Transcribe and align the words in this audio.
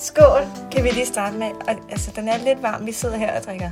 Skål, 0.00 0.42
kan 0.72 0.84
vi 0.84 0.88
lige 0.88 1.06
starte 1.06 1.36
med. 1.36 1.50
Og, 1.50 1.90
altså, 1.90 2.12
den 2.16 2.28
er 2.28 2.38
lidt 2.38 2.62
varm. 2.62 2.86
Vi 2.86 2.92
sidder 2.92 3.16
her 3.16 3.38
og 3.40 3.44
drikker 3.44 3.70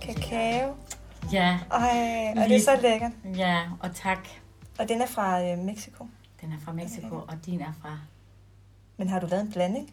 kakao. 0.00 0.74
Ja, 1.32 1.58
Ej, 1.70 2.34
og 2.36 2.48
det 2.48 2.56
er 2.56 2.60
så 2.60 2.78
lækkert. 2.82 3.12
ja, 3.36 3.58
og 3.80 3.94
tak. 3.94 4.18
Og 4.78 4.88
den 4.88 5.02
er 5.02 5.06
fra 5.06 5.42
øh, 5.42 5.58
Mexico. 5.58 6.06
Den 6.40 6.52
er 6.52 6.56
fra 6.64 6.72
Mexico, 6.72 7.14
og 7.16 7.34
din 7.46 7.60
er 7.60 7.72
fra... 7.82 7.98
Men 8.96 9.08
har 9.08 9.20
du 9.20 9.26
lavet 9.26 9.42
en 9.44 9.52
blanding? 9.52 9.90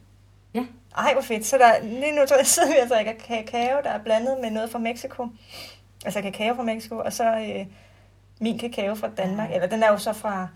Ja. 0.53 0.65
Ej, 0.97 1.13
hvor 1.13 1.21
fedt. 1.21 1.45
Så 1.45 1.57
der, 1.57 1.83
lige 1.83 2.11
nu 2.11 2.21
sidder 2.43 2.69
vi 2.69 2.75
og 2.83 2.89
drikker 2.89 3.13
kakao, 3.27 3.81
der 3.83 3.89
er 3.89 4.03
blandet 4.03 4.37
med 4.41 4.51
noget 4.51 4.71
fra 4.71 4.79
Mexico. 4.79 5.27
Altså 6.05 6.21
kakao 6.21 6.55
fra 6.55 6.63
Mexico, 6.63 6.97
og 6.97 7.13
så 7.13 7.23
øh, 7.25 7.65
min 8.41 8.59
kakao 8.59 8.95
fra 8.95 9.09
Danmark. 9.17 9.51
Eller 9.51 9.67
den 9.67 9.83
er 9.83 9.91
jo 9.91 9.97
så 9.97 10.13
fra... 10.13 10.47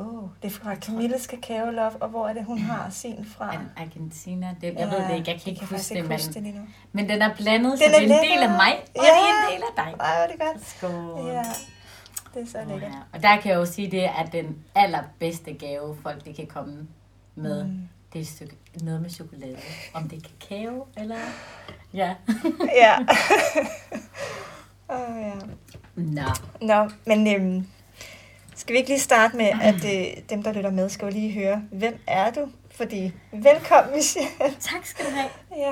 Oh, 0.00 0.28
det 0.42 0.48
er 0.48 0.52
fra 0.52 0.74
Camilles 0.74 1.26
Kakao 1.26 1.70
Love, 1.70 1.90
og 2.02 2.08
hvor 2.08 2.28
er 2.28 2.32
det, 2.32 2.44
hun 2.44 2.58
har 2.58 2.90
sin 2.90 3.24
fra? 3.24 3.56
Argentina? 3.76 4.54
Det, 4.60 4.74
jeg 4.74 4.90
ved 4.90 4.98
det 5.08 5.16
ikke, 5.16 5.30
jeg 5.30 5.40
kan 5.40 5.50
ikke 5.52 5.60
jeg 5.60 5.68
huske 5.78 5.94
det, 5.94 6.04
men, 6.08 6.12
huske 6.12 6.32
det 6.34 6.54
nu. 6.54 6.60
men 6.92 7.08
den 7.08 7.22
er 7.22 7.34
blandet, 7.36 7.70
Den 7.72 7.78
så 7.78 7.84
er 7.84 7.88
det 7.88 8.10
er 8.12 8.18
en 8.20 8.24
del 8.30 8.42
af 8.42 8.48
mig, 8.50 8.72
og 8.96 8.96
Ja. 8.96 9.00
det 9.02 9.08
er 9.08 9.46
en 9.48 9.52
del 9.54 9.62
af 9.62 9.74
dig. 9.76 9.84
Ej, 10.00 10.14
hvor 10.16 10.24
er 10.24 10.26
det 10.26 10.40
godt. 10.40 10.66
Skål. 10.66 11.26
Ja, 11.26 11.42
det 12.34 12.42
er 12.42 12.46
så 12.46 12.58
Åh, 12.58 12.68
lækkert. 12.68 12.90
ja. 12.90 12.96
Og 13.12 13.22
der 13.22 13.36
kan 13.40 13.50
jeg 13.50 13.56
jo 13.58 13.64
sige, 13.66 13.90
det 13.90 14.04
er 14.04 14.24
den 14.32 14.56
allerbedste 14.74 15.52
gave, 15.52 15.96
folk 16.02 16.24
det 16.24 16.36
kan 16.36 16.46
komme 16.46 16.86
med. 17.34 17.64
Mm. 17.64 17.88
Det 18.12 18.18
er 18.18 18.22
et 18.22 18.28
stykke, 18.28 18.56
noget 18.82 19.02
med 19.02 19.10
chokolade. 19.10 19.56
Om 19.94 20.08
det 20.08 20.16
er 20.24 20.28
kakao, 20.40 20.86
eller... 20.96 21.16
Ja. 21.94 22.14
Ja. 22.76 22.96
oh, 24.88 25.16
ja. 25.22 25.32
Nå. 25.94 26.22
Nå, 26.60 26.90
men 27.06 27.34
øhm, 27.34 27.66
skal 28.68 28.74
vi 28.74 28.78
ikke 28.78 28.90
lige 28.90 29.00
starte 29.00 29.36
med, 29.36 29.50
at 29.62 29.84
øh, 29.84 30.22
dem, 30.30 30.42
der 30.42 30.52
lytter 30.52 30.70
med, 30.70 30.88
skal 30.88 31.06
jo 31.06 31.12
lige 31.12 31.32
høre, 31.32 31.62
hvem 31.72 32.00
er 32.06 32.30
du? 32.30 32.48
Fordi, 32.70 33.12
velkommen, 33.32 33.94
Michelle. 33.94 34.56
Tak 34.60 34.86
skal 34.86 35.04
du 35.04 35.10
have. 35.10 35.28
Ja. 35.64 35.70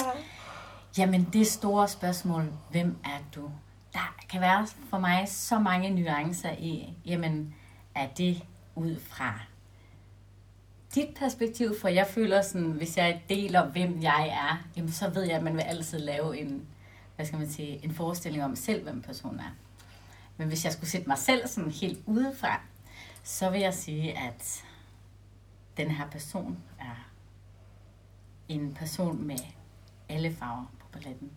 Jamen, 0.99 1.29
det 1.33 1.47
store 1.47 1.89
spørgsmål, 1.89 2.53
hvem 2.71 2.97
er 3.05 3.19
du? 3.35 3.51
Der 3.93 4.17
kan 4.31 4.41
være 4.41 4.67
for 4.91 4.99
mig 4.99 5.25
så 5.29 5.59
mange 5.59 5.91
nuancer 5.91 6.53
i, 6.59 6.95
jamen, 7.07 7.55
er 7.95 8.07
det 8.19 8.43
ud 8.75 9.01
fra 9.01 9.41
dit 10.95 11.09
perspektiv? 11.17 11.81
For 11.81 11.89
jeg 11.89 12.07
føler 12.07 12.43
sådan, 12.43 12.71
hvis 12.71 12.97
jeg 12.97 13.23
deler, 13.29 13.67
hvem 13.67 14.03
jeg 14.03 14.29
er, 14.29 14.65
jamen, 14.77 14.93
så 14.93 15.11
ved 15.11 15.23
jeg, 15.23 15.37
at 15.37 15.43
man 15.43 15.55
vil 15.55 15.63
altid 15.63 15.99
lave 15.99 16.39
en, 16.39 16.67
hvad 17.17 17.27
skal 17.27 17.39
man 17.39 17.51
sige, 17.51 17.85
en 17.85 17.95
forestilling 17.95 18.45
om 18.45 18.57
selv, 18.57 18.83
hvem 18.83 19.03
personen 19.03 19.41
er. 19.41 19.55
Men 20.37 20.49
hvis 20.49 20.65
jeg 20.65 20.73
skulle 20.73 20.91
sætte 20.91 21.09
mig 21.09 21.19
selv 21.19 21.47
sådan 21.47 21.71
helt 21.71 21.99
udefra, 22.07 22.61
så 23.27 23.51
vil 23.51 23.61
jeg 23.61 23.75
sige, 23.75 24.19
at 24.19 24.65
den 25.77 25.91
her 25.91 26.11
person 26.11 26.59
er 26.79 27.11
en 28.49 28.75
person 28.75 29.27
med 29.27 29.39
alle 30.09 30.35
farver 30.35 30.65
på 30.79 30.89
paletten, 30.89 31.31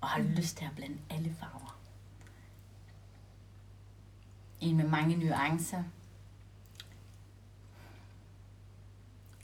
og 0.00 0.08
har 0.08 0.22
lyst 0.22 0.56
til 0.56 0.64
at 0.64 0.70
blande 0.76 0.98
alle 1.10 1.36
farver. 1.40 1.78
En 4.60 4.76
med 4.76 4.88
mange 4.88 5.16
nuancer. 5.16 5.82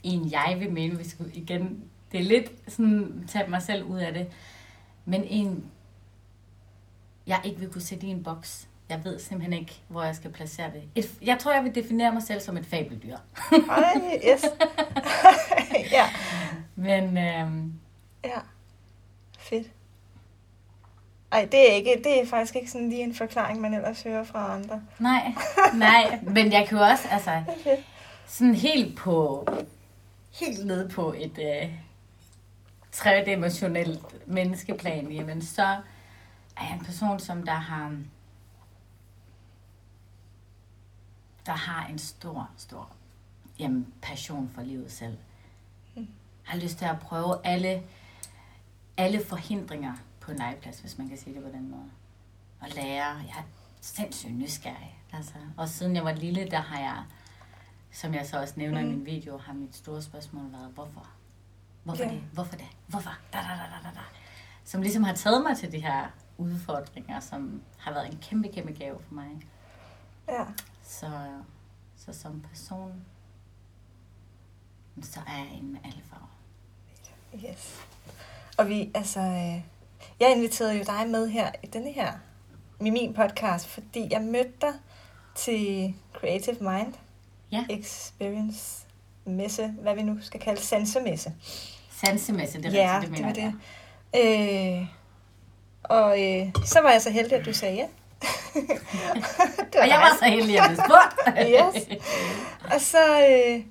En 0.03 0.31
jeg 0.31 0.57
vil 0.59 0.73
mene, 0.73 0.95
hvis 0.95 1.19
jeg 1.19 1.37
igen, 1.37 1.89
det 2.11 2.19
er 2.19 2.23
lidt 2.23 2.71
sådan, 2.71 3.25
tage 3.27 3.49
mig 3.49 3.61
selv 3.61 3.83
ud 3.83 3.99
af 3.99 4.13
det, 4.13 4.31
men 5.05 5.23
en, 5.23 5.71
jeg 7.27 7.41
ikke 7.45 7.59
vil 7.59 7.71
kunne 7.71 7.81
sætte 7.81 8.07
i 8.07 8.09
en 8.09 8.23
boks. 8.23 8.69
Jeg 8.89 9.01
ved 9.03 9.19
simpelthen 9.19 9.53
ikke, 9.59 9.81
hvor 9.87 10.03
jeg 10.03 10.15
skal 10.15 10.31
placere 10.31 10.71
det. 10.71 10.83
Et, 10.95 11.11
jeg 11.21 11.39
tror, 11.39 11.53
jeg 11.53 11.63
vil 11.63 11.75
definere 11.75 12.11
mig 12.11 12.23
selv 12.23 12.41
som 12.41 12.57
et 12.57 12.65
fabeldyr. 12.65 13.17
Ej, 13.69 14.19
yes. 14.33 14.45
ja. 15.97 16.09
Men 16.75 17.17
øhm, 17.17 17.73
Ja. 18.25 18.39
Fedt. 19.39 19.67
Ej, 21.31 21.47
det 21.51 21.71
er, 21.71 21.75
ikke, 21.75 22.01
det 22.03 22.21
er 22.21 22.25
faktisk 22.25 22.55
ikke 22.55 22.71
sådan 22.71 22.89
lige 22.89 23.03
en 23.03 23.15
forklaring, 23.15 23.61
man 23.61 23.73
ellers 23.73 24.03
hører 24.03 24.23
fra 24.23 24.53
andre. 24.55 24.81
Nej, 24.99 25.33
nej, 25.73 26.19
men 26.23 26.51
jeg 26.51 26.67
kan 26.67 26.77
jo 26.77 26.83
også, 26.83 27.07
altså, 27.11 27.43
sådan 28.27 28.55
helt 28.55 28.97
på, 28.97 29.47
helt 30.39 30.65
ned 30.65 30.89
på 30.89 31.13
et 31.17 31.39
øh, 31.39 31.69
tredimensionelt 32.91 34.27
menneskeplan, 34.27 35.11
jamen 35.11 35.41
så 35.41 35.63
er 36.57 36.61
jeg 36.61 36.73
en 36.79 36.85
person, 36.85 37.19
som 37.19 37.43
der 37.43 37.51
har, 37.51 37.97
der 41.45 41.51
har 41.51 41.87
en 41.87 41.99
stor, 41.99 42.49
stor 42.57 42.89
jamen, 43.59 43.93
passion 44.01 44.49
for 44.55 44.61
livet 44.61 44.91
selv. 44.91 45.17
Har 46.43 46.57
lyst 46.57 46.77
til 46.77 46.85
at 46.85 46.99
prøve 46.99 47.35
alle, 47.43 47.83
alle 48.97 49.25
forhindringer 49.25 49.93
på 50.19 50.31
en 50.31 50.37
legeplads, 50.37 50.79
hvis 50.79 50.97
man 50.97 51.09
kan 51.09 51.17
sige 51.17 51.35
det 51.35 51.43
på 51.43 51.49
den 51.49 51.71
måde. 51.71 51.89
Og 52.59 52.67
lære. 52.75 53.05
Jeg 53.05 53.35
er 53.37 53.43
sindssygt 53.81 54.33
nysgerrig. 54.33 54.99
Altså. 55.13 55.33
Og 55.57 55.69
siden 55.69 55.95
jeg 55.95 56.05
var 56.05 56.13
lille, 56.13 56.47
der 56.51 56.59
har 56.59 56.79
jeg, 56.79 57.03
som 57.91 58.13
jeg 58.13 58.25
så 58.25 58.41
også 58.41 58.53
nævner 58.57 58.81
mm. 58.81 58.87
i 58.87 58.89
min 58.89 59.05
video, 59.05 59.37
har 59.37 59.53
mit 59.53 59.75
store 59.75 60.01
spørgsmål 60.01 60.51
været, 60.51 60.71
hvorfor? 60.73 61.07
Hvorfor 61.83 62.03
Ja. 62.03 62.09
det? 62.09 62.21
Hvorfor 62.33 62.55
det? 62.55 62.67
Hvorfor? 62.87 63.17
Da, 63.33 63.37
da, 63.37 63.43
da, 63.43 63.47
da, 63.47 63.89
da, 63.89 63.95
da. 63.95 64.01
Som 64.63 64.81
ligesom 64.81 65.03
har 65.03 65.13
taget 65.13 65.43
mig 65.43 65.57
til 65.57 65.71
de 65.71 65.79
her 65.79 66.07
udfordringer, 66.37 67.19
som 67.19 67.61
har 67.77 67.91
været 67.91 68.07
en 68.07 68.17
kæmpe, 68.21 68.47
kæmpe 68.47 68.73
gave 68.73 68.99
for 69.07 69.13
mig. 69.13 69.29
Ja. 70.27 70.45
Så, 70.87 71.09
så 71.97 72.19
som 72.19 72.41
person, 72.49 72.93
så 75.03 75.19
er 75.27 75.37
jeg 75.37 75.47
en 75.53 75.71
med 75.71 75.79
alle 75.83 76.01
farver. 76.09 76.27
Yes. 77.49 77.81
Og 78.57 78.69
vi, 78.69 78.91
altså, 78.95 79.19
øh, 79.19 79.61
jeg 80.19 80.31
inviterede 80.35 80.77
jo 80.77 80.83
dig 80.83 81.09
med 81.09 81.27
her 81.29 81.51
i 81.63 81.67
denne 81.67 81.91
her, 81.91 82.13
i 82.81 82.89
min 82.89 83.13
podcast, 83.13 83.67
fordi 83.67 84.07
jeg 84.11 84.21
mødte 84.21 84.53
dig 84.61 84.73
til 85.35 85.93
Creative 86.13 86.55
Mind 86.61 86.93
Ja. 87.51 87.65
Experience 87.69 88.85
messe, 89.25 89.67
hvad 89.67 89.95
vi 89.95 90.03
nu 90.03 90.17
skal 90.21 90.39
kalde 90.39 90.61
sansemesse. 90.61 91.33
Sansemesse, 91.91 92.57
det 92.61 92.65
er 92.65 92.71
Ja, 92.71 92.95
rigtigt, 92.95 93.17
det 93.17 93.17
det 93.17 93.25
mener 93.25 93.51
var 93.51 93.53
jeg. 94.13 94.77
det. 94.77 94.81
Øh, 94.81 94.87
og 95.83 96.23
øh, 96.23 96.53
så 96.65 96.81
var 96.81 96.91
jeg 96.91 97.01
så 97.01 97.09
heldig, 97.11 97.33
at 97.39 97.45
du 97.45 97.53
sagde 97.53 97.75
ja. 97.75 97.87
det 99.73 99.81
Og 99.81 99.87
jeg 99.87 99.99
var 99.99 100.17
så 100.19 100.25
heldig, 100.25 100.59
at 100.59 100.69
jeg 100.69 100.77
spurgt. 100.77 101.37
Yes. 101.55 102.01
Og 102.73 102.81
så, 102.81 103.27
øh, 103.29 103.63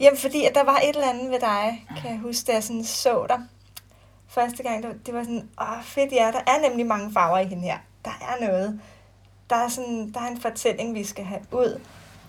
jamen 0.00 0.18
fordi 0.18 0.44
at 0.44 0.54
der 0.54 0.64
var 0.64 0.76
et 0.76 0.88
eller 0.88 1.10
andet 1.10 1.30
ved 1.30 1.40
dig, 1.40 1.86
kan 2.00 2.10
jeg 2.10 2.18
huske, 2.18 2.46
da 2.46 2.52
jeg 2.52 2.62
sådan 2.62 2.84
så 2.84 3.26
dig 3.28 3.40
første 4.34 4.62
gang. 4.62 4.82
Det 4.82 4.88
var, 4.88 4.96
det 5.06 5.14
var 5.14 5.22
sådan, 5.22 5.48
åh 5.60 5.82
fedt 5.82 6.12
ja, 6.12 6.30
der 6.32 6.52
er 6.52 6.68
nemlig 6.68 6.86
mange 6.86 7.12
farver 7.12 7.38
i 7.38 7.46
hende 7.46 7.62
her. 7.62 7.78
Der 8.04 8.10
er 8.10 8.46
noget. 8.46 8.80
Der 9.50 9.56
er, 9.56 9.68
sådan, 9.68 10.12
der 10.12 10.20
er 10.20 10.26
en 10.26 10.40
fortælling, 10.40 10.94
vi 10.94 11.04
skal 11.04 11.24
have 11.24 11.40
ud, 11.52 11.80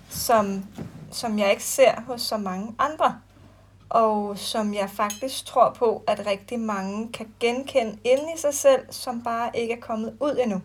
som, 0.09 0.65
som 1.11 1.39
jeg 1.39 1.51
ikke 1.51 1.63
ser 1.63 2.01
hos 2.07 2.21
så 2.21 2.37
mange 2.37 2.75
andre. 2.79 3.19
Og 3.89 4.37
som 4.37 4.73
jeg 4.73 4.89
faktisk 4.89 5.45
tror 5.45 5.73
på, 5.73 6.03
at 6.07 6.25
rigtig 6.25 6.59
mange 6.59 7.11
kan 7.11 7.33
genkende 7.39 7.97
inde 8.03 8.23
i 8.35 8.37
sig 8.37 8.53
selv, 8.53 8.81
som 8.89 9.23
bare 9.23 9.51
ikke 9.53 9.73
er 9.73 9.81
kommet 9.81 10.17
ud 10.19 10.37
endnu. 10.43 10.61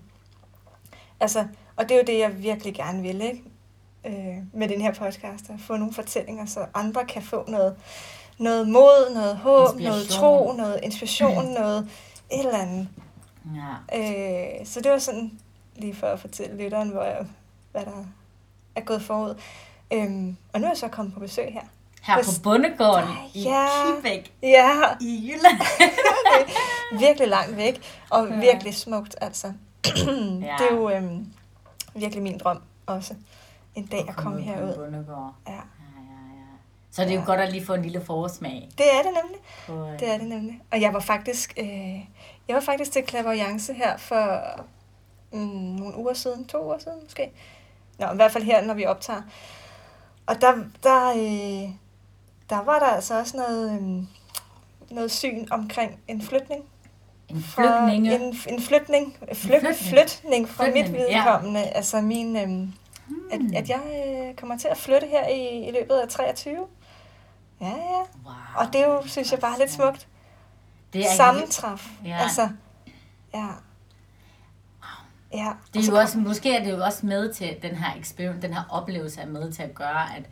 Altså, 1.20 1.46
og 1.76 1.88
det 1.88 1.94
er 1.94 1.98
jo 1.98 2.04
det, 2.06 2.18
jeg 2.18 2.42
virkelig 2.42 2.74
gerne 2.74 3.02
vil, 3.02 3.20
ikke? 3.20 3.42
Øh, 4.06 4.36
med 4.52 4.68
den 4.68 4.80
her 4.80 4.92
podcast, 4.94 5.50
at 5.50 5.60
få 5.66 5.76
nogle 5.76 5.94
fortællinger, 5.94 6.46
så 6.46 6.66
andre 6.74 7.04
kan 7.04 7.22
få 7.22 7.44
noget, 7.48 7.76
noget 8.38 8.68
mod, 8.68 9.14
noget 9.14 9.36
håb, 9.36 9.80
noget 9.80 10.08
tro, 10.08 10.52
noget 10.52 10.80
inspiration, 10.82 11.44
noget 11.60 11.88
et 12.32 12.38
eller 12.38 12.58
andet. 12.58 12.88
Ja. 13.92 13.98
Øh, 14.60 14.66
så 14.66 14.80
det 14.80 14.90
var 14.92 14.98
sådan, 14.98 15.38
lige 15.76 15.94
for 15.94 16.06
at 16.06 16.20
fortælle 16.20 16.56
lytteren, 16.64 16.88
hvor 16.88 17.02
jeg, 17.02 17.26
hvad 17.72 17.84
der 17.84 18.04
er 18.76 18.80
gået 18.80 19.02
forud. 19.02 19.34
Øhm, 19.92 20.36
og 20.52 20.60
nu 20.60 20.66
er 20.66 20.70
jeg 20.70 20.76
så 20.78 20.88
kommet 20.88 21.14
på 21.14 21.20
besøg 21.20 21.52
her. 21.52 21.60
Her 22.02 22.16
På 22.16 22.22
på 22.24 22.30
bondegården 22.42 23.08
i 23.34 23.42
Ja. 23.42 23.66
Kibæk 23.96 24.32
Ja, 24.42 24.70
i 25.00 25.30
Jylland. 25.32 25.60
virkelig 27.06 27.28
langt 27.28 27.56
væk, 27.56 27.80
og 28.10 28.28
Ja. 28.28 28.40
virkelig 28.40 28.74
smukt, 28.74 29.16
altså. 29.20 29.52
Ja. 30.46 30.56
Det 30.58 30.66
er 30.70 30.74
jo 30.74 30.90
øhm, 30.90 31.26
virkelig 31.94 32.22
min 32.22 32.38
drøm 32.38 32.62
også, 32.86 33.14
en 33.74 33.86
dag 33.86 34.08
at 34.08 34.16
komme 34.16 34.40
herud. 34.40 34.74
bondegård. 34.76 35.34
Ja, 35.46 35.52
Ja, 35.52 35.58
ja, 35.58 35.60
ja. 36.36 36.46
Så 36.90 37.02
det 37.02 37.10
er 37.10 37.14
jo 37.14 37.20
Ja. 37.20 37.26
godt 37.26 37.40
at 37.40 37.52
lige 37.52 37.64
få 37.66 37.74
en 37.74 37.82
lille 37.82 38.04
forsmag. 38.04 38.68
det 38.78 38.86
er 38.94 39.02
det 39.02 39.12
nemlig. 39.22 39.40
Øh, 39.92 40.00
Det 40.00 40.08
er 40.14 40.18
det 40.18 40.26
nemlig. 40.28 40.60
Og 40.72 40.80
jeg 40.80 40.92
var 40.94 41.00
faktisk, 41.00 41.54
øh, 41.56 41.94
jeg 42.48 42.54
var 42.54 42.60
faktisk 42.60 42.92
til 42.92 43.08
Clairvoyance 43.08 43.74
her 43.74 43.96
for 43.96 44.40
mm, 45.32 45.38
nogle 45.38 45.96
uger 45.96 46.14
siden, 46.14 46.44
to 46.44 46.64
uger 46.64 46.78
siden 46.78 46.98
måske. 47.04 47.30
Nå, 47.98 48.06
i 48.12 48.16
hvert 48.16 48.32
fald 48.32 48.44
her, 48.44 48.62
når 48.64 48.74
vi 48.74 48.86
optager. 48.86 49.22
Og 50.26 50.40
der, 50.40 50.52
der, 50.82 51.10
øh, 51.10 51.70
der 52.50 52.62
var 52.62 52.78
der 52.78 52.86
altså 52.86 53.18
også 53.18 53.36
noget, 53.36 53.72
øh, 53.80 54.02
noget 54.94 55.10
syn 55.10 55.46
omkring 55.50 55.98
en 56.08 56.22
flytning. 56.22 56.64
En 57.30 57.42
Fra, 57.42 57.62
flygtninge. 57.88 58.14
en, 58.14 58.36
en 58.48 58.60
flytning. 58.62 59.16
Fly, 59.32 59.50
flytning. 59.50 59.76
flytning 59.76 60.48
fra 60.48 60.64
Flytning, 60.64 60.90
mit 60.90 61.00
ja. 61.00 61.16
vedkommende. 61.24 61.62
Altså 61.62 62.00
min, 62.00 62.36
øh, 62.36 62.42
at, 63.32 63.38
Hmm. 63.40 63.52
at 63.56 63.68
jeg 63.68 63.80
øh, 64.28 64.34
kommer 64.36 64.58
til 64.58 64.68
at 64.68 64.76
flytte 64.76 65.06
her 65.06 65.28
i, 65.28 65.68
i 65.68 65.70
løbet 65.72 65.94
af 65.94 66.08
23. 66.08 66.56
Ja, 67.60 67.66
ja. 67.66 67.72
Wow. 68.24 68.34
Og 68.56 68.66
det 68.72 68.80
er 68.80 68.88
jo, 68.88 69.02
synes 69.06 69.32
jeg, 69.32 69.40
bare 69.40 69.58
lidt 69.58 69.70
smukt. 69.70 70.08
Det 70.92 71.00
er 71.00 71.10
Sammentræf. 71.16 71.88
Ja. 72.04 72.16
Altså, 72.22 72.48
ja. 73.34 73.46
Ja. 75.32 75.52
Det 75.74 75.82
er 75.88 75.92
jo 75.92 75.98
også, 75.98 76.18
måske 76.18 76.56
er 76.56 76.64
det 76.64 76.70
jo 76.70 76.84
også 76.84 77.06
med 77.06 77.32
til 77.32 77.56
den 77.62 77.76
her 77.76 78.00
experiment, 78.00 78.42
den 78.42 78.54
her 78.54 78.62
oplevelse 78.70 79.20
er 79.20 79.26
med 79.26 79.52
til 79.52 79.62
at 79.62 79.74
gøre, 79.74 80.16
at 80.16 80.22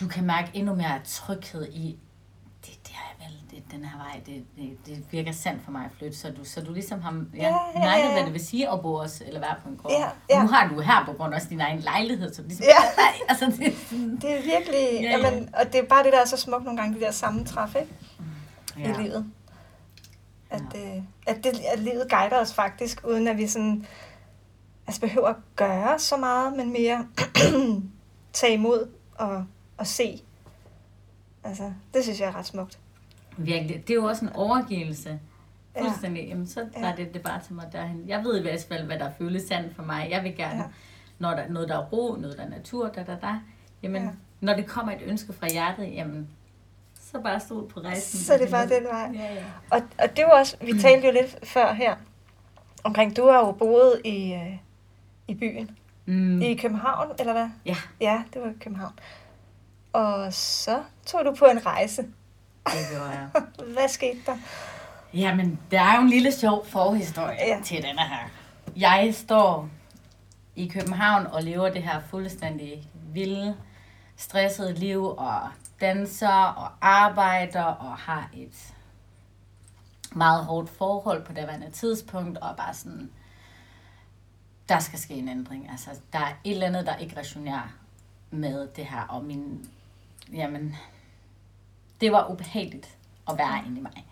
du 0.00 0.08
kan 0.08 0.24
mærke 0.24 0.50
endnu 0.54 0.74
mere 0.74 1.00
tryghed 1.04 1.68
i, 1.72 1.98
det, 2.66 2.78
det 2.86 2.92
er 2.94 3.24
vel, 3.24 3.40
det, 3.50 3.55
den 3.70 3.84
her 3.84 3.96
vej, 3.98 4.20
det, 4.26 4.44
det, 4.56 4.78
det 4.86 5.04
virker 5.12 5.32
sandt 5.32 5.64
for 5.64 5.70
mig 5.70 5.84
at 5.84 5.90
flytte, 5.98 6.16
så 6.18 6.30
du, 6.30 6.44
så 6.44 6.60
du 6.60 6.72
ligesom 6.72 7.00
har 7.00 7.24
ja, 7.34 7.42
Ja, 7.42 7.84
ja, 7.84 7.98
ja, 7.98 8.12
hvad 8.12 8.24
det 8.24 8.32
vil 8.32 8.46
sige 8.46 8.70
at 8.72 8.82
bo 8.82 8.94
også, 8.94 9.24
eller 9.26 9.40
være 9.40 9.54
på 9.62 9.68
en 9.68 9.76
gård. 9.76 9.92
Ja, 9.92 10.06
Og 10.06 10.12
ja. 10.30 10.42
Nu 10.42 10.48
har 10.48 10.68
du 10.68 10.80
her 10.80 11.04
på 11.06 11.12
grund 11.12 11.34
også 11.34 11.48
din 11.48 11.60
egen 11.60 11.78
lejlighed, 11.80 12.34
så 12.34 12.42
ligesom, 12.42 12.64
Ja. 12.66 12.88
nej, 13.02 13.12
altså 13.28 13.46
det, 13.46 13.74
sådan- 13.90 14.16
Det 14.22 14.30
er 14.38 14.42
virkelig, 14.42 14.78
Ja, 14.92 15.00
ja, 15.02 15.18
ja. 15.18 15.26
Jamen, 15.28 15.54
og 15.54 15.72
det 15.72 15.74
er 15.80 15.86
bare 15.86 16.04
det, 16.04 16.12
der 16.12 16.20
er 16.20 16.24
så 16.24 16.36
smukt 16.36 16.64
nogle 16.64 16.80
gange, 16.80 16.94
de 16.96 17.00
der 17.00 17.10
sammentræf, 17.10 17.74
ikke? 17.80 17.94
Ja. 18.78 18.88
ja. 18.88 18.98
I 18.98 19.02
livet. 19.02 19.26
At, 20.50 20.62
ja. 20.74 21.02
at, 21.26 21.44
det, 21.44 21.60
at 21.72 21.78
livet 21.78 22.06
guider 22.10 22.40
os 22.40 22.54
faktisk, 22.54 23.00
uden 23.06 23.28
at 23.28 23.36
vi 23.36 23.46
sådan, 23.46 23.86
altså 24.86 25.00
behøver 25.00 25.28
at 25.28 25.36
gøre 25.56 25.98
så 25.98 26.16
meget, 26.16 26.56
men 26.56 26.72
mere 26.72 27.06
tage 28.32 28.52
imod 28.54 28.88
og, 29.14 29.44
og 29.76 29.86
se. 29.86 30.22
Altså, 31.44 31.72
det 31.94 32.02
synes 32.04 32.20
jeg 32.20 32.28
er 32.28 32.36
ret 32.36 32.46
smukt. 32.46 32.78
Virkelig. 33.36 33.82
Det 33.88 33.90
er 33.90 33.94
jo 33.94 34.04
også 34.04 34.24
en 34.24 34.32
overgivelse. 34.34 35.20
Ja. 35.76 35.82
Fuldstændig. 35.82 36.28
Jamen, 36.28 36.46
så 36.46 36.66
Ja. 36.76 36.80
var 36.80 36.94
det, 36.96 37.14
det 37.14 37.22
bare 37.22 37.40
til 37.40 37.54
mig 37.54 37.68
derhen. 37.72 38.04
Jeg 38.06 38.24
ved 38.24 38.38
i 38.38 38.42
hvert 38.42 38.64
fald, 38.68 38.86
hvad 38.86 38.98
der 38.98 39.10
føles 39.18 39.42
sandt 39.42 39.76
for 39.76 39.82
mig. 39.82 40.08
Jeg 40.10 40.22
vil 40.24 40.36
gerne, 40.36 40.54
Ja. 40.56 40.62
ja. 40.62 40.68
når 41.18 41.30
der 41.30 41.48
noget, 41.48 41.68
der 41.68 41.76
er 41.78 41.84
ro, 41.84 42.16
noget, 42.20 42.36
der 42.38 42.44
er 42.44 42.48
natur, 42.48 42.88
da, 42.88 43.02
da, 43.02 43.16
da. 43.22 43.34
Jamen, 43.82 44.02
Ja. 44.02 44.08
ja. 44.08 44.14
når 44.40 44.54
det 44.54 44.66
kommer 44.66 44.92
et 44.92 45.02
ønske 45.06 45.32
fra 45.32 45.46
hjertet, 45.52 45.92
jamen, 45.94 46.28
så 47.00 47.20
bare 47.20 47.40
stol 47.40 47.68
på 47.68 47.80
rejsen. 47.80 48.18
Så 48.18 48.34
er 48.34 48.38
det 48.38 48.50
bare 48.50 48.68
den 48.68 48.84
vej. 48.84 49.10
Ja, 49.14 49.34
ja. 49.34 49.44
Og, 49.70 49.82
og 49.98 50.16
det 50.16 50.24
var 50.24 50.38
også, 50.38 50.56
vi 50.60 50.78
talte 50.80 51.06
jo 51.06 51.12
lidt 51.12 51.46
før 51.48 51.72
her, 51.72 51.96
omkring, 52.84 53.16
du 53.16 53.28
har 53.28 53.38
jo 53.38 53.52
boet 53.52 54.00
i, 54.04 54.32
øh, 54.32 54.56
i 55.28 55.34
byen. 55.34 55.78
Mm. 56.06 56.42
I 56.42 56.54
København, 56.54 57.08
eller 57.18 57.32
hvad? 57.32 57.48
Ja, 57.66 57.76
Ja, 58.00 58.22
det 58.34 58.42
var 58.42 58.48
i 58.48 58.52
København. 58.60 58.92
Og 59.92 60.32
så 60.32 60.82
tog 61.06 61.24
du 61.24 61.34
på 61.34 61.44
en 61.44 61.66
rejse. 61.66 62.06
Det 62.66 62.86
gjorde 62.90 63.10
jeg. 63.10 63.28
Hvad 63.74 63.88
skete 63.88 64.18
der? 64.26 64.36
Jamen, 65.14 65.58
der 65.70 65.80
er 65.80 65.96
jo 65.96 66.02
en 66.02 66.08
lille 66.10 66.32
sjov 66.32 66.66
forhistorie 66.66 67.36
Ja. 67.46 67.60
til 67.64 67.76
denne 67.76 68.00
her. 68.00 68.28
Jeg 68.76 69.10
står 69.14 69.68
i 70.56 70.68
København 70.68 71.26
og 71.26 71.42
lever 71.42 71.68
det 71.70 71.82
her 71.82 72.00
fuldstændig 72.10 72.88
vilde, 73.12 73.56
stressede 74.16 74.74
liv 74.74 75.04
og 75.06 75.40
danser 75.80 76.28
og 76.42 76.68
arbejder 76.80 77.62
og 77.64 77.96
har 77.96 78.30
et 78.34 78.74
meget 80.12 80.44
hårdt 80.44 80.70
forhold 80.70 81.24
på 81.24 81.32
daværende 81.32 81.70
tidspunkt 81.70 82.38
og 82.38 82.56
bare 82.56 82.74
sådan, 82.74 83.10
der 84.68 84.78
skal 84.78 84.98
ske 84.98 85.14
en 85.14 85.28
ændring. 85.28 85.70
Altså, 85.70 85.90
der 86.12 86.18
er 86.18 86.32
et 86.44 86.52
eller 86.52 86.66
andet, 86.66 86.86
der 86.86 86.96
ikke 86.96 87.16
resonerer 87.20 87.72
med 88.30 88.68
det 88.76 88.86
her, 88.86 89.00
og 89.08 89.24
min, 89.24 89.70
jamen, 90.32 90.76
det 92.00 92.12
var 92.12 92.30
ubehageligt 92.30 92.96
at 93.28 93.38
være 93.38 93.62
inde 93.66 93.78
i 93.78 93.82
mig. 93.82 94.06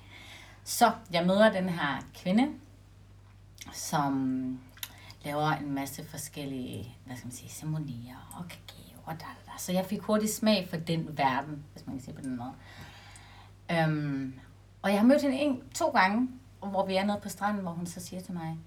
Så 0.65 0.93
jeg 1.13 1.27
møder 1.27 1.53
den 1.53 1.69
her 1.69 2.03
kvinde, 2.15 2.49
som 3.73 4.61
laver 5.25 5.49
en 5.49 5.75
masse 5.75 6.05
forskellige, 6.05 6.97
hvad 7.05 7.17
skal 7.17 7.27
man 7.27 7.37
sige, 7.37 7.51
ceremonier 7.51 8.37
og 8.39 8.49
kakao 8.49 9.01
og 9.05 9.13
da, 9.13 9.25
da, 9.25 9.53
da. 9.53 9.59
Så 9.59 9.73
jeg 9.73 9.87
fik 9.87 10.03
hurtigt 10.03 10.33
smag 10.33 10.69
for 10.71 10.77
den 10.77 11.19
verden, 11.19 11.65
hvis 11.73 11.87
man 11.87 11.97
kan 11.97 12.05
sige 12.05 12.15
på 12.15 12.21
den 12.21 12.37
måde. 12.37 12.53
Øhm, 13.71 14.35
og 14.83 14.91
jeg 14.91 14.99
har 14.99 15.07
mødt 15.07 15.23
hende 15.23 15.37
en, 15.37 15.63
to 15.75 15.91
gange, 15.91 16.29
hvor 16.61 16.87
vi 16.87 16.97
er 16.97 17.05
nede 17.05 17.21
på 17.23 17.29
stranden, 17.29 17.63
hvor 17.63 17.71
hun 17.71 17.87
så 17.87 18.01
siger 18.01 18.23
til 18.23 18.35
mig, 18.35 18.59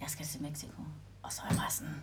jeg 0.00 0.10
skal 0.10 0.26
til 0.26 0.42
Mexico. 0.42 0.82
Og 1.22 1.32
så 1.32 1.42
er 1.42 1.46
jeg 1.50 1.58
bare 1.58 1.70
sådan, 1.70 2.02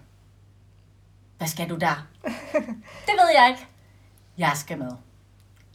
hvad 1.37 1.47
skal 1.47 1.69
du 1.69 1.75
der? 1.75 2.07
det 3.07 3.15
ved 3.19 3.29
jeg 3.35 3.49
ikke. 3.49 3.67
Jeg 4.37 4.51
skal 4.55 4.77
med. 4.77 4.91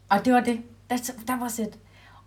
Og 0.09 0.25
det 0.25 0.33
var 0.33 0.41
det. 0.41 0.63
Der, 0.91 0.97
der 1.27 1.39
var 1.39 1.49
set. 1.49 1.79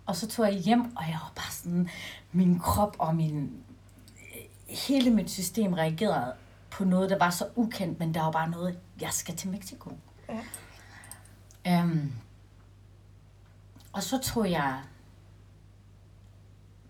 Og 0.06 0.16
så 0.16 0.28
tog 0.28 0.46
jeg 0.46 0.54
hjem, 0.54 0.96
og 0.96 1.04
jeg 1.08 1.18
var 1.22 1.32
bare 1.36 1.52
sådan, 1.52 1.88
min 2.32 2.58
krop 2.58 2.96
og 2.98 3.14
min, 3.14 3.64
hele 4.68 5.10
mit 5.10 5.30
system 5.30 5.72
reagerede 5.72 6.34
på 6.70 6.84
noget, 6.84 7.10
der 7.10 7.18
var 7.18 7.30
så 7.30 7.46
ukendt, 7.56 7.98
men 7.98 8.14
der 8.14 8.22
var 8.22 8.30
bare 8.30 8.50
noget, 8.50 8.78
jeg 9.00 9.12
skal 9.12 9.36
til 9.36 9.50
Mexico. 9.50 9.90
Ja. 10.28 10.40
Øhm, 11.66 12.12
og 13.92 14.02
så 14.02 14.18
tog 14.18 14.50
jeg, 14.50 14.82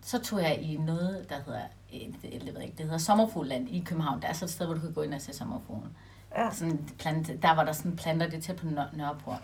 så 0.03 0.19
tog 0.19 0.43
jeg 0.43 0.63
i 0.63 0.77
noget, 0.77 1.27
der 1.29 1.43
hedder, 1.47 1.63
øh, 1.95 2.01
jeg 2.47 2.55
ved 2.55 2.63
ikke, 2.63 2.77
det 2.77 2.85
hedder 2.85 2.99
Sommerfugland 2.99 3.69
i 3.69 3.81
København. 3.81 4.23
Der 4.23 4.29
er 4.29 4.33
så 4.33 4.45
et 4.45 4.51
sted, 4.51 4.67
hvor 4.67 4.75
du 4.75 4.81
kan 4.81 4.93
gå 4.93 5.03
ind 5.03 5.15
og 5.15 5.21
se 5.21 5.33
sommerfuglen. 5.33 5.97
Ja. 6.37 6.51
Sådan 6.53 6.73
en 6.73 6.91
plante, 6.99 7.37
der 7.43 7.55
var 7.55 7.65
der 7.65 7.73
sådan 7.73 7.97
planter, 7.97 8.29
det 8.29 8.43
tæt 8.45 8.57
på 8.57 8.67
Nør- 8.67 8.97
Nørreport. 8.97 9.39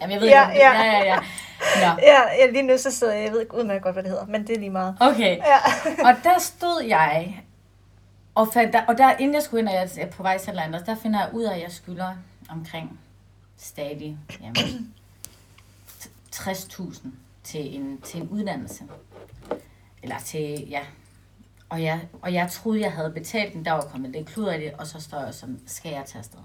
Jamen, 0.00 0.12
jeg 0.12 0.20
ved 0.20 0.28
Ja, 0.28 0.48
ikke, 0.50 0.64
ja. 0.64 0.72
ja, 0.82 0.92
ja, 0.92 1.04
ja. 1.04 1.16
Nå, 1.76 2.00
Ja, 2.02 2.20
ja, 2.40 2.50
lige 2.50 2.62
nu 2.62 2.78
så 2.78 2.90
sidder 2.90 3.12
jeg, 3.12 3.24
jeg 3.24 3.32
ved 3.32 3.40
ikke 3.40 3.54
udmærket 3.56 3.82
godt, 3.82 3.94
hvad 3.94 4.02
det 4.02 4.10
hedder, 4.10 4.26
men 4.26 4.46
det 4.46 4.56
er 4.56 4.58
lige 4.60 4.70
meget. 4.70 4.96
okay. 5.00 5.36
Ja. 5.36 5.56
Og 6.08 6.14
der 6.24 6.38
stod 6.38 6.82
jeg, 6.88 7.42
og, 8.34 8.48
fandt, 8.52 8.72
der, 8.72 8.86
og 8.86 8.98
der, 8.98 9.16
inden 9.16 9.34
jeg 9.34 9.42
skulle 9.42 9.60
ind, 9.60 9.68
og 9.68 9.74
jeg 9.74 9.88
er 9.98 10.10
på 10.10 10.22
vej 10.22 10.38
til 10.38 10.54
Landers, 10.54 10.82
der 10.82 10.96
finder 11.02 11.20
jeg 11.20 11.34
ud 11.34 11.42
af, 11.42 11.54
at 11.56 11.62
jeg 11.62 11.72
skylder 11.72 12.14
omkring 12.50 13.00
stadig 13.56 14.18
jamen, 14.40 14.94
60.000 16.36 17.06
til 17.44 17.76
en, 17.76 18.00
til 18.00 18.20
en 18.22 18.28
uddannelse. 18.28 18.84
Eller 20.02 20.18
til, 20.18 20.68
ja. 20.70 20.80
Og 21.74 21.82
jeg, 21.82 22.00
og 22.22 22.32
jeg 22.32 22.50
troede, 22.50 22.80
jeg 22.80 22.92
havde 22.92 23.10
betalt 23.10 23.52
den, 23.54 23.64
der 23.64 23.72
var 23.72 23.80
kommet 23.80 24.10
lidt 24.10 24.26
klud 24.26 24.46
af 24.46 24.58
det, 24.58 24.72
og 24.72 24.86
så 24.86 25.00
står 25.00 25.20
jeg 25.24 25.34
som, 25.34 25.58
skal 25.66 25.92
jeg 25.92 26.02
tage 26.06 26.18
afsted? 26.18 26.38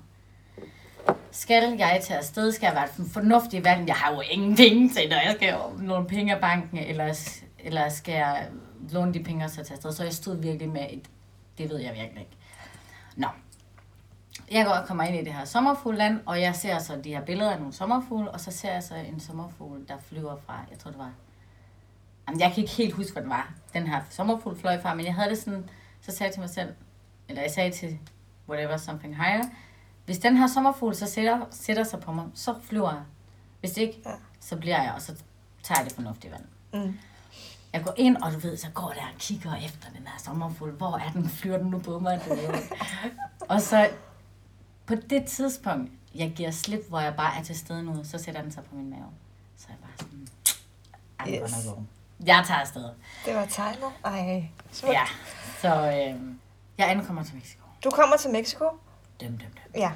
Skal 1.32 1.78
jeg 1.78 2.00
tage 2.04 2.18
afsted? 2.18 2.52
Skal 2.52 2.68
jeg 2.68 2.76
være 2.76 2.88
en 3.00 3.10
fornuftig 3.10 3.64
valg? 3.64 3.88
Jeg 3.88 3.96
har 3.96 4.14
jo 4.14 4.22
ingenting 4.32 4.94
til, 4.94 5.10
når 5.10 5.16
jeg 5.16 5.34
skal 5.36 5.56
låne 5.80 6.08
penge 6.08 6.36
af 6.36 6.42
banken, 6.42 6.78
eller, 6.78 7.20
eller 7.60 7.90
skal 7.90 8.14
jeg 8.14 8.48
låne 8.92 9.14
de 9.14 9.24
penge 9.24 9.46
og 9.46 9.50
så 9.50 9.56
tage 9.56 9.74
afsted? 9.74 9.92
Så 9.92 10.04
jeg 10.04 10.14
stod 10.14 10.38
virkelig 10.38 10.70
med 10.70 10.86
et, 10.90 11.10
det 11.58 11.70
ved 11.70 11.80
jeg 11.80 11.94
virkelig 11.94 12.20
ikke. 12.20 12.38
Nå. 13.16 13.28
Jeg 14.52 14.66
går 14.66 14.74
og 14.74 14.88
kommer 14.88 15.04
ind 15.04 15.16
i 15.16 15.24
det 15.24 15.34
her 15.34 15.46
sommerfugland, 15.46 16.20
og 16.26 16.42
jeg 16.42 16.56
ser 16.56 16.80
så 16.80 16.96
de 17.04 17.10
her 17.10 17.26
billeder 17.26 17.52
af 17.52 17.60
nogle 17.60 17.74
sommerfugle, 17.74 18.32
og 18.32 18.40
så 18.40 18.52
ser 18.52 18.74
jeg 18.74 18.84
så 18.84 18.96
en 18.96 19.20
sommerfugl, 19.20 19.88
der 19.88 19.98
flyver 20.02 20.36
fra, 20.46 20.66
jeg 20.72 20.80
tror 20.80 20.92
det 20.92 21.00
var, 21.00 21.12
jamen 22.28 22.40
jeg 22.40 22.52
kan 22.54 22.62
ikke 22.64 22.76
helt 22.76 22.94
huske, 22.94 23.14
hvad 23.14 23.24
det 23.24 23.30
var, 23.30 23.54
den 23.74 23.88
her 23.88 24.02
sommerfugl 24.10 24.60
fløj 24.60 24.82
fra, 24.82 24.94
men 24.94 25.06
jeg 25.06 25.14
havde 25.16 25.30
det 25.30 25.38
sådan, 25.38 25.70
så 26.02 26.12
sagde 26.12 26.24
jeg 26.24 26.34
til 26.34 26.42
mig 26.42 26.50
selv, 26.50 26.74
eller 27.30 27.42
jeg 27.42 27.52
sagde 27.52 27.72
til 27.72 27.98
whatever, 28.50 28.78
something 28.78 29.16
higher, 29.16 29.44
hvis 30.06 30.18
den 30.20 30.38
her 30.38 30.48
sommerfugl 30.48 30.96
så 30.96 31.06
sætter, 31.06 31.46
sætter 31.52 31.84
sig 31.84 32.00
på 32.00 32.12
mig, 32.12 32.26
så 32.34 32.56
flyver 32.64 32.92
jeg. 32.94 33.02
Hvis 33.60 33.78
ikke, 33.78 34.02
Ja. 34.06 34.12
så 34.40 34.56
bliver 34.56 34.84
jeg, 34.84 34.94
og 34.96 35.02
så 35.02 35.16
tager 35.64 35.80
jeg 35.82 35.86
det 35.90 35.96
fornuftige 35.96 36.32
valg. 36.32 36.46
Mm. 36.86 36.98
Jeg 37.74 37.84
går 37.84 37.94
ind, 37.98 38.18
og 38.18 38.32
du 38.34 38.40
ved, 38.40 38.58
så 38.58 38.70
går 38.70 38.88
der 38.96 39.02
og 39.02 39.20
kigger 39.20 39.56
efter 39.56 39.90
den 39.98 40.08
her 40.08 40.18
sommerfugl. 40.20 40.72
Hvor 40.72 40.98
er 40.98 41.12
den? 41.12 41.30
Flyver 41.30 41.58
den 41.58 41.68
nu 41.68 41.80
på 41.80 42.00
mig? 42.00 42.22
Og 43.50 43.62
så 43.62 43.90
på 44.86 44.96
det 44.96 45.26
tidspunkt, 45.26 45.92
jeg 46.16 46.32
giver 46.36 46.52
slip, 46.52 46.90
hvor 46.90 47.00
jeg 47.00 47.16
bare 47.16 47.40
er 47.40 47.44
til 47.44 47.58
stede 47.60 47.84
nu, 47.84 48.04
så 48.04 48.18
sætter 48.18 48.42
den 48.42 48.52
sig 48.52 48.64
på 48.64 48.76
min 48.76 48.90
mave. 48.90 49.06
Så 49.58 49.68
er 49.70 49.72
jeg 49.74 49.80
bare 49.82 49.98
sådan, 49.98 50.28
Yes. 51.44 51.68
Jeg 52.26 52.44
tager 52.48 52.60
afsted. 52.60 52.90
Det 53.26 53.36
var 53.36 53.46
tegnet. 53.46 53.84
Ej, 54.06 54.50
smukt. 54.72 54.94
Ja, 54.94 55.04
så 55.62 55.76
øh, 55.76 56.22
jeg 56.78 56.92
ankommer 56.92 57.24
til 57.24 57.36
Mexico. 57.36 57.64
Du 57.84 57.90
kommer 57.90 58.18
til 58.18 58.32
Mexico? 58.32 58.66
Døm, 59.22 59.38
døm, 59.38 59.52
døm. 59.52 59.72
Ja. 59.76 59.92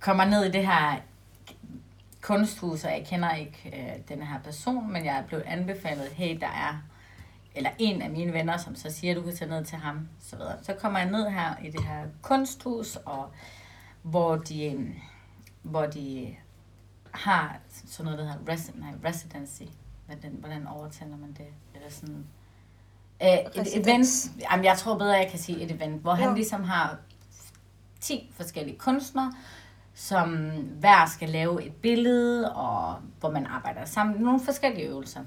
kommer 0.00 0.24
ned 0.24 0.44
i 0.44 0.50
det 0.50 0.66
her 0.66 0.96
kunsthus, 2.22 2.84
og 2.84 2.90
jeg 2.90 3.06
kender 3.06 3.34
ikke 3.34 3.72
øh, 3.74 4.08
den 4.08 4.22
her 4.22 4.40
person, 4.40 4.92
men 4.92 5.04
jeg 5.04 5.16
er 5.16 5.22
blevet 5.26 5.42
anbefalet, 5.42 6.08
hey, 6.12 6.40
der 6.40 6.46
er, 6.46 6.82
eller 7.54 7.70
en 7.78 8.02
af 8.02 8.10
mine 8.10 8.32
venner, 8.32 8.56
som 8.56 8.76
så 8.76 8.90
siger, 8.90 9.14
du 9.14 9.22
kan 9.22 9.36
tage 9.36 9.50
ned 9.50 9.64
til 9.64 9.78
ham, 9.78 10.08
så 10.20 10.36
videre. 10.36 10.56
Så 10.62 10.74
kommer 10.74 10.98
jeg 10.98 11.10
ned 11.10 11.30
her 11.30 11.54
i 11.64 11.70
det 11.70 11.84
her 11.84 12.04
kunsthus, 12.22 12.96
og 12.96 13.30
hvor 14.02 14.36
de, 14.36 14.64
øh, 14.64 14.88
hvor 15.62 15.86
de 15.86 16.36
har 17.14 17.56
sådan 17.86 18.04
noget, 18.12 18.18
der 18.18 18.32
hedder 18.32 18.52
resi- 18.54 18.80
nej, 18.80 19.10
residency. 19.10 19.62
Hvordan, 20.06 20.36
hvordan 20.40 20.66
overtæller 20.66 21.16
man 21.16 21.32
det? 21.32 21.46
Eller 21.74 21.90
sådan... 21.90 22.26
Øh, 23.22 23.62
et 23.62 23.76
event, 23.76 24.06
jamen 24.50 24.64
jeg 24.64 24.78
tror 24.78 24.98
bedre, 24.98 25.12
jeg 25.12 25.28
kan 25.30 25.38
sige 25.38 25.62
et 25.62 25.70
event, 25.70 26.02
hvor 26.02 26.14
han 26.14 26.28
Ja. 26.28 26.34
ligesom 26.34 26.64
har 26.64 26.98
10 28.00 28.30
forskellige 28.36 28.78
kunstnere, 28.78 29.32
som 29.94 30.50
hver 30.78 31.06
skal 31.06 31.28
lave 31.28 31.64
et 31.66 31.74
billede, 31.74 32.54
og 32.54 32.96
hvor 33.20 33.30
man 33.30 33.46
arbejder 33.46 33.84
sammen. 33.84 34.16
Nogle 34.22 34.40
forskellige 34.44 34.86
øvelser. 34.86 35.20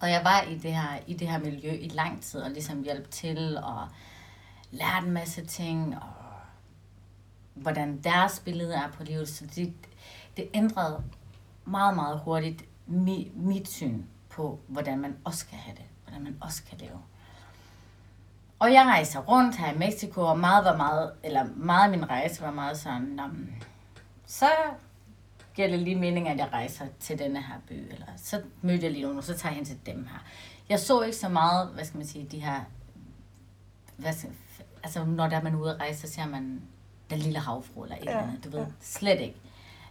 Og 0.00 0.10
jeg 0.10 0.20
var 0.24 0.40
i 0.42 0.54
det 0.58 0.74
her, 0.74 0.98
i 1.06 1.14
det 1.14 1.28
her 1.28 1.38
miljø 1.38 1.70
i 1.70 1.88
lang 1.88 2.22
tid, 2.22 2.40
og 2.40 2.50
ligesom 2.50 2.82
hjalp 2.82 3.10
til, 3.10 3.58
og 3.62 3.88
lærte 4.70 5.06
en 5.06 5.12
masse 5.12 5.46
ting, 5.46 5.96
og 5.96 6.12
hvordan 7.54 8.00
deres 8.04 8.40
billede 8.44 8.74
er 8.74 8.88
på 8.90 9.02
livet. 9.02 9.28
Så 9.28 9.46
det, 9.54 9.72
det 10.36 10.48
ændrede 10.54 11.02
meget, 11.64 11.94
meget 11.94 12.20
hurtigt 12.20 12.64
mi, 12.88 13.32
mit 13.34 13.68
syn 13.68 14.02
på, 14.30 14.60
hvordan 14.68 14.98
man 14.98 15.16
også 15.24 15.46
kan 15.46 15.58
have 15.58 15.76
det, 15.76 15.84
hvordan 16.04 16.22
man 16.24 16.36
også 16.40 16.62
kan 16.68 16.78
leve. 16.78 16.98
Og 18.58 18.72
jeg 18.72 18.84
rejser 18.86 19.20
rundt 19.20 19.56
her 19.56 19.72
i 19.72 19.78
Mexico, 19.78 20.20
og 20.20 20.38
meget 20.38 20.64
var 20.64 20.76
meget, 20.76 21.12
eller 21.22 21.44
meget 21.56 21.84
af 21.84 21.98
min 21.98 22.10
rejse 22.10 22.42
var 22.42 22.50
meget 22.50 22.78
sådan, 22.78 23.20
um, 23.24 23.48
så 24.26 24.48
giver 25.54 25.68
det 25.68 25.78
lige 25.78 25.96
mening, 25.96 26.28
at 26.28 26.38
jeg 26.38 26.48
rejser 26.52 26.86
til 27.00 27.18
denne 27.18 27.42
her 27.42 27.54
by, 27.68 27.92
eller 27.92 28.06
så 28.16 28.42
mødte 28.62 28.84
jeg 28.84 28.92
lige 28.92 29.02
nogen, 29.02 29.18
og 29.18 29.24
så 29.24 29.34
tager 29.36 29.50
jeg 29.50 29.56
hen 29.56 29.64
til 29.64 29.78
dem 29.86 30.06
her. 30.10 30.18
Jeg 30.68 30.80
så 30.80 31.00
ikke 31.02 31.16
så 31.16 31.28
meget, 31.28 31.68
hvad 31.68 31.84
skal 31.84 31.98
man 31.98 32.06
sige, 32.06 32.24
de 32.30 32.40
her, 32.40 32.60
hvad 33.96 34.12
skal, 34.12 34.30
altså 34.82 35.04
når 35.04 35.28
der 35.28 35.36
er 35.36 35.42
man 35.42 35.54
ude 35.54 35.70
at 35.74 35.80
rejse, 35.80 36.00
så 36.00 36.14
ser 36.14 36.26
man 36.26 36.62
den 37.10 37.18
lille 37.18 37.38
havfru 37.38 37.82
eller 37.82 37.96
et 37.96 38.04
Ja, 38.04 38.10
eller 38.10 38.22
andet, 38.22 38.44
du 38.44 38.50
ved, 38.50 38.58
ja. 38.60 38.66
slet 38.80 39.20
ikke. 39.20 39.36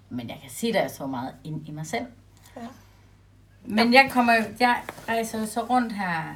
Men 0.10 0.30
jeg 0.30 0.38
kan 0.42 0.50
se, 0.50 0.68
at 0.68 0.75
jeg 0.75 0.92
så 0.92 1.08
meget 1.08 1.36
ind 1.44 1.68
i 1.68 1.72
mig 1.72 1.86
selv. 1.86 2.06
Ja. 2.56 2.68
Men 3.70 3.94
jeg 3.94 4.10
kommer 4.12 4.34
jeg 4.60 4.84
rejser 5.10 5.46
så 5.46 5.62
rundt 5.62 5.94
her 5.94 6.36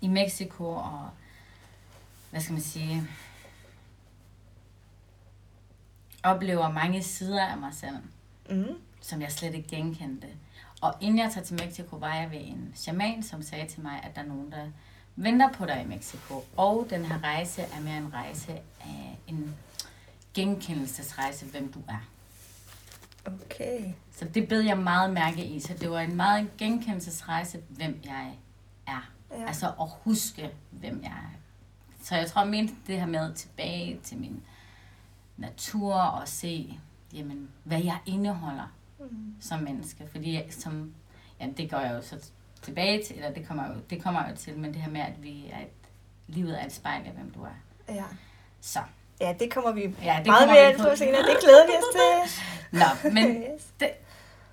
i 0.00 0.08
Mexico 0.08 0.64
og, 0.64 1.08
hvad 2.30 2.40
skal 2.40 2.52
man 2.52 2.62
sige, 2.62 3.08
oplever 6.22 6.70
mange 6.72 7.02
sider 7.02 7.46
af 7.46 7.56
mig 7.58 7.74
selv, 7.74 7.96
Mm. 8.50 8.66
som 9.00 9.22
jeg 9.22 9.32
slet 9.32 9.54
ikke 9.54 9.68
genkendte. 9.68 10.26
Og 10.80 10.94
inden 11.00 11.18
jeg 11.18 11.30
tager 11.32 11.44
til 11.46 11.60
Mexico, 11.66 11.96
var 11.96 12.14
jeg 12.14 12.30
ved 12.30 12.38
en 12.40 12.72
shaman, 12.76 13.22
som 13.22 13.42
sagde 13.42 13.68
til 13.68 13.82
mig, 13.82 14.00
at 14.02 14.16
der 14.16 14.22
er 14.22 14.26
nogen, 14.26 14.50
der 14.52 14.66
venter 15.16 15.52
på 15.52 15.66
dig 15.66 15.82
i 15.84 15.88
Mexico. 15.88 16.44
Og 16.56 16.86
den 16.90 17.04
her 17.04 17.22
rejse 17.22 17.62
er 17.62 17.80
mere 17.80 17.96
en 17.98 18.12
rejse 18.14 18.52
af 18.80 19.18
en 19.26 19.54
genkendelsesrejse, 20.34 21.46
hvem 21.46 21.72
du 21.72 21.78
er. 21.88 22.08
Okay. 23.26 23.92
Så 24.12 24.24
det 24.24 24.48
bed 24.48 24.60
jeg 24.60 24.78
meget 24.78 25.12
mærke 25.12 25.44
i. 25.44 25.60
Så 25.60 25.74
det 25.80 25.90
var 25.90 26.00
en 26.00 26.16
meget 26.16 26.56
genkendelsesrejse, 26.58 27.60
hvem 27.68 28.00
jeg 28.04 28.38
er. 28.86 29.10
Ja. 29.30 29.46
Altså 29.46 29.66
at 29.80 29.88
huske, 30.04 30.50
hvem 30.70 31.00
jeg 31.02 31.10
er. 31.10 31.38
Så 32.02 32.16
jeg 32.16 32.26
tror, 32.26 32.42
jeg 32.42 32.50
mente 32.50 32.74
det 32.86 32.98
her 33.00 33.06
med 33.06 33.34
tilbage 33.34 34.00
til 34.02 34.18
min 34.18 34.42
natur 35.36 35.94
og 35.94 36.28
se, 36.28 36.78
jamen, 37.14 37.48
hvad 37.64 37.82
jeg 37.82 37.98
indeholder 38.06 38.72
Mm. 39.10 39.34
som 39.40 39.60
menneske. 39.62 40.08
Fordi 40.10 40.34
jeg, 40.34 40.46
som, 40.50 40.94
ja, 41.40 41.48
det 41.56 41.70
går 41.70 41.78
jeg 41.78 41.92
jo 41.94 42.02
så 42.02 42.30
tilbage 42.62 43.04
til, 43.04 43.16
eller 43.16 43.32
det 43.32 43.46
kommer, 43.46 43.68
jo, 43.68 43.74
det 43.90 44.02
kommer 44.02 44.28
jo 44.30 44.36
til, 44.36 44.58
men 44.58 44.74
det 44.74 44.82
her 44.82 44.90
med, 44.90 45.00
at 45.00 45.22
vi 45.22 45.46
er 45.52 45.58
et, 45.60 45.72
livet 46.26 46.60
er 46.62 46.66
et 46.66 46.72
spejl 46.72 47.06
af, 47.06 47.12
hvem 47.12 47.30
du 47.30 47.42
er. 47.42 47.54
Ja. 47.88 48.04
Så, 48.60 48.78
Ja, 49.22 49.34
det 49.40 49.50
kommer 49.52 49.72
vi 49.72 49.80
ja, 50.02 50.16
det 50.18 50.26
meget 50.26 50.48
mere 50.48 50.70
ind 50.70 50.78
på 50.78 50.96
senere. 50.96 51.22
Det 51.22 51.36
glæder 51.42 51.66
vi 51.66 51.72
os 51.80 51.88
til. 51.96 52.42
Nå, 52.80 53.10
men 53.12 53.36
Yes. 53.54 53.72
det, 53.80 53.90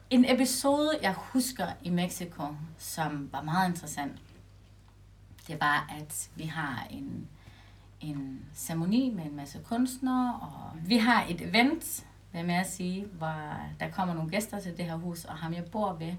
en 0.09 0.25
episode, 0.35 0.99
jeg 1.01 1.13
husker 1.17 1.67
i 1.83 1.89
Mexico, 1.89 2.43
som 2.77 3.29
var 3.31 3.41
meget 3.41 3.69
interessant, 3.69 4.11
det 5.47 5.61
var, 5.61 5.89
at 5.99 6.29
vi 6.35 6.43
har 6.43 6.88
en, 6.89 7.27
en 8.01 8.45
ceremoni 8.55 9.09
med 9.15 9.23
en 9.25 9.35
masse 9.35 9.59
kunstnere, 9.65 10.39
og 10.41 10.71
vi 10.85 10.97
har 10.97 11.25
et 11.29 11.41
event, 11.41 12.05
jeg 12.33 12.45
med 12.45 12.55
at 12.55 12.69
sige, 12.71 13.05
hvor 13.05 13.53
der 13.79 13.89
kommer 13.91 14.13
nogle 14.13 14.29
gæster 14.29 14.59
til 14.59 14.77
det 14.77 14.85
her 14.85 14.95
hus, 14.95 15.25
og 15.25 15.35
ham 15.35 15.53
jeg 15.53 15.65
bor 15.71 15.93
ved, 15.93 16.13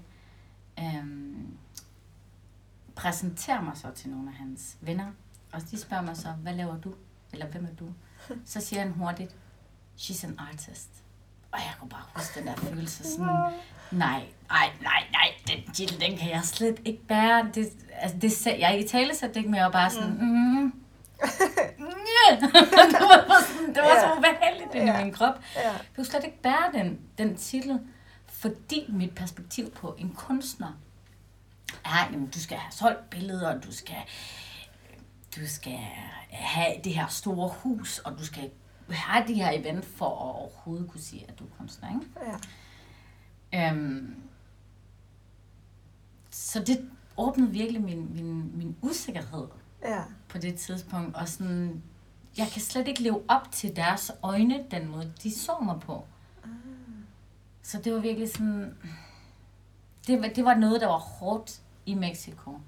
øhm, 0.79 1.47
præsenterer 2.95 3.61
mig 3.61 3.77
så 3.77 3.91
til 3.95 4.09
nogle 4.09 4.29
af 4.29 4.35
hans 4.35 4.77
venner, 4.81 5.11
og 5.53 5.61
de 5.71 5.79
spørger 5.79 6.03
mig 6.03 6.17
så, 6.17 6.31
hvad 6.31 6.53
laver 6.53 6.77
du? 6.77 6.93
Eller 7.33 7.45
hvem 7.47 7.65
er 7.65 7.75
du? 7.79 7.85
Så 8.45 8.61
siger 8.61 8.81
han 8.81 8.91
hurtigt, 8.91 9.35
she's 9.97 10.25
an 10.25 10.39
artist. 10.51 10.89
Og 11.51 11.59
jeg 11.59 11.71
kunne 11.79 11.89
bare 11.89 12.03
huske 12.15 12.39
den 12.39 12.47
der 12.47 12.55
følelse 12.55 13.03
sådan, 13.11 13.25
nej, 13.91 14.23
nej, 14.49 14.69
nej, 14.81 15.03
nej, 15.11 15.33
den 15.47 15.73
titel, 15.73 16.01
den 16.01 16.17
kan 16.17 16.29
jeg 16.29 16.41
slet 16.43 16.79
ikke 16.85 17.05
bære. 17.07 17.49
Det, 17.55 17.67
altså, 17.93 18.17
det, 18.17 18.47
jeg 18.59 18.79
i 18.79 18.87
tale 18.87 19.13
det 19.29 19.35
ikke 19.35 19.49
mere, 19.49 19.65
og 19.65 19.71
bare 19.71 19.89
sådan, 19.89 20.17
mm. 20.21 20.73
Ja. 22.29 22.35
det 22.41 22.53
var, 22.53 23.43
sådan, 23.47 23.67
det 23.67 23.77
var 23.83 23.99
så 23.99 24.07
Ja. 24.07 24.17
ubehageligt 24.17 24.75
Ja. 24.75 24.99
i 24.99 25.03
min 25.03 25.13
krop. 25.13 25.33
Ja. 25.55 25.71
Jeg 25.71 25.79
kunne 25.95 26.05
slet 26.05 26.23
ikke 26.23 26.41
bære 26.41 26.71
den, 26.73 26.99
den 27.17 27.35
titel, 27.37 27.79
fordi 28.27 28.85
mit 28.89 29.15
perspektiv 29.15 29.71
på 29.71 29.95
en 29.97 30.13
kunstner 30.15 30.77
er, 31.85 32.09
jamen, 32.11 32.27
du 32.29 32.39
skal 32.39 32.57
have 32.57 32.71
solgt 32.71 33.09
billeder, 33.09 33.59
du 33.59 33.71
skal, 33.73 33.95
du 35.35 35.47
skal 35.47 35.77
have 36.29 36.75
det 36.83 36.93
her 36.95 37.07
store 37.07 37.49
hus, 37.49 37.99
og 37.99 38.17
du 38.19 38.25
skal 38.25 38.51
have 38.89 39.27
de 39.27 39.33
her 39.33 39.51
event 39.51 39.85
for 39.85 40.05
at 40.05 40.35
overhovedet 40.35 40.89
kunne 40.91 41.01
sige, 41.01 41.25
at 41.29 41.39
du 41.39 41.43
er 41.43 41.49
kunstner. 41.57 41.89
Ikke? 41.89 42.39
Ja. 43.51 43.71
Øhm, 43.71 44.15
så 46.31 46.59
det 46.63 46.89
åbnede 47.17 47.51
virkelig 47.51 47.81
min, 47.81 48.13
min, 48.15 48.57
min 48.57 48.75
usikkerhed 48.81 49.47
Ja. 49.83 50.01
på 50.29 50.37
det 50.37 50.55
tidspunkt, 50.59 51.15
og 51.15 51.27
sådan, 51.27 51.83
jeg 52.37 52.47
kan 52.47 52.61
slet 52.61 52.87
ikke 52.87 53.01
leve 53.03 53.21
op 53.27 53.51
til 53.51 53.75
deres 53.75 54.11
øjne, 54.23 54.65
den 54.71 54.87
måde, 54.87 55.13
de 55.23 55.35
så 55.35 55.51
mig 55.61 55.79
på. 55.79 56.05
Så 57.61 57.81
det 57.83 57.93
var 57.93 57.99
virkelig 57.99 58.31
sådan, 58.31 58.75
det 60.07 60.21
var, 60.21 60.27
det 60.27 60.45
var 60.45 60.53
noget, 60.55 60.81
der 60.81 60.87
var 60.87 60.97
hårdt 60.97 61.61
i 61.85 61.93
Mexico. 61.95 62.59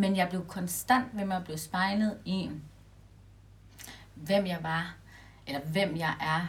Men 0.00 0.16
jeg 0.16 0.28
blev 0.28 0.46
konstant 0.46 1.06
ved 1.12 1.24
med 1.24 1.36
at 1.36 1.44
blive 1.44 1.58
spejlet 1.58 2.18
i, 2.24 2.50
hvem 4.14 4.46
jeg 4.46 4.58
var, 4.62 4.94
eller 5.46 5.60
hvem 5.60 5.96
jeg 5.96 6.14
er, 6.20 6.46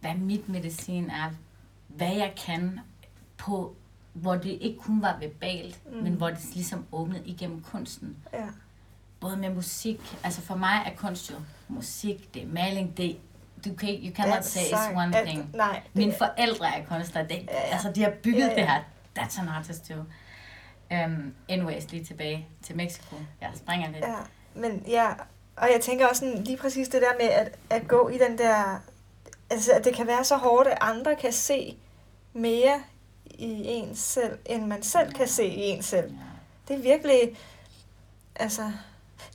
hvad 0.00 0.14
mit 0.14 0.48
medicin 0.48 1.10
er, 1.10 1.30
hvad 1.88 2.14
jeg 2.14 2.32
kan, 2.46 2.80
på, 3.36 3.76
hvor 4.12 4.34
det 4.34 4.58
ikke 4.60 4.78
kun 4.78 5.02
var 5.02 5.16
verbalt, 5.20 5.80
mm. 5.92 6.02
men 6.02 6.12
hvor 6.12 6.28
det 6.30 6.54
ligesom 6.54 6.86
åbnede 6.92 7.22
igennem 7.26 7.60
kunsten 7.62 8.16
Ja. 8.32 8.46
både 9.20 9.36
med 9.36 9.54
musik, 9.54 10.00
altså 10.24 10.40
for 10.40 10.54
mig 10.56 10.82
er 10.86 10.96
kunst 10.96 11.30
jo 11.30 11.36
musik, 11.68 12.34
det 12.34 12.42
er 12.42 12.46
maling, 12.46 12.96
det 12.96 13.18
du 13.64 13.74
kan 13.74 13.88
ikke, 13.88 14.08
you 14.08 14.14
cannot 14.14 14.44
say 14.44 14.60
it's 14.60 14.96
one 15.04 15.12
thing. 15.24 15.50
Nej. 15.56 15.82
det- 15.86 15.96
Mine 15.96 16.14
forældre 16.18 16.76
er 16.78 16.84
kunstnere, 16.84 17.24
det, 17.24 17.30
Ja, 17.30 17.36
ja. 17.52 17.60
altså 17.60 17.92
de 17.94 18.02
har 18.02 18.12
bygget 18.22 18.40
Ja, 18.40 18.48
ja. 18.48 18.54
det 18.54 18.66
her, 18.68 18.80
that's 19.18 19.40
an 19.40 19.48
artist 19.48 19.84
too. 19.88 20.04
Um, 20.90 21.34
anyways, 21.48 21.90
lige 21.90 22.04
tilbage 22.04 22.48
til 22.62 22.76
Mexico. 22.76 23.16
Jeg 23.40 23.50
springer 23.56 23.90
lidt. 23.90 24.04
Ja, 24.04 24.14
men 24.54 24.84
ja, 24.86 25.08
og 25.56 25.68
jeg 25.72 25.80
tænker 25.80 26.06
også 26.06 26.20
sådan, 26.20 26.44
lige 26.44 26.56
præcis 26.56 26.88
det 26.88 27.02
der 27.02 27.12
med 27.20 27.28
at, 27.28 27.58
at 27.70 27.88
gå 27.88 28.08
i 28.08 28.18
den 28.18 28.38
der, 28.38 28.82
altså 29.50 29.72
at 29.72 29.84
det 29.84 29.94
kan 29.94 30.06
være 30.06 30.24
så 30.24 30.36
hårdt, 30.36 30.68
at 30.68 30.78
andre 30.80 31.16
kan 31.16 31.32
se 31.32 31.76
mere 32.32 32.82
i 33.24 33.62
en 33.66 33.96
selv, 33.96 34.38
end 34.46 34.66
man 34.66 34.82
selv 34.82 35.12
kan 35.12 35.28
se 35.28 35.44
i 35.46 35.60
en 35.60 35.82
selv. 35.82 36.12
Det 36.68 36.76
er 36.76 36.80
virkelig, 36.80 37.38
altså, 38.36 38.72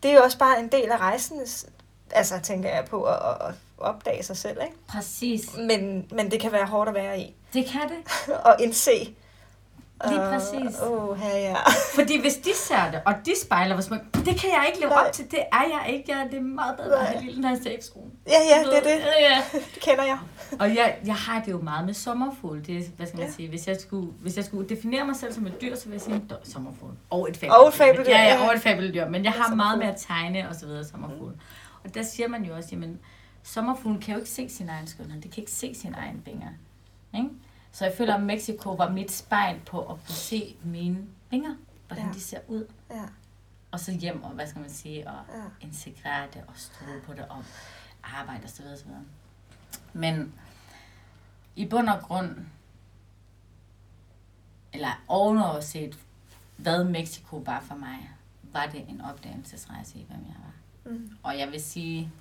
det 0.03 0.11
er 0.11 0.15
jo 0.15 0.23
også 0.23 0.37
bare 0.37 0.59
en 0.59 0.67
del 0.67 0.91
af 0.91 0.97
rejsen, 0.97 1.41
altså 2.11 2.39
tænker 2.39 2.69
jeg 2.69 2.85
på 2.85 3.03
at, 3.03 3.15
at, 3.15 3.47
at 3.47 3.55
opdage 3.77 4.23
sig 4.23 4.37
selv, 4.37 4.57
ikke? 4.61 4.75
Præcis. 4.87 5.57
Men, 5.57 6.07
men 6.11 6.31
det 6.31 6.39
kan 6.39 6.51
være 6.51 6.65
hårdt 6.65 6.89
at 6.89 6.95
være 6.95 7.19
i, 7.19 7.35
Det 7.53 7.65
kan 7.65 7.89
det. 7.89 8.27
og 8.47 8.55
indse. 8.59 9.15
Lige 10.09 10.21
Og- 10.21 10.33
præcis. 10.33 10.79
Oh, 10.81 11.17
her 11.17 11.37
ja. 11.37 11.55
Fordi 11.95 12.21
hvis 12.21 12.35
de 12.37 12.49
ser 12.55 12.91
det, 12.91 13.01
og 13.05 13.13
de 13.25 13.31
spejler, 13.45 13.75
hvis 13.75 13.89
man, 13.89 13.99
det 14.13 14.39
kan 14.41 14.49
jeg 14.49 14.63
ikke 14.67 14.79
leve 14.79 14.89
Nej. 14.89 15.03
op 15.07 15.11
til, 15.13 15.31
det 15.31 15.39
er 15.51 15.63
jeg 15.63 15.93
ikke. 15.95 16.11
Jeg, 16.17 16.27
det 16.31 16.37
er 16.37 16.41
meget 16.41 16.77
bedre 16.77 16.99
at 16.99 17.05
have 17.05 17.23
lille 17.25 17.57
sexrum. 17.63 18.11
Ja, 18.27 18.31
ja, 18.55 18.69
det 18.69 18.77
er 18.77 18.81
det. 18.81 19.03
Ja. 19.19 19.41
Det 19.53 19.81
kender 19.81 20.03
jeg. 20.03 20.17
Og 20.61 20.75
jeg, 20.75 20.97
jeg 21.05 21.15
har 21.15 21.41
det 21.41 21.51
jo 21.51 21.61
meget 21.61 21.85
med 21.85 21.93
sommerfugl. 21.93 22.65
Det, 22.65 22.77
er- 22.77 22.89
hvad 22.97 23.07
skal 23.07 23.17
man 23.19 23.27
Ja. 23.27 23.33
sige? 23.33 23.49
Hvis 23.49 23.67
jeg, 23.67 23.77
skulle, 23.81 24.11
hvis 24.21 24.37
jeg 24.37 24.45
skulle 24.45 24.69
definere 24.69 25.05
mig 25.05 25.15
selv 25.15 25.33
som 25.33 25.47
et 25.47 25.61
dyr, 25.61 25.75
så 25.75 25.85
vil 25.85 25.91
jeg 25.93 26.01
sige 26.01 26.15
en 26.15 26.31
sommerfugl. 26.43 26.91
Og 27.09 27.29
et 27.29 27.37
fabeldyr. 27.37 27.53
Og 27.55 27.67
et 27.67 27.73
fabeldyr, 27.73 28.11
Ja, 28.11 28.23
ja, 28.23 28.47
og 28.47 28.55
et 28.55 28.61
fabeldyr. 28.61 29.09
Men 29.09 29.23
jeg 29.23 29.31
har 29.31 29.55
meget 29.55 29.79
med 29.79 29.87
at 29.87 29.95
tegne 30.07 30.49
og 30.49 30.55
så 30.55 30.65
videre 30.65 30.83
sommerfugl. 30.85 31.33
Og 31.83 31.95
der 31.95 32.03
siger 32.03 32.27
man 32.27 32.43
jo 32.43 32.55
også, 32.55 32.69
jamen, 32.71 32.99
sommerfuglen 33.43 34.01
kan 34.01 34.13
jo 34.13 34.19
ikke 34.19 34.31
se 34.31 34.49
sin 34.49 34.69
egen 34.69 34.87
skønhed. 34.87 35.21
Det 35.21 35.31
kan 35.31 35.41
ikke 35.41 35.51
se 35.51 35.75
sin 35.81 35.95
egen 35.97 36.21
vinger. 36.25 36.47
Ikke? 37.15 37.29
Så 37.75 37.85
jeg 37.85 37.93
føler, 37.97 38.15
at 38.15 38.23
Mexico 38.23 38.73
var 38.73 38.89
mit 38.89 39.11
spejl 39.11 39.59
på 39.59 39.79
at 39.81 39.87
kunne 40.05 40.15
se 40.15 40.55
mine 40.63 41.07
vinger. 41.29 41.55
Hvordan 41.87 42.05
Ja. 42.05 42.11
de 42.11 42.21
ser 42.21 42.39
ud. 42.47 42.65
Ja, 42.89 43.03
Og 43.71 43.79
så 43.79 43.91
hjem 43.91 44.23
og, 44.23 44.29
hvad 44.31 44.47
skal 44.47 44.61
man 44.61 44.69
sige, 44.69 45.07
og 45.09 45.25
ja. 45.35 45.43
integrere 45.67 46.27
det 46.33 46.43
og 46.47 46.53
stole 46.55 47.01
på 47.05 47.13
det 47.13 47.25
og 47.29 47.43
arbejde 48.03 48.43
osv. 48.45 48.65
osv. 48.73 48.87
Men 49.93 50.33
i 51.55 51.65
bund 51.65 51.89
og 51.89 52.01
grund, 52.01 52.35
eller 54.73 55.03
overset, 55.07 55.99
hvad 56.57 56.83
Mexico 56.83 57.37
var 57.37 57.61
for 57.61 57.75
mig, 57.75 58.09
var 58.43 58.65
det 58.65 58.89
en 58.89 59.01
opdagelsesrejse 59.01 59.97
i, 59.99 60.05
hvem 60.09 60.19
jeg 60.27 60.35
var. 60.43 60.91
Mm. 60.91 61.17
Og 61.23 61.39
jeg 61.39 61.51
vil 61.51 61.61
sige 61.63 62.11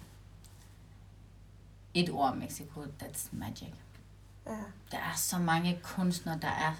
et 1.94 2.10
ord 2.10 2.30
om 2.30 2.36
Mexico, 2.36 2.82
that's 3.02 3.28
magic. 3.32 3.72
Ja, 4.46 4.50
Der 4.92 4.98
er 4.98 5.16
så 5.16 5.38
mange 5.38 5.80
kunstnere, 5.82 6.38
der 6.42 6.48
er... 6.48 6.74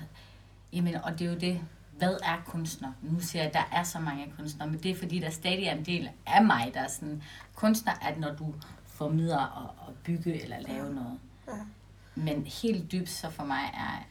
Jamen, 0.72 0.94
og 0.94 1.18
det 1.18 1.26
er 1.26 1.32
jo 1.32 1.38
det, 1.38 1.60
hvad 1.98 2.18
er 2.22 2.42
kunstner? 2.46 2.92
Nu 3.02 3.20
siger 3.20 3.42
jeg, 3.42 3.48
at 3.48 3.54
der 3.54 3.78
er 3.78 3.82
så 3.82 3.98
mange 4.00 4.32
kunstnere, 4.38 4.68
men 4.70 4.82
det 4.82 4.90
er 4.90 4.94
fordi, 4.96 5.18
der 5.18 5.30
stadig 5.30 5.64
er 5.64 5.74
en 5.74 5.84
del 5.84 6.10
af 6.26 6.44
mig, 6.44 6.70
der 6.74 6.80
er 6.80 6.88
sådan... 6.88 7.22
Kunstner 7.54 7.92
er, 8.02 8.18
når 8.18 8.34
du 8.34 8.54
formidler 8.86 9.44
og, 9.44 9.86
og 9.86 9.94
bygge 10.04 10.42
eller 10.42 10.60
lave 10.60 10.94
noget. 10.94 11.18
ja. 11.48 11.52
Men 12.14 12.46
helt 12.62 12.92
dybt 12.92 13.08
så 13.10 13.30
for 13.30 13.44
mig 13.44 13.70
er 13.74 14.04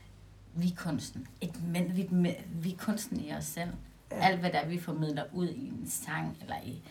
vi 0.53 0.67
er 0.67 0.75
kunsten. 0.75 1.27
Et, 1.41 1.63
men 1.63 1.96
vi, 1.98 2.08
vi 2.51 2.72
er 2.74 2.77
kunsten 2.77 3.20
i 3.20 3.34
os 3.34 3.46
selv. 3.46 3.70
Ja. 4.12 4.17
Ja. 4.17 4.22
Alt, 4.27 4.39
hvad 4.39 4.51
der 4.51 4.65
vi 4.65 4.79
formidler 4.79 5.24
ud 5.34 5.50
i 5.50 5.67
en 5.67 5.89
sang, 5.89 6.38
eller 6.41 6.55
i 6.63 6.81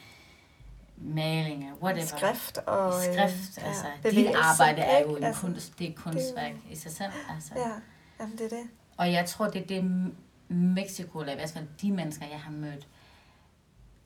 malinger, 1.00 1.74
whatever. 1.74 2.06
Skrift 2.06 2.58
og... 2.58 2.94
øh, 2.94 3.14
Skrift, 3.14 3.58
ja, 3.58 3.68
altså. 3.68 3.86
Dit 4.02 4.02
bevægelse, 4.02 4.38
arbejde 4.38 4.82
er 4.82 5.00
jo 5.02 5.16
en 5.16 5.24
Altså, 5.24 5.40
kunst, 5.40 5.78
det 5.78 5.88
er 5.88 5.94
kunstværk 5.94 6.52
i 6.70 6.76
sig 6.76 6.92
selv. 6.92 7.12
Altså. 7.34 7.52
Ja, 7.56 7.72
jamen 8.20 8.38
det 8.38 8.52
er 8.52 8.56
det. 8.56 8.68
Og 8.96 9.12
jeg 9.12 9.26
tror, 9.26 9.48
det 9.48 9.62
er 9.62 9.66
det 9.66 10.12
Mexico, 10.48 11.20
eller 11.20 11.32
i 11.32 11.36
hvert 11.36 11.50
fald 11.50 11.66
de 11.82 11.92
mennesker, 11.92 12.26
jeg 12.26 12.40
har 12.40 12.50
mødt, 12.52 12.88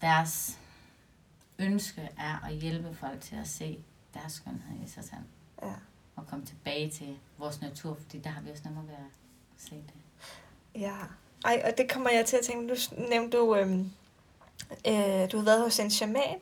deres 0.01 0.59
ønske 1.59 2.09
er 2.19 2.47
at 2.47 2.55
hjælpe 2.55 2.95
folk 2.95 3.21
til 3.21 3.37
at 3.37 3.49
se 3.49 3.85
deres 4.15 4.33
skønhed 4.33 4.87
i 4.87 4.91
sig 4.91 5.05
selv. 5.05 5.21
Ja. 5.63 5.73
Og 6.17 6.27
komme 6.27 6.47
tilbage 6.47 6.91
til 6.91 7.19
vores 7.39 7.61
natur, 7.61 7.95
fordi 7.95 8.19
der 8.19 8.31
har 8.31 8.41
vi 8.41 8.51
også 8.51 8.63
nemmere 8.65 8.85
ved 8.87 8.95
at 8.95 9.63
se 9.69 9.71
det. 9.75 9.95
Ja. 10.81 10.95
Ej, 11.45 11.63
og 11.65 11.79
det 11.79 11.93
kommer 11.93 12.11
jeg 12.11 12.27
til 12.27 12.37
at 12.37 12.45
tænke, 12.45 12.67
nu 12.67 12.75
nævnte 13.09 13.37
du, 13.39 13.57
øhm, 13.57 13.91
øh, 14.87 15.33
du 15.33 15.37
har 15.37 15.45
været 15.45 15.63
hos 15.63 15.79
en 15.79 15.91
shaman. 15.91 16.39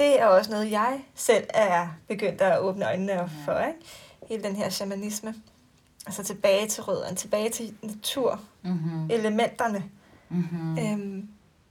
Det 0.00 0.20
er 0.20 0.26
også 0.26 0.50
noget, 0.50 0.70
jeg 0.70 1.00
selv 1.14 1.46
er 1.54 1.88
begyndt 2.08 2.40
at 2.40 2.58
åbne 2.60 2.86
øjnene 2.86 3.20
op 3.22 3.30
for, 3.44 3.58
ikke? 3.58 3.78
Hele 4.28 4.42
den 4.42 4.56
her 4.56 4.68
shamanisme. 4.70 5.34
Altså 6.06 6.24
tilbage 6.24 6.68
til 6.68 6.82
rødderne, 6.82 7.16
tilbage 7.16 7.50
til 7.50 7.74
natur, 7.82 8.40
Mm-hmm. 8.62 9.10
elementerne. 9.10 9.84
Mm-hmm. 10.28 10.78
Øhm, 10.78 11.28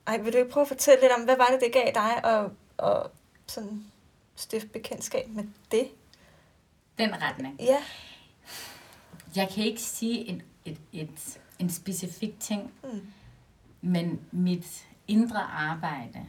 ej, 0.08 0.18
vil 0.18 0.34
du 0.34 0.38
ikke 0.38 0.52
prøve 0.52 0.62
at 0.62 0.68
fortælle 0.68 1.02
lidt 1.02 1.12
om, 1.18 1.22
hvad 1.24 1.38
var 1.38 1.46
det, 1.52 1.60
det 1.62 1.74
gav 1.74 1.92
dig 1.96 2.26
at, 2.26 2.46
at 2.90 3.08
sådan 3.48 3.84
stifte 4.36 4.68
bekendtskab 4.68 5.28
med 5.30 5.44
det? 5.72 5.88
Den 6.98 7.22
retning. 7.22 7.56
Ja. 7.60 7.78
Jeg 9.36 9.50
kan 9.50 9.64
ikke 9.64 9.82
sige 9.82 10.26
en, 10.28 10.42
et, 10.66 10.78
et, 10.94 11.40
en 11.60 11.70
specifik 11.70 12.40
ting, 12.40 12.72
Mm. 12.84 13.08
men 13.82 14.20
mit 14.32 14.86
indre 15.08 15.40
arbejde 15.42 16.26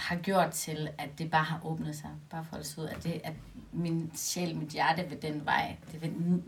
har 0.00 0.16
gjort 0.16 0.50
til, 0.50 0.88
at 0.98 1.18
det 1.18 1.30
bare 1.30 1.44
har 1.44 1.60
åbnet 1.64 1.96
sig. 1.96 2.10
Bare 2.30 2.44
for 2.44 2.56
at 2.56 2.74
ud, 2.78 2.84
at, 2.84 3.04
det, 3.04 3.20
at 3.24 3.32
min 3.72 4.12
sjæl, 4.14 4.56
mit 4.56 4.68
hjerte 4.68 5.08
vil 5.08 5.22
den 5.22 5.44
vej. 5.44 5.76
Det 5.92 6.02
vil 6.02 6.42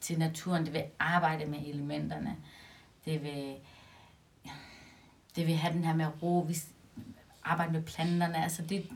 til 0.00 0.18
naturen. 0.18 0.64
Det 0.64 0.72
vil 0.72 0.84
arbejde 0.98 1.46
med 1.46 1.58
elementerne. 1.66 2.36
Det 3.04 3.22
vil, 3.22 3.54
det 5.36 5.46
vil 5.46 5.56
have 5.56 5.74
den 5.74 5.84
her 5.84 5.94
med 5.94 6.22
ro. 6.22 6.44
Vi 6.48 6.56
arbejde 7.44 7.72
med 7.72 7.82
planterne. 7.82 8.42
Altså 8.42 8.62
det, 8.62 8.90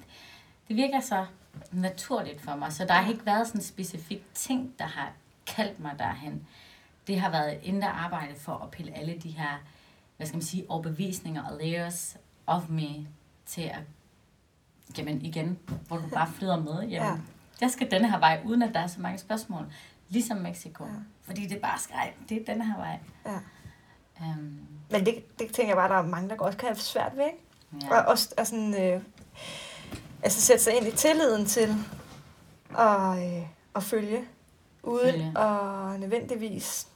det 0.68 0.76
virker 0.76 1.00
så 1.00 1.26
naturligt 1.72 2.40
for 2.40 2.56
mig. 2.56 2.72
Så 2.72 2.84
der 2.84 2.94
har 2.94 3.10
ikke 3.12 3.26
været 3.26 3.46
sådan 3.46 3.58
en 3.58 3.64
specifik 3.64 4.22
ting, 4.34 4.74
der 4.78 4.86
har 4.86 5.12
kaldt 5.46 5.80
mig 5.80 5.94
derhen. 5.98 6.46
Det 7.06 7.20
har 7.20 7.30
været 7.30 7.54
et 7.54 7.60
indre 7.62 7.88
arbejde 7.88 8.34
for 8.34 8.52
at 8.52 8.70
pille 8.70 8.96
alle 8.96 9.18
de 9.22 9.30
her, 9.30 9.62
hvad 10.16 10.26
skal 10.26 10.36
man 10.36 10.42
sige, 10.42 10.70
overbevisninger 10.70 11.44
og 11.44 11.58
layers 11.60 12.16
of 12.46 12.68
me 12.68 13.06
til 13.46 13.62
at, 13.62 13.78
jamen 14.98 15.22
igen, 15.22 15.58
hvor 15.88 15.96
du 15.96 16.06
bare 16.08 16.28
flyder 16.32 16.56
med, 16.60 16.74
jamen, 16.74 16.90
Ja. 16.90 17.06
ja. 17.06 17.16
jeg 17.60 17.70
skal 17.70 17.90
denne 17.90 18.10
her 18.10 18.18
vej, 18.18 18.42
uden 18.44 18.62
at 18.62 18.74
der 18.74 18.80
er 18.80 18.86
så 18.86 19.00
mange 19.00 19.18
spørgsmål. 19.18 19.66
Ligesom 20.08 20.36
Mexico. 20.36 20.84
Ja. 20.84 20.90
Ja. 20.90 20.96
Fordi 21.22 21.46
det 21.46 21.56
er 21.56 21.60
bare 21.60 21.78
skrej, 21.78 22.12
det 22.28 22.40
er 22.40 22.44
denne 22.44 22.66
her 22.66 22.76
vej. 22.76 22.98
ja. 23.26 23.38
Um, 24.20 24.58
Men 24.90 25.06
det, 25.06 25.38
det 25.38 25.52
tænker 25.54 25.66
jeg 25.66 25.76
bare, 25.76 25.88
der 25.88 25.94
er 25.94 26.02
mange, 26.06 26.28
der 26.28 26.36
også 26.38 26.58
kan 26.58 26.68
have 26.68 26.76
svært 26.76 27.12
ved, 27.16 27.24
ikke? 27.24 27.86
ja. 27.86 28.00
Og 28.00 28.04
også 28.06 28.34
og 28.38 28.46
sådan, 28.46 28.82
øh, 28.94 29.02
altså 30.22 30.40
sætte 30.40 30.62
sig 30.64 30.76
ind 30.76 30.86
i 30.86 30.90
tilliden 30.90 31.46
til 31.46 31.74
at, 32.78 33.18
øh, 33.38 33.46
at 33.76 33.82
følge, 33.82 34.24
uden 34.82 35.10
Følge. 35.12 35.38
at 35.38 36.00
nødvendigvis 36.00 36.88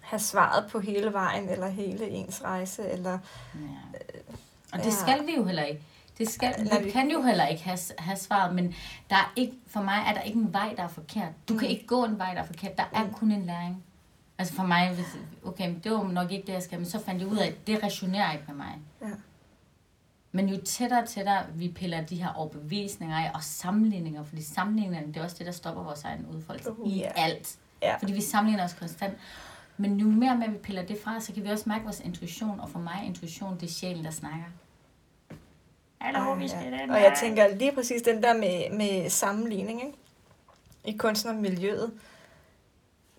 have 0.00 0.20
svaret 0.20 0.70
på 0.70 0.80
hele 0.80 1.12
vejen, 1.12 1.48
eller 1.48 1.68
hele 1.68 2.08
ens 2.08 2.42
rejse, 2.44 2.88
eller 2.88 3.18
Ja. 3.54 3.60
Og 4.72 4.78
det 4.78 4.86
Ja. 4.86 4.90
skal 4.90 5.26
vi 5.26 5.34
jo 5.36 5.44
heller 5.44 5.62
ikke. 5.62 5.82
Det 6.18 6.28
skal, 6.30 6.54
vi 6.84 6.90
kan 6.90 7.10
jo 7.10 7.22
heller 7.22 7.46
ikke 7.46 7.62
have, 7.64 7.78
have 7.98 8.16
svaret, 8.16 8.54
men 8.54 8.74
der 9.10 9.16
er 9.16 9.32
ikke, 9.36 9.52
for 9.66 9.82
mig 9.82 10.04
er 10.06 10.12
der 10.14 10.20
ikke 10.20 10.38
en 10.38 10.52
vej, 10.52 10.74
der 10.76 10.82
er 10.82 10.88
forkert. 10.88 11.28
Du 11.48 11.58
kan 11.58 11.68
Mm. 11.68 11.70
ikke 11.70 11.86
gå 11.86 12.04
en 12.04 12.18
vej, 12.18 12.34
der 12.34 12.40
er 12.42 12.46
forkert. 12.46 12.76
Der 12.78 12.84
er 12.94 13.04
Mm. 13.04 13.12
kun 13.12 13.32
en 13.32 13.42
læring. 13.46 13.84
Altså 14.38 14.54
for 14.54 14.62
mig, 14.62 14.94
hvis, 14.94 15.06
okay, 15.44 15.68
men 15.68 15.80
det 15.84 15.92
var 15.92 16.02
nok 16.02 16.32
ikke 16.32 16.46
det, 16.46 16.52
jeg 16.52 16.62
skal, 16.62 16.78
men 16.78 16.88
så 16.88 16.98
fandt 17.04 17.20
jeg 17.22 17.28
ud 17.30 17.36
af, 17.36 17.46
at 17.46 17.66
det 17.66 17.82
resonerer 17.82 18.32
ikke 18.32 18.44
med 18.48 18.54
mig. 18.56 18.78
Ja. 19.02 19.06
Men 20.32 20.48
jo 20.48 20.60
tættere 20.64 21.02
og 21.02 21.08
tættere 21.08 21.42
vi 21.54 21.68
piller 21.68 22.00
de 22.00 22.16
her 22.16 22.32
overbevisninger 22.32 23.16
af, 23.16 23.30
og 23.34 23.42
sammenligninger, 23.44 24.24
fordi 24.24 24.42
sammenligningerne, 24.42 25.06
det 25.12 25.16
er 25.20 25.24
også 25.24 25.36
det, 25.38 25.46
der 25.46 25.52
stopper 25.52 25.82
vores 25.82 26.04
egen 26.04 26.26
udfoldelse 26.26 26.70
Uh, 26.72 26.92
i 26.92 26.98
ja. 26.98 27.10
alt. 27.16 27.56
ja, 27.82 27.96
Fordi 27.96 28.12
vi 28.12 28.20
sammenligner 28.20 28.64
os 28.64 28.72
konstant. 28.72 29.14
Men 29.76 29.96
jo 30.00 30.06
mere 30.06 30.38
med 30.38 30.48
vi 30.48 30.58
piller 30.58 30.82
det 30.86 30.98
fra, 31.04 31.20
så 31.20 31.32
kan 31.32 31.44
vi 31.44 31.48
også 31.48 31.68
mærke 31.68 31.84
vores 31.84 32.00
intuition. 32.00 32.60
Og 32.60 32.70
for 32.70 32.78
mig, 32.78 33.02
intuition, 33.06 33.54
det 33.60 33.62
er 33.62 33.70
sjælen, 33.72 34.04
der 34.04 34.10
snakker. 34.10 34.44
Hallo, 36.00 36.32
vi 36.32 36.48
skal 36.48 36.60
ja. 36.64 36.70
den 36.82 36.90
Og 36.90 37.00
jeg 37.00 37.16
tænker 37.20 37.48
lige 37.56 37.72
præcis 37.72 38.02
den 38.02 38.22
der 38.22 38.34
med, 38.34 38.76
med 38.76 39.10
sammenligning, 39.10 39.84
ikke? 39.86 39.98
I 40.84 40.96
kunstnermiljøet, 40.96 41.92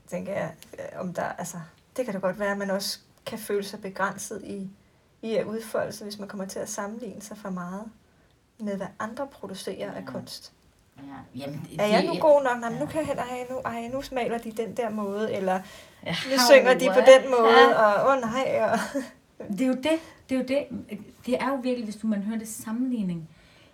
tænker 0.07 0.33
jeg, 0.33 0.53
øh, 0.73 0.99
om 1.01 1.13
der, 1.13 1.23
altså, 1.23 1.57
det 1.97 2.05
kan 2.05 2.13
da 2.13 2.19
godt 2.19 2.39
være, 2.39 2.51
at 2.51 2.57
man 2.57 2.69
også 2.71 2.99
kan 3.25 3.39
føle 3.39 3.63
sig 3.63 3.81
begrænset 3.81 4.41
i, 4.45 4.69
i 5.21 5.35
at 5.35 5.45
udfolde 5.45 5.91
sig, 5.91 6.05
hvis 6.05 6.19
man 6.19 6.27
kommer 6.27 6.45
til 6.45 6.59
at 6.59 6.69
sammenligne 6.69 7.21
sig 7.21 7.37
for 7.37 7.49
meget 7.49 7.83
med, 8.59 8.77
hvad 8.77 8.87
andre 8.99 9.27
producerer 9.27 9.91
af 9.91 10.01
Ja. 10.01 10.05
kunst. 10.05 10.53
Ja, 10.97 11.39
jamen, 11.41 11.67
Er 11.79 11.87
jeg 11.87 12.05
nu 12.05 12.13
det- 12.13 12.21
god 12.21 12.43
nok? 12.43 12.59
Nej, 12.59 12.69
men 12.69 12.79
nu, 12.79 12.85
ja. 12.85 12.91
kan 12.91 13.07
jeg, 13.07 13.17
ej, 13.17 13.45
nu, 13.49 13.57
ej, 13.57 13.87
nu 13.87 14.01
smaler 14.01 14.37
de 14.37 14.51
den 14.51 14.77
der 14.77 14.89
måde, 14.89 15.33
eller 15.33 15.53
Ja, 15.53 15.61
nu 16.05 16.37
synger 16.51 16.73
de 16.73 16.87
på 16.87 16.99
den 16.99 17.31
måde, 17.31 17.69
Ja. 17.69 17.73
og 17.83 18.07
åh 18.09 18.15
oh, 18.15 18.21
nej, 18.21 18.59
og... 18.71 18.79
Det 19.57 19.61
er 19.61 19.67
jo 19.67 19.73
det. 19.73 19.99
Det 20.29 20.35
er 20.35 20.39
jo 20.39 20.45
det. 20.47 20.65
Det 21.25 21.35
er 21.41 21.49
jo 21.49 21.55
virkelig, 21.55 21.83
hvis 21.83 21.95
du 21.95 22.07
man 22.07 22.21
hører 22.21 22.39
det 22.39 22.47
sammenligning. 22.47 23.29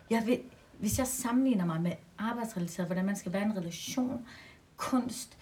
Jeg 0.10 0.24
vil, 0.26 0.40
hvis 0.80 1.00
jeg 1.00 1.08
sammenligner 1.08 1.66
mig 1.66 1.82
med 1.82 1.92
arbejdsrelateret, 2.18 2.88
hvordan 2.88 3.06
man 3.06 3.16
skal 3.16 3.34
være 3.34 3.42
i 3.42 3.46
en 3.46 3.58
relation, 3.58 4.26
kunst, 4.78 5.38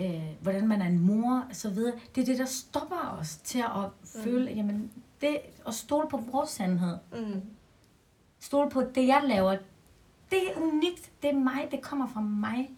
øh, 0.00 0.22
hvordan 0.40 0.68
man 0.68 0.82
er 0.82 0.86
en 0.86 0.98
mor, 1.00 1.44
så 1.52 1.70
videre. 1.70 1.92
Det 2.14 2.20
er 2.22 2.24
det, 2.26 2.38
der 2.38 2.44
stopper 2.44 3.16
os 3.20 3.36
til 3.36 3.58
at 3.58 4.10
føle, 4.24 4.50
jamen, 4.50 4.90
det, 5.20 5.38
at 5.66 5.74
stole 5.74 6.08
på 6.08 6.16
vores 6.32 6.50
sandhed. 6.50 6.96
Mm, 7.12 7.42
Stole 8.40 8.70
på 8.70 8.82
det, 8.94 9.06
jeg 9.06 9.20
laver. 9.24 9.56
Det 10.30 10.38
er 10.50 10.60
unikt. 10.60 11.10
Det 11.22 11.30
er 11.30 11.34
mig. 11.34 11.68
Det 11.70 11.80
kommer 11.80 12.06
fra 12.08 12.20
mig. 12.20 12.70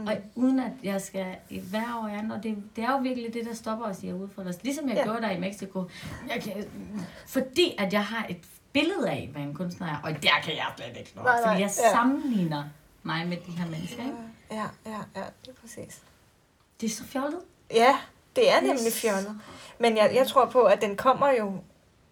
Mm. 0.00 0.06
Og 0.08 0.16
uden 0.34 0.58
at 0.60 0.72
jeg 0.82 1.00
skal 1.00 1.26
i 1.50 1.60
hver 1.60 1.98
år 2.02 2.08
andet, 2.08 2.32
og 2.36 2.42
det, 2.42 2.62
det 2.76 2.84
er 2.84 2.90
jo 2.92 2.98
virkelig 2.98 3.34
det, 3.34 3.44
der 3.46 3.54
stopper 3.54 3.84
os 3.86 4.02
i 4.02 4.08
at 4.08 4.14
udfordre 4.14 4.48
os. 4.50 4.62
Ligesom 4.62 4.88
jeg 4.88 4.96
Ja. 4.96 5.02
gjorde 5.04 5.20
der 5.22 5.30
i 5.30 5.40
Mexico. 5.40 5.84
Jeg 6.28 6.42
kan, 6.42 6.64
fordi 7.26 7.74
at 7.78 7.92
jeg 7.92 8.04
har 8.04 8.26
et 8.28 8.36
billede 8.72 9.10
af, 9.10 9.28
hvad 9.32 9.42
en 9.42 9.54
kunstner 9.54 9.86
er, 9.86 9.96
og 10.04 10.10
der 10.22 10.30
kan 10.44 10.54
jeg 10.56 10.66
slet 10.76 10.96
ikke 10.96 11.12
nå. 11.16 11.22
Nej, 11.22 11.32
nej, 11.40 11.42
Fordi 11.48 11.60
jeg 11.62 11.70
ja. 11.84 11.90
sammenligner 11.92 12.64
mig 13.02 13.28
med 13.28 13.36
de 13.46 13.50
her 13.52 13.66
mennesker. 13.70 14.02
Ikke? 14.02 14.16
ja, 14.50 14.66
ja, 14.86 14.98
ja, 15.16 15.24
det 15.44 15.48
er 15.50 15.60
præcis. 15.60 16.00
Det 16.80 16.86
er 16.86 16.90
så 16.90 17.04
fjollet. 17.04 17.40
Ja, 17.74 17.96
det 18.36 18.50
er 18.50 18.60
nemlig 18.60 18.92
fjollet. 18.92 19.40
Men 19.78 19.96
jeg, 19.96 20.10
jeg 20.14 20.26
tror 20.26 20.46
på, 20.46 20.62
at 20.62 20.80
den 20.80 20.96
kommer 20.96 21.30
jo, 21.38 21.52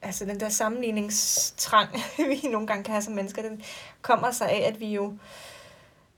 altså 0.02 0.24
den 0.24 0.40
der 0.40 0.48
sammenligningstrang, 0.48 1.88
vi 2.42 2.48
nogle 2.48 2.66
gange 2.66 2.84
kan 2.84 2.92
have 2.92 3.02
som 3.02 3.14
mennesker, 3.14 3.42
den 3.42 3.62
kommer 4.02 4.30
sig 4.30 4.50
af, 4.50 4.68
at 4.72 4.80
vi 4.80 4.86
jo 4.94 5.14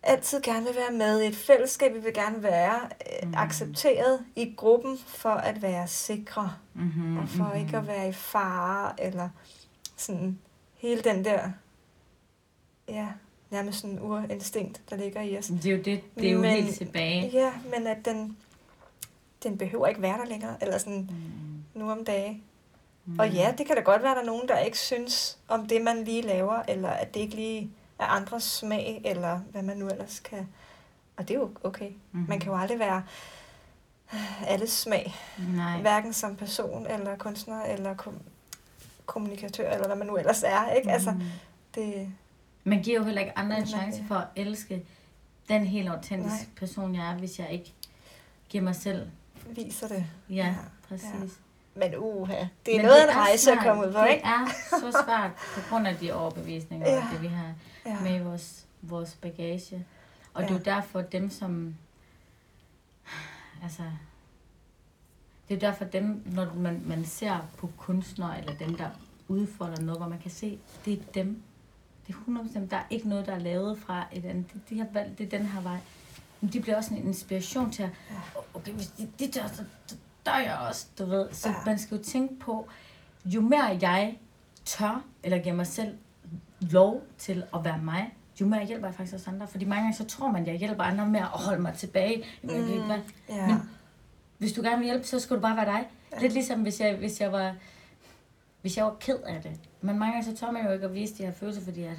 altid 0.03 0.41
gerne 0.43 0.67
vil 0.67 0.77
være 0.77 0.93
med 0.93 1.23
i 1.23 1.27
et 1.27 1.37
fællesskab. 1.37 1.95
Vi 1.95 1.99
vil 1.99 2.15
gerne 2.15 2.43
være 2.43 2.81
øh, 3.23 3.29
Mm. 3.29 3.35
accepteret 3.37 4.25
i 4.37 4.55
gruppen 4.57 4.99
for 5.07 5.31
at 5.31 5.63
være 5.63 5.89
sikre, 5.89 6.53
Mm-hmm, 6.75 7.19
og 7.19 7.29
for 7.29 7.53
ikke 7.53 7.77
at 7.77 7.87
være 7.87 8.09
i 8.09 8.13
fare, 8.13 8.93
eller 9.05 9.29
sådan 9.97 10.39
hele 10.77 11.01
den 11.03 11.25
der, 11.25 11.51
ja, 12.89 13.07
nærmest 13.51 13.81
sådan 13.81 13.99
urinstinkt, 14.01 14.81
der 14.91 14.97
ligger 14.97 15.21
i 15.21 15.39
os. 15.39 15.47
Det 15.47 15.67
er 15.67 15.71
jo, 15.77 15.83
det, 15.83 16.01
det 16.15 16.27
er 16.29 16.33
jo 16.33 16.41
Men- 16.41 16.51
helt 16.51 16.77
tilbage. 16.77 17.31
Ja, 17.33 17.53
men 17.77 17.87
at 17.87 18.05
den, 18.05 18.37
den 19.43 19.59
behøver 19.59 19.87
ikke 19.87 20.03
være 20.03 20.19
der 20.19 20.25
længere, 20.27 20.57
eller 20.61 20.79
sådan 20.79 21.09
Mm. 21.11 21.81
nu 21.81 21.91
om 21.91 22.05
dage. 22.05 22.43
Mm. 23.05 23.19
Og 23.19 23.31
ja, 23.31 23.55
det 23.59 23.67
kan 23.67 23.77
da 23.77 23.83
godt 23.83 24.03
være, 24.03 24.11
at 24.11 24.17
der 24.17 24.23
er 24.23 24.27
nogen, 24.27 24.49
der 24.49 24.59
ikke 24.59 24.79
synes 24.79 25.39
om 25.49 25.67
det, 25.67 25.83
man 25.83 26.05
lige 26.05 26.23
laver, 26.23 26.63
eller 26.69 26.91
at 26.91 27.15
det 27.15 27.21
ikke 27.21 27.35
lige 27.35 27.71
er 28.01 28.07
andres 28.07 28.43
smag, 28.43 29.03
eller 29.05 29.39
hvad 29.39 29.63
man 29.63 29.77
nu 29.77 29.89
ellers 29.89 30.21
kan. 30.21 30.49
Og 31.17 31.29
det 31.29 31.35
er 31.35 31.39
jo 31.41 31.51
okay. 31.65 31.91
Mhm. 32.13 32.25
Man 32.29 32.41
kan 32.41 32.53
jo 32.53 32.59
aldrig 32.59 32.79
være 32.79 33.03
alles 34.47 34.71
smag, 34.71 35.15
Nej. 35.57 35.81
hverken 35.81 36.13
som 36.13 36.37
person, 36.37 36.87
eller 36.87 37.17
kunstner, 37.17 37.63
eller 37.65 37.95
kom- 37.95 38.23
kommunikatør, 39.07 39.71
eller 39.71 39.87
hvad 39.87 39.97
man 39.97 40.07
nu 40.07 40.17
ellers 40.17 40.43
er. 40.43 40.71
Ikke? 40.73 40.91
Altså, 40.93 41.11
Mm. 41.11 41.23
det, 41.75 42.13
Man 42.65 42.83
giver 42.83 42.99
jo 42.99 43.05
heller 43.05 43.21
ikke 43.21 43.39
andre 43.39 43.59
en 43.59 43.67
chance 43.67 44.05
for 44.09 44.15
at 44.15 44.27
elske 44.37 44.85
den 45.49 45.67
helt 45.67 45.89
autentiske 45.89 46.47
Nej. 46.47 46.57
person, 46.57 46.95
jeg 46.95 47.11
er, 47.11 47.15
hvis 47.15 47.39
jeg 47.39 47.51
ikke 47.53 47.73
giver 48.49 48.65
mig 48.65 48.77
selv. 48.77 49.07
viser 49.47 49.89
det. 49.89 50.07
Ja, 50.31 50.35
Ja, 50.35 50.47
ja 50.47 50.55
præcis. 50.89 51.39
Men 51.75 51.95
uha, 51.97 52.35
det 52.67 52.75
er 52.75 52.79
Men 52.79 52.87
noget 52.87 52.97
af 53.01 53.13
en 53.13 53.17
rejse 53.19 53.33
at 53.33 53.41
svært. 53.41 53.59
komme 53.67 53.87
ud 53.89 53.93
på, 53.93 53.99
Det 54.01 54.11
ikke? 54.11 54.25
er 54.25 54.47
så 54.71 55.03
svært 55.05 55.31
på 55.55 55.61
grund 55.71 55.87
af 55.87 55.97
de 55.97 56.13
overbevisninger, 56.13 56.89
Ja. 56.91 56.95
ja. 56.97 57.05
det 57.13 57.23
vi 57.23 57.27
har 57.27 57.53
Ja. 57.87 58.01
med 58.01 58.15
i 58.21 58.25
vores, 58.25 58.67
vores 58.83 59.15
bagage. 59.15 59.87
Og 60.35 60.43
Ja. 60.43 60.49
det 60.49 60.55
er 60.55 60.59
jo 60.59 60.65
derfor 60.65 61.01
dem, 61.01 61.31
som 61.31 61.75
altså... 63.63 63.83
Det 65.49 65.57
er 65.57 65.61
derfor 65.61 65.85
dem, 65.85 66.23
når 66.27 66.55
man, 66.55 66.83
man 66.87 67.05
ser 67.05 67.39
på 67.59 67.71
kunstnere, 67.77 68.39
eller 68.39 68.55
dem, 68.55 68.75
der 68.77 68.91
udfolder 69.29 69.81
noget, 69.81 70.01
hvor 70.01 70.09
man 70.09 70.19
kan 70.19 70.31
se, 70.31 70.59
det 70.85 70.93
er 70.99 71.03
dem. 71.15 71.43
Det 72.07 72.15
er 72.15 72.19
100%, 72.65 72.67
der 72.71 72.77
er 72.77 72.85
ikke 72.91 73.09
noget, 73.09 73.27
der 73.27 73.33
er 73.35 73.39
lavet 73.39 73.79
fra 73.79 74.07
et 74.13 74.25
andet. 74.25 74.55
De, 74.55 74.61
de 74.69 74.79
har 74.79 74.87
valgt, 74.93 75.19
det 75.19 75.27
er 75.35 75.39
den 75.39 75.47
her 75.47 75.61
vej. 75.61 75.79
Men 76.41 76.53
de 76.53 76.61
bliver 76.61 76.77
også 76.77 76.95
en 76.95 77.07
inspiration 77.07 77.71
til 77.73 77.83
at, 77.83 77.91
okay, 78.55 78.73
hvis 78.73 78.87
de, 78.87 79.09
de 79.19 79.31
dør, 79.31 79.47
så 79.49 79.65
så 79.87 79.97
dør 80.27 80.37
jeg 80.37 80.59
også, 80.69 80.87
du 80.99 81.05
ved. 81.05 81.29
Så 81.33 81.49
Ja. 81.49 81.55
man 81.67 81.79
skal 81.79 81.97
jo 81.99 82.05
tænke 82.05 82.39
på, 82.39 82.69
jo 83.25 83.41
mere 83.41 83.65
jeg 83.81 84.19
tør, 84.65 85.05
eller 85.23 85.39
giver 85.39 85.55
mig 85.55 85.67
selv 85.67 85.99
lov 86.61 87.03
til 87.19 87.45
at 87.55 87.65
være 87.65 87.79
mig, 87.79 88.15
jo 88.41 88.47
mere 88.47 88.67
hjælper 88.67 88.87
jeg 88.87 88.95
faktisk 88.95 89.15
også 89.15 89.31
andre. 89.31 89.47
Fordi 89.49 89.65
mange 89.65 89.83
gange 89.83 89.97
så 89.97 90.05
tror 90.05 90.31
man, 90.31 90.43
at 90.43 90.49
jeg 90.49 90.57
hjælper 90.57 90.83
andre 90.85 91.07
med 91.07 91.21
at 91.21 91.27
holde 91.27 91.63
mig 91.63 91.75
tilbage. 91.75 92.25
Jamen, 92.43 92.57
jeg 92.57 92.75
ikke 92.75 92.89
være. 92.89 93.03
Ja. 93.29 93.47
Men 93.47 93.57
hvis 94.39 94.53
du 94.53 94.63
gerne 94.63 94.77
vil 94.77 94.85
hjælpe, 94.85 95.07
så 95.07 95.21
skal 95.21 95.37
du 95.37 95.41
bare 95.41 95.57
være 95.57 95.67
dig. 95.67 95.89
Ja. 96.13 96.21
Lidt 96.21 96.33
ligesom 96.33 96.63
hvis 96.63 96.81
jeg, 96.81 96.97
hvis 96.97 97.21
jeg 97.21 97.33
var 97.33 97.55
hvis 98.61 98.77
jeg 98.77 98.85
var 98.85 98.97
ked 99.01 99.19
af 99.27 99.43
det. 99.43 99.53
Men 99.81 99.99
mange 99.99 100.13
gange 100.13 100.25
så 100.25 100.37
tør 100.37 100.51
man 100.51 100.67
jo 100.67 100.73
ikke 100.73 100.87
at 100.87 100.95
vise 100.95 101.15
de 101.19 101.25
her 101.25 101.33
følelser, 101.33 101.63
fordi 101.63 101.83
at, 101.83 101.97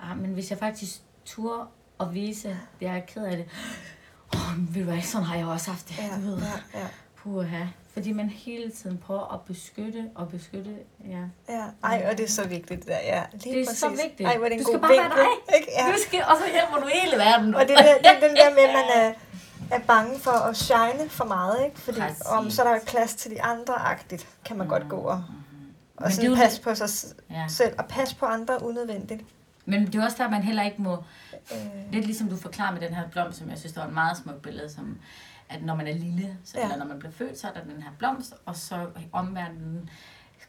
ah, 0.00 0.18
men 0.18 0.30
hvis 0.30 0.50
jeg 0.50 0.58
faktisk 0.58 1.00
turde 1.24 1.64
at 2.00 2.14
vise, 2.14 2.48
at 2.48 2.56
jeg 2.80 2.96
er 2.96 3.00
ked 3.00 3.24
af 3.24 3.36
det, 3.36 3.46
oh, 4.34 4.74
ved 4.74 4.84
du 4.84 4.90
hvad, 4.90 5.02
sådan 5.02 5.26
har 5.26 5.36
jeg 5.36 5.46
også 5.46 5.70
haft 5.70 5.88
det. 5.88 5.98
Ja, 5.98 6.16
du 6.16 6.20
ved. 6.20 6.38
ja, 6.38 6.80
ja. 6.80 6.86
Puha. 7.16 7.64
Fordi 7.94 8.12
man 8.12 8.28
hele 8.28 8.70
tiden 8.70 8.98
prøver 8.98 9.34
at 9.34 9.40
beskytte 9.40 10.04
og 10.14 10.28
beskytte. 10.28 10.70
Ja. 11.04 11.20
Ja, 11.54 11.64
ej, 11.84 12.06
og 12.10 12.18
det 12.18 12.24
er 12.24 12.28
så 12.30 12.48
vigtigt 12.48 12.80
det 12.80 12.88
der, 12.88 12.98
ja. 13.04 13.22
Lige 13.32 13.54
Det 13.54 13.60
er 13.62 13.66
præcis. 13.66 13.78
så 13.80 13.88
vigtigt. 13.88 14.20
Ej, 14.28 14.36
hvor 14.36 14.44
er 14.44 14.48
det 14.48 14.58
en 14.58 14.58
du 14.58 14.64
skal 14.64 14.72
god 14.74 14.80
bare 14.80 14.90
vinkel. 14.92 15.10
være 15.16 15.26
dig. 15.48 15.56
Ikke? 15.60 15.72
Ja. 15.78 15.92
Du 15.92 15.98
skal, 16.06 16.20
og 16.20 16.36
så 16.36 16.44
hjælper 16.52 16.76
du 16.76 16.86
hele 16.94 17.16
verden. 17.16 17.54
Og 17.54 17.62
det 17.68 17.74
er, 17.78 17.94
er 18.10 18.20
den 18.28 18.36
der 18.36 18.50
med, 18.54 18.62
at 18.62 18.74
man 18.74 18.84
er, 19.02 19.12
er 19.76 19.80
bange 19.86 20.18
for 20.18 20.30
at 20.30 20.56
shine 20.56 21.08
for 21.08 21.24
meget, 21.24 21.64
ikke? 21.64 21.80
Fordi 21.80 22.00
Præcis. 22.00 22.22
om, 22.26 22.50
så 22.50 22.62
er 22.62 22.72
der 22.74 22.80
plads 22.86 23.14
til 23.14 23.30
de 23.30 23.42
andre-agtigt, 23.42 24.28
kan 24.44 24.56
man 24.58 24.68
godt 24.68 24.88
gå 24.88 24.96
og, 24.96 25.12
og 25.16 25.24
Men 26.00 26.04
det 26.04 26.06
er 26.06 26.10
sådan 26.10 26.30
jo 26.30 26.34
passe 26.36 26.62
på 26.62 26.74
sig 26.74 26.88
Ja. 27.30 27.44
selv, 27.48 27.74
og 27.78 27.84
passe 27.88 28.16
på 28.16 28.26
andre 28.26 28.62
unødvendigt. 28.62 29.22
Men 29.66 29.86
det 29.86 29.94
er 29.94 30.04
også 30.04 30.16
der, 30.22 30.30
man 30.30 30.42
heller 30.42 30.62
ikke 30.62 30.82
må... 30.82 30.96
Øh, 31.52 31.92
Lidt 31.92 32.06
ligesom 32.06 32.28
du 32.28 32.36
forklarer 32.36 32.72
med 32.72 32.80
den 32.80 32.94
her 32.94 33.08
blomst, 33.08 33.38
som 33.38 33.50
jeg 33.50 33.58
synes, 33.58 33.72
der 33.72 33.80
var 33.80 33.88
et 33.88 33.94
meget 33.94 34.16
smukt 34.16 34.42
billede, 34.42 34.70
som 34.72 34.98
at 35.54 35.62
når 35.62 35.74
man 35.74 35.86
er 35.86 35.94
lille, 35.94 36.36
så, 36.44 36.58
Ja. 36.58 36.64
eller 36.64 36.76
når 36.76 36.86
man 36.86 36.98
bliver 36.98 37.12
født, 37.12 37.38
så 37.38 37.48
er 37.48 37.52
der 37.52 37.64
den 37.74 37.82
her 37.82 37.90
blomst, 37.98 38.34
og 38.46 38.56
så 38.56 38.86
omverdenen 39.12 39.90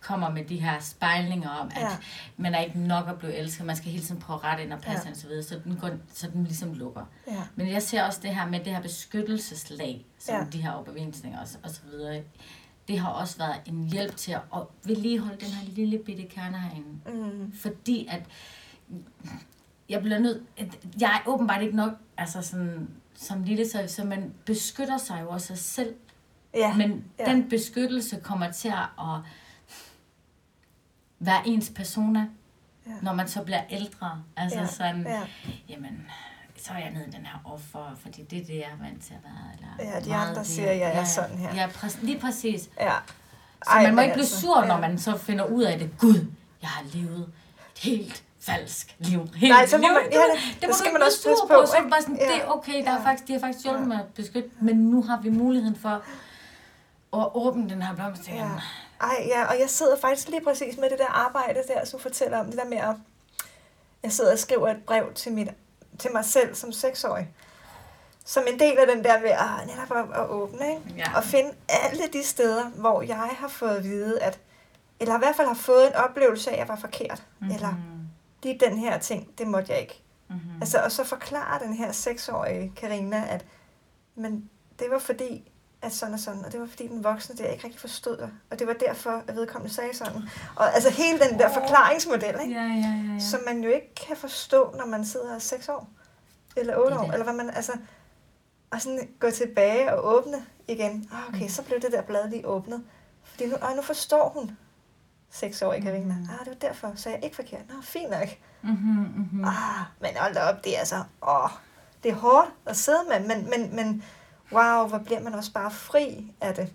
kommer 0.01 0.29
med 0.29 0.45
de 0.45 0.57
her 0.61 0.79
spejlinger 0.79 1.49
om, 1.49 1.67
at 1.75 1.81
Ja. 1.81 1.97
man 2.37 2.55
er 2.55 2.59
ikke 2.59 2.79
nok 2.79 3.07
at 3.09 3.17
blive 3.17 3.33
elsket, 3.35 3.65
man 3.65 3.75
skal 3.75 3.91
hele 3.91 4.03
tiden 4.03 4.21
prøve 4.21 4.37
at 4.37 4.43
rette 4.43 4.63
ind 4.63 4.73
og 4.73 4.79
passe 4.81 5.03
Ja. 5.03 5.09
ja. 5.09 5.11
og 5.11 5.17
så 5.17 5.27
videre, 5.27 5.43
så 5.43 5.59
den, 5.63 5.75
går, 5.75 5.89
så 6.13 6.29
den 6.33 6.43
ligesom 6.43 6.73
lukker. 6.73 7.05
ja. 7.27 7.43
Men 7.55 7.67
jeg 7.69 7.81
ser 7.83 8.03
også 8.03 8.19
det 8.23 8.35
her 8.35 8.47
med 8.47 8.59
det 8.59 8.73
her 8.73 8.81
beskyttelseslag, 8.81 10.05
som 10.19 10.35
Ja. 10.35 10.45
de 10.53 10.61
her 10.61 10.71
overbevisninger 10.71 11.39
og, 11.39 11.47
og 11.63 11.69
så 11.69 11.81
videre, 11.91 12.21
det 12.87 12.99
har 12.99 13.09
også 13.09 13.37
været 13.37 13.55
en 13.65 13.83
hjælp 13.91 14.15
til 14.15 14.31
at, 14.31 14.41
vedligeholde 14.83 15.37
den 15.45 15.49
her 15.53 15.67
lille 15.69 15.97
bitte 15.97 16.23
kerne 16.23 16.57
herinde. 16.59 16.99
Mm, 17.31 17.53
Fordi 17.53 18.07
at 18.11 18.21
jeg 19.89 20.01
bliver 20.01 20.19
nødt, 20.19 20.43
jeg 20.99 21.09
er 21.25 21.29
åbenbart 21.29 21.61
ikke 21.61 21.75
nok, 21.75 21.91
altså 22.17 22.41
sådan, 22.41 22.89
som 23.15 23.43
lille, 23.43 23.69
så, 23.69 23.83
så 23.87 24.03
man 24.03 24.33
beskytter 24.45 24.97
sig 24.97 25.19
jo 25.21 25.29
også 25.29 25.47
sig 25.47 25.57
selv. 25.57 25.95
ja. 26.53 26.73
Men 26.73 27.03
ja. 27.19 27.23
ja. 27.29 27.31
den 27.35 27.49
beskyttelse 27.49 28.19
kommer 28.19 28.51
til 28.51 28.67
at 28.99 29.19
være 31.19 31.47
ens 31.47 31.71
persona, 31.75 32.19
Ja. 32.87 32.91
ja. 32.91 32.97
når 33.01 33.13
man 33.13 33.27
så 33.27 33.43
bliver 33.43 33.61
ældre. 33.69 34.23
Altså 34.37 34.57
Ja, 34.57 34.63
ja. 34.65 34.71
sådan, 34.71 35.01
ja. 35.03 35.13
ja. 35.13 35.21
jamen, 35.69 36.07
så 36.57 36.73
er 36.73 36.77
jeg 36.77 36.91
nede 36.91 37.05
i 37.07 37.11
den 37.11 37.25
her 37.25 37.39
offer, 37.45 37.95
fordi 37.99 38.23
det 38.23 38.41
er 38.41 38.45
det, 38.45 38.53
jeg 38.55 38.69
er 38.79 38.83
vant 38.83 39.03
til 39.03 39.13
at 39.13 39.19
være. 39.23 39.53
Eller 39.79 39.93
Ja, 39.95 39.99
de 39.99 40.13
andre 40.15 40.39
det. 40.39 40.47
siger, 40.47 40.71
jeg 40.71 40.95
er 40.97 41.03
sådan 41.05 41.37
her. 41.37 41.55
Ja, 41.55 41.67
præ- 41.67 42.05
lige 42.05 42.19
præcis. 42.19 42.69
ja. 42.79 42.93
Så 43.63 43.69
Ej, 43.71 43.83
man 43.83 43.95
må 43.95 44.01
ikke 44.01 44.13
blive 44.13 44.23
altså, 44.23 44.41
sur, 44.41 44.65
når 44.65 44.75
ja. 44.75 44.81
man 44.81 44.97
så 44.97 45.17
finder 45.17 45.45
ud 45.45 45.63
af 45.63 45.79
det. 45.79 45.97
Gud, 45.97 46.25
jeg 46.61 46.69
har 46.69 46.83
levet 46.93 47.31
et 47.75 47.79
helt 47.83 48.23
falsk 48.45 48.95
liv. 48.99 49.27
Helt 49.35 49.51
Nej, 49.53 49.67
så 49.67 49.77
må 49.77 49.81
liv. 49.83 49.91
man- 49.93 50.11
ja, 50.11 50.17
det- 50.19 50.27
det 50.53 50.61
det 50.61 50.69
må 50.69 50.73
skal 50.73 50.93
man 50.93 51.01
også 51.01 51.17
passe 51.23 51.37
sur 51.41 51.47
på, 51.47 51.65
Så 51.65 51.75
det 51.81 51.89
bare 51.91 52.01
sådan, 52.01 52.15
det 52.15 52.21
Ja. 52.21 52.39
er 52.39 52.47
okay, 52.47 52.73
der 52.85 52.91
Ja. 52.91 52.97
er 52.97 53.03
faktisk, 53.03 53.27
de 53.27 53.33
har 53.33 53.39
faktisk 53.39 53.65
hjulpet 53.65 53.81
Ja. 53.81 53.87
mig 53.87 53.97
at 53.99 54.13
beskytte, 54.15 54.49
men 54.61 54.75
nu 54.75 55.03
har 55.03 55.19
vi 55.21 55.29
muligheden 55.29 55.77
for 55.81 56.01
at 57.21 57.27
åbne 57.33 57.69
den 57.69 57.81
her 57.81 57.95
blomst 57.95 58.27
igen. 58.27 58.37
Ja. 58.37 58.49
Ej, 59.01 59.23
ja, 59.27 59.45
og 59.45 59.59
jeg 59.59 59.69
sidder 59.69 59.97
faktisk 60.01 60.27
lige 60.29 60.41
præcis 60.43 60.77
med 60.77 60.89
det 60.89 60.99
der 60.99 61.07
arbejde 61.07 61.59
der, 61.67 61.85
som 61.85 61.99
du 61.99 62.03
fortæller 62.03 62.39
om 62.39 62.45
det 62.45 62.55
der 62.57 62.65
med 62.65 62.77
at... 62.77 62.95
Jeg 64.03 64.11
sidder 64.11 64.31
og 64.31 64.39
skriver 64.39 64.67
et 64.69 64.77
brev 64.87 65.13
til, 65.13 65.31
mit, 65.31 65.47
til 65.99 66.11
mig 66.13 66.25
selv 66.25 66.55
som 66.55 66.71
seksårig. 66.71 67.29
Som 68.25 68.43
en 68.53 68.59
del 68.59 68.77
af 68.77 68.87
den 68.95 69.03
der 69.03 69.19
ved 69.21 69.29
at, 69.29 69.47
netop 69.67 69.97
at, 69.97 70.21
at 70.21 70.29
åbne, 70.29 70.69
ikke? 70.69 70.81
Ja. 70.97 71.17
Og 71.17 71.23
finde 71.23 71.51
alle 71.69 72.03
de 72.13 72.23
steder, 72.23 72.63
hvor 72.65 73.01
jeg 73.01 73.15
har 73.15 73.47
fået 73.47 73.75
at 73.75 73.83
vide, 73.83 74.21
at... 74.21 74.39
Eller 74.99 75.15
i 75.15 75.17
hvert 75.17 75.35
fald 75.35 75.47
har 75.47 75.55
fået 75.55 75.87
en 75.87 75.93
oplevelse 75.95 76.49
af, 76.49 76.53
at 76.53 76.59
jeg 76.59 76.67
var 76.67 76.75
forkert. 76.75 77.23
Mm-hmm. 77.39 77.55
Eller 77.55 77.73
lige 78.43 78.59
den 78.59 78.77
her 78.77 78.97
ting, 78.97 79.37
det 79.37 79.47
måtte 79.47 79.71
jeg 79.71 79.81
ikke. 79.81 80.01
Mm-hmm. 80.29 80.61
Altså, 80.61 80.79
og 80.79 80.91
så 80.91 81.03
forklarer 81.03 81.59
den 81.59 81.73
her 81.73 81.91
seksårige 81.91 82.73
Karina, 82.75 83.25
at 83.29 83.45
men 84.15 84.49
det 84.79 84.87
var 84.91 84.99
fordi, 84.99 85.51
at 85.81 85.93
sådan 85.93 86.13
og 86.13 86.19
sådan, 86.19 86.45
og 86.45 86.51
det 86.51 86.59
var 86.59 86.65
fordi 86.65 86.87
den 86.87 87.03
voksne 87.03 87.35
der 87.35 87.47
ikke 87.47 87.63
rigtig 87.63 87.81
forstod 87.81 88.17
dig, 88.17 88.29
og 88.51 88.59
det 88.59 88.67
var 88.67 88.73
derfor, 88.73 89.23
at 89.27 89.35
vedkommende 89.35 89.73
sagde 89.73 89.95
sådan. 89.95 90.21
Og 90.55 90.73
altså 90.75 90.89
hele 90.89 91.19
den 91.19 91.39
der 91.39 91.53
forklaringsmodel, 91.53 92.35
ikke? 92.41 92.53
Ja, 92.53 92.61
ja, 92.61 93.03
ja, 93.07 93.13
ja. 93.13 93.19
som 93.19 93.39
man 93.45 93.63
jo 93.63 93.69
ikke 93.69 93.95
kan 94.07 94.17
forstå, 94.17 94.75
når 94.77 94.85
man 94.85 95.05
sidder 95.05 95.29
og 95.29 95.35
er 95.35 95.39
6 95.39 95.69
år, 95.69 95.89
eller 96.57 96.77
8 96.77 96.89
Det 96.89 96.97
er 96.97 97.03
år, 97.03 97.11
eller 97.11 97.23
hvad 97.23 97.33
man, 97.33 97.49
altså, 97.49 97.71
og 98.71 98.81
sådan 98.81 99.09
gå 99.19 99.31
tilbage 99.31 99.95
og 99.95 100.15
åbne 100.15 100.45
igen. 100.67 101.09
Ah, 101.11 101.29
okay, 101.29 101.47
så 101.47 101.63
blev 101.63 101.81
det 101.81 101.91
der 101.91 102.01
blad 102.01 102.29
lige 102.29 102.47
åbnet. 102.47 102.83
Fordi 103.23 103.45
nu, 103.45 103.55
ah, 103.61 103.75
nu 103.75 103.81
forstår 103.81 104.29
hun 104.29 104.57
6 105.39 105.61
år, 105.61 105.73
Karina. 105.73 106.13
Mhm. 106.13 106.23
Ah, 106.31 106.39
det 106.39 106.47
var 106.47 106.67
derfor, 106.67 106.91
så 106.95 107.09
jeg 107.09 107.17
er 107.19 107.23
ikke 107.23 107.35
forkert. 107.35 107.61
Nå, 107.69 107.75
fint 107.81 108.09
nok. 108.11 108.27
Mm-hmm, 108.61 109.13
mm-hmm. 109.15 109.43
Ah, 109.43 109.85
men 110.01 110.09
hold 110.19 110.33
da 110.33 110.39
op, 110.39 110.63
det 110.63 110.75
er 110.75 110.79
altså, 110.79 111.03
åh, 111.27 111.49
det 112.03 112.11
er 112.11 112.15
hårdt 112.15 112.49
at 112.65 112.77
sidde 112.77 112.99
med, 113.09 113.27
men, 113.35 113.49
men, 113.49 113.75
men 113.75 114.03
wow, 114.51 114.87
hvor 114.87 114.97
bliver 114.97 115.21
man 115.21 115.33
også 115.33 115.53
bare 115.53 115.71
fri 115.71 116.31
af 116.41 116.55
det. 116.55 116.73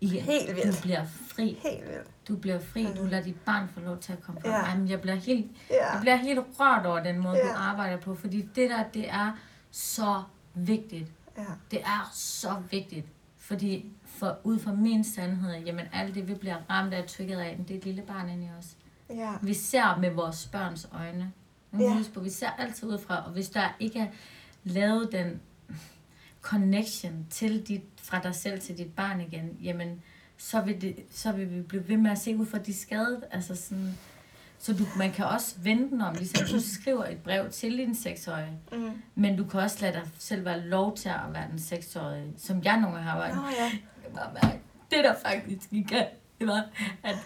Igen, 0.00 0.22
helt 0.22 0.56
vildt. 0.56 0.76
Du 0.76 0.80
bliver 0.82 1.04
fri. 1.28 1.58
Helt 1.62 1.88
vildt. 1.88 2.06
Du 2.28 2.36
bliver 2.36 2.58
fri. 2.72 2.84
Du 2.84 3.00
Mhm. 3.02 3.08
lader 3.10 3.22
dit 3.22 3.40
barn 3.40 3.68
få 3.74 3.80
lov 3.80 3.98
til 3.98 4.12
at 4.12 4.22
komme 4.22 4.40
frem. 4.40 4.50
Ja. 4.52 4.58
Ja. 4.58 4.68
Jamen, 4.70 4.88
jeg 4.88 5.00
bliver 5.00 5.16
helt 5.16 5.46
Ja, 5.70 5.92
Jeg 5.92 6.00
bliver 6.00 6.16
helt 6.16 6.40
rørt 6.60 6.86
over 6.86 7.00
den 7.02 7.18
måde, 7.18 7.36
Ja. 7.36 7.42
du 7.48 7.52
arbejder 7.56 7.96
på, 8.00 8.14
fordi 8.14 8.42
det 8.42 8.70
der, 8.70 8.84
det 8.94 9.08
er 9.10 9.32
så 9.70 10.22
vigtigt. 10.54 11.06
ja, 11.38 11.42
Det 11.70 11.80
er 11.80 12.10
så 12.14 12.54
vigtigt. 12.70 13.06
Fordi 13.38 13.92
for, 14.18 14.38
ud 14.44 14.58
fra 14.58 14.72
min 14.72 15.04
sandhed, 15.04 15.54
jamen 15.54 15.86
alt 15.92 16.14
det, 16.14 16.28
vi 16.28 16.34
bliver 16.34 16.56
ramt 16.70 16.94
af, 16.94 17.04
trigget 17.04 17.38
af, 17.38 17.58
det 17.68 17.74
er 17.74 17.78
et 17.78 17.84
lille 17.84 18.02
barn 18.02 18.28
inde 18.28 18.44
i 18.44 18.48
os. 18.58 18.76
ja, 19.10 19.32
Vi 19.42 19.54
ser 19.54 19.96
med 20.00 20.10
vores 20.10 20.46
børns 20.52 20.88
øjne. 20.92 21.32
Ja. 21.72 21.82
ja. 21.82 22.02
på, 22.14 22.20
vi 22.20 22.30
ser 22.30 22.50
altid 22.50 22.88
ud 22.88 22.98
fra, 22.98 23.24
og 23.26 23.30
hvis 23.32 23.48
der 23.48 23.76
ikke 23.80 23.98
er 23.98 24.06
lavet 24.64 25.12
den 25.12 25.40
connection 26.42 27.26
til 27.30 27.62
dit, 27.68 27.82
fra 27.96 28.20
dig 28.22 28.34
selv 28.34 28.60
til 28.60 28.78
dit 28.78 28.94
barn 28.94 29.20
igen, 29.20 29.58
jamen, 29.62 30.02
så 30.36 30.60
vil, 30.60 30.80
det, 30.80 30.96
så 31.10 31.32
vil 31.32 31.54
vi 31.54 31.62
blive 31.62 31.88
ved 31.88 31.96
med 31.96 32.10
at 32.10 32.18
se 32.18 32.36
ud 32.36 32.46
fra 32.46 32.58
de 32.58 32.74
skade. 32.74 33.22
Altså 33.30 33.56
sådan, 33.56 33.98
så 34.58 34.72
du, 34.72 34.84
man 34.96 35.12
kan 35.12 35.24
også 35.24 35.54
vende 35.58 35.90
den 35.90 36.00
om, 36.00 36.14
ligesom 36.14 36.46
du 36.46 36.60
skriver 36.60 37.04
et 37.04 37.18
brev 37.18 37.50
til 37.50 37.78
din 37.78 37.94
seksårige, 37.94 38.58
mm. 38.72 39.02
men 39.14 39.36
du 39.36 39.44
kan 39.44 39.60
også 39.60 39.78
lade 39.80 39.92
dig 39.92 40.02
selv 40.18 40.44
være 40.44 40.60
lov 40.60 40.96
til 40.96 41.08
at 41.08 41.20
være 41.32 41.48
den 41.50 41.58
seksårige, 41.58 42.32
som 42.36 42.62
jeg 42.64 42.80
nogle 42.80 42.96
gange 42.96 43.10
har 43.10 43.18
været. 43.18 43.36
Nå 43.36 43.42
ja, 43.42 43.70
kan 44.08 44.16
bare 44.16 44.32
mærke, 44.42 44.60
det 44.90 45.04
der 45.04 45.14
faktisk 45.26 45.70
gik 45.70 45.88
galt, 45.88 46.08
det 46.38 46.46
var, 46.46 46.64
at 47.02 47.16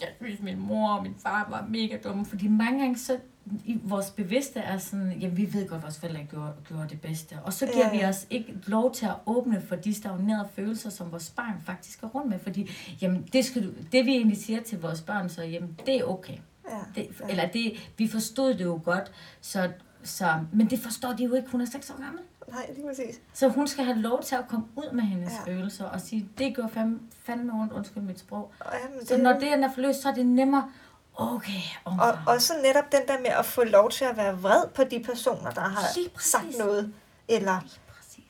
jeg 0.00 0.08
synes, 0.20 0.40
min 0.40 0.58
mor 0.58 0.90
og 0.90 1.02
min 1.02 1.14
far 1.22 1.46
var 1.50 1.66
mega 1.68 1.98
dumme, 2.04 2.26
fordi 2.26 2.48
mange 2.48 2.80
gange 2.80 2.98
så 2.98 3.18
i 3.64 3.80
vores 3.82 4.10
bevidste 4.10 4.60
er 4.60 4.78
sådan, 4.78 5.12
jamen 5.20 5.36
vi 5.36 5.52
ved 5.52 5.68
godt, 5.68 5.78
at 5.78 5.82
vores 5.82 5.98
forældre 5.98 6.26
gjorde, 6.30 6.52
gjorde 6.68 6.88
det 6.88 7.00
bedste, 7.00 7.38
og 7.44 7.52
så 7.52 7.66
giver 7.66 7.86
Ja, 7.86 7.86
ja, 7.86 7.94
ja. 7.94 8.06
vi 8.06 8.08
os 8.08 8.26
ikke 8.30 8.54
lov 8.66 8.94
til 8.94 9.06
at 9.06 9.14
åbne 9.26 9.62
for 9.62 9.76
de 9.76 9.94
stagnerede 9.94 10.48
følelser, 10.54 10.90
som 10.90 11.12
vores 11.12 11.30
barn 11.30 11.62
faktisk 11.66 12.02
er 12.02 12.06
rundt 12.06 12.28
med, 12.28 12.38
fordi 12.38 12.70
jamen, 13.00 13.28
det, 13.32 13.44
skal 13.44 13.64
du, 13.64 13.68
det 13.92 14.06
vi 14.06 14.10
egentlig 14.10 14.36
siger 14.36 14.62
til 14.62 14.80
vores 14.80 15.00
børn, 15.00 15.28
så 15.28 15.42
jamen, 15.42 15.78
det 15.86 16.00
er 16.00 16.04
okay. 16.04 16.38
ja. 16.68 16.78
Det, 16.94 17.08
ja. 17.20 17.28
eller 17.28 17.48
det, 17.48 17.90
vi 17.98 18.08
forstod 18.08 18.54
det 18.54 18.64
jo 18.64 18.80
godt, 18.84 19.12
så, 19.40 19.70
så, 20.02 20.44
men 20.52 20.70
det 20.70 20.78
forstår 20.78 21.12
de 21.12 21.24
jo 21.24 21.34
ikke, 21.34 21.48
hun 21.50 21.60
er 21.60 21.64
6 21.64 21.90
år 21.90 22.02
gammel. 22.02 22.22
Nej, 22.48 22.70
lige 22.76 22.86
præcis. 22.88 23.20
Så 23.32 23.48
hun 23.48 23.68
skal 23.68 23.84
have 23.84 23.98
lov 23.98 24.22
til 24.22 24.34
at 24.36 24.48
komme 24.48 24.66
ud 24.76 24.92
med 24.92 25.02
hendes 25.02 25.32
Ja. 25.46 25.52
følelser 25.52 25.84
og 25.84 26.00
sige, 26.00 26.28
det 26.38 26.56
gør 26.56 26.66
fandme, 26.66 26.98
fandme 27.24 27.52
ondt, 27.52 27.72
undskyld 27.72 28.02
mit 28.02 28.20
sprog. 28.20 28.52
Og, 28.60 28.72
jamen, 28.84 29.06
Så 29.06 29.16
når 29.16 29.32
det 29.32 29.52
er 29.52 29.72
forløst, 29.74 30.02
så 30.02 30.08
er 30.08 30.14
det 30.14 30.26
nemmere, 30.26 30.70
okay, 31.14 31.50
Og, 31.84 31.92
omfavn. 31.92 32.18
og 32.26 32.42
så 32.42 32.52
netop 32.62 32.92
den 32.92 33.00
der 33.08 33.18
med 33.20 33.30
at 33.30 33.44
få 33.46 33.64
lov 33.64 33.90
til 33.90 34.04
at 34.04 34.16
være 34.16 34.38
vred 34.40 34.68
på 34.74 34.84
de 34.84 35.02
personer, 35.04 35.50
der 35.50 35.60
har 35.60 35.86
sagt 36.18 36.58
noget, 36.58 36.92
eller 37.28 37.60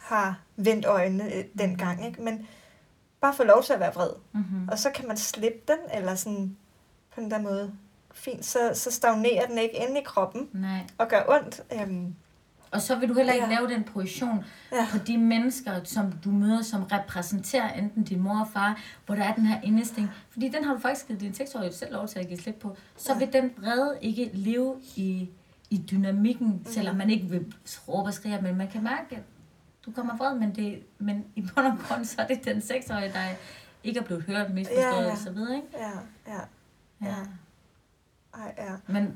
har 0.00 0.38
vendt 0.56 0.86
øjnene 0.86 1.34
øh, 1.34 1.44
dengang, 1.58 2.06
ikke? 2.06 2.22
Men 2.22 2.46
bare 3.20 3.34
få 3.34 3.44
lov 3.44 3.62
til 3.62 3.72
at 3.72 3.80
være 3.80 3.94
vred. 3.94 4.10
Mm-hmm. 4.32 4.68
Og 4.68 4.78
så 4.78 4.90
kan 4.90 5.08
man 5.08 5.16
slippe 5.16 5.58
den, 5.68 5.78
eller 5.98 6.14
sådan 6.14 6.56
på 7.14 7.20
den 7.20 7.30
der 7.30 7.38
måde. 7.38 7.72
Fint, 8.14 8.44
så, 8.46 8.70
så 8.74 8.90
stagnerer 8.90 9.46
den 9.46 9.58
ikke 9.58 9.76
inde 9.76 10.00
i 10.00 10.02
kroppen 10.04 10.48
Nej, 10.52 10.80
og 10.98 11.08
gør 11.08 11.22
ondt. 11.28 11.60
Øhm, 11.72 12.14
Og 12.70 12.80
så 12.80 12.96
vil 12.98 13.08
du 13.08 13.14
heller 13.14 13.32
ikke 13.32 13.46
Ja. 13.46 13.54
lave 13.54 13.68
den 13.68 13.84
projektion 13.84 14.44
Ja. 14.72 14.86
på 14.90 14.98
de 14.98 15.18
mennesker, 15.18 15.80
som 15.84 16.12
du 16.12 16.30
møder, 16.30 16.62
som 16.62 16.82
repræsenterer 16.82 17.72
enten 17.72 18.02
din 18.04 18.20
mor 18.20 18.40
og 18.40 18.48
far, 18.52 18.80
hvor 19.06 19.14
der 19.14 19.24
er 19.24 19.34
den 19.34 19.46
her 19.46 19.60
indesting. 19.62 20.10
Fordi 20.30 20.48
den 20.48 20.64
har 20.64 20.74
du 20.74 20.80
faktisk 20.80 21.06
givet 21.06 21.20
din 21.20 21.34
seksårige 21.34 21.72
selv 21.72 21.92
lov 21.92 22.08
til 22.08 22.18
at 22.18 22.28
give 22.28 22.38
slip 22.38 22.54
på. 22.54 22.76
Så 22.96 23.12
Ja. 23.12 23.18
vil 23.18 23.32
den 23.32 23.50
vrede 23.58 23.98
ikke 24.00 24.30
leve 24.34 24.76
i, 24.96 25.28
i 25.70 25.76
dynamikken, 25.90 26.46
Mm. 26.48 26.64
selvom 26.72 26.96
man 26.96 27.10
ikke 27.10 27.26
vil 27.26 27.54
råbe 27.88 28.08
og 28.08 28.14
skrige, 28.14 28.40
men 28.42 28.56
man 28.56 28.68
kan 28.68 28.82
mærke, 28.82 29.16
at 29.16 29.22
du 29.86 29.90
kommer 29.92 30.16
vred, 30.16 30.34
men, 30.34 30.54
det, 30.54 30.82
men 30.98 31.24
i 31.36 31.42
bund 31.54 31.66
og 31.66 31.78
grund, 31.88 32.04
så 32.04 32.22
er 32.22 32.26
det 32.26 32.44
den 32.44 32.60
seksårige, 32.60 33.12
der 33.12 33.20
ikke 33.84 34.00
er 34.00 34.04
blevet 34.04 34.22
hørt, 34.24 34.50
misforstået 34.54 34.84
Ja, 34.84 35.02
ja. 35.02 35.10
og 35.10 35.18
så 35.18 35.30
videre, 35.30 35.56
ikke? 35.56 35.68
Ja, 35.78 35.90
ja. 36.32 36.40
Ja. 37.02 37.08
Ja. 37.08 37.16
Ej, 38.34 38.54
ja. 38.58 38.72
Men 38.92 39.14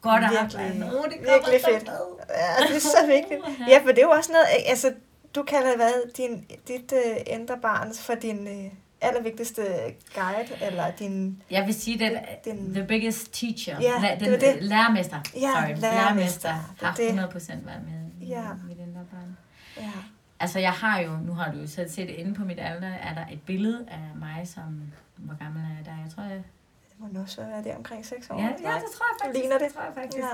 godt 0.00 0.22
Virkelig- 0.22 0.50
dig 0.52 0.76
med. 0.78 0.86
det 0.86 1.18
virkelig 1.20 1.60
fedt. 1.68 1.88
Ja, 2.28 2.66
det 2.68 2.76
er 2.76 2.80
så 2.80 3.06
vigtigt. 3.06 3.40
Ja, 3.70 3.78
for 3.82 3.88
det 3.88 3.98
er 3.98 4.02
jo 4.02 4.10
også 4.10 4.32
noget, 4.32 4.46
altså, 4.66 4.92
du 5.34 5.42
kalder 5.42 5.76
hvad, 5.76 6.12
din, 6.16 6.44
dit 6.68 6.92
uh, 6.92 7.16
ændre 7.26 7.56
barn 7.62 7.94
for 7.94 8.14
din 8.14 8.38
uh, 8.46 8.72
allervigtigste 9.00 9.62
guide, 10.14 10.48
eller 10.66 10.90
din, 10.98 11.42
Jeg 11.50 11.66
vil 11.66 11.74
sige, 11.74 11.98
den, 11.98 12.12
Den- 12.44 12.74
the 12.74 12.84
biggest 12.86 13.32
teacher, 13.32 13.80
Ja, 13.80 13.92
la, 14.02 14.10
det 14.14 14.20
den 14.20 14.32
var 14.32 14.38
det. 14.38 14.56
lærermester, 14.62 15.16
Ja, 15.34 15.40
sorry, 15.40 15.80
lærermester. 15.80 15.90
lærermester 15.92 16.54
Det 16.74 16.82
er 16.82 16.86
har 16.86 17.26
det. 17.30 17.34
100% 17.34 17.66
været 17.66 17.82
med 17.84 18.26
Ja. 18.28 18.42
den 18.84 18.94
der 18.94 19.04
barn. 19.12 19.36
ja, 19.76 19.90
Altså 20.40 20.58
jeg 20.58 20.72
har 20.72 21.00
jo, 21.00 21.10
nu 21.26 21.32
har 21.32 21.52
du 21.52 21.58
jo 21.58 21.66
selv 21.66 21.90
set 21.90 22.08
inde 22.10 22.34
på 22.34 22.44
mit 22.44 22.58
alter, 22.60 22.88
er 22.88 23.14
der 23.14 23.24
et 23.32 23.42
billede 23.46 23.86
af 23.90 24.18
mig, 24.18 24.48
som, 24.48 24.82
hvor 25.16 25.34
gammel 25.44 25.62
er 25.62 25.76
jeg 25.76 25.84
der? 25.84 26.02
Jeg 26.04 26.12
tror, 26.14 26.22
jeg, 26.22 26.32
det 26.36 26.44
må 26.98 27.06
nok 27.12 27.28
så 27.28 27.40
være 27.44 27.64
der 27.64 27.76
omkring 27.76 28.06
6 28.06 28.30
år. 28.30 28.38
ja, 28.38 28.42
ja, 28.44 28.48
det 28.50 28.60
tror 28.62 28.70
jeg 28.74 29.16
faktisk. 29.24 29.40
Ligner 29.42 29.58
det? 29.58 29.72
tror 29.74 29.82
jeg 29.82 29.92
faktisk. 29.94 30.24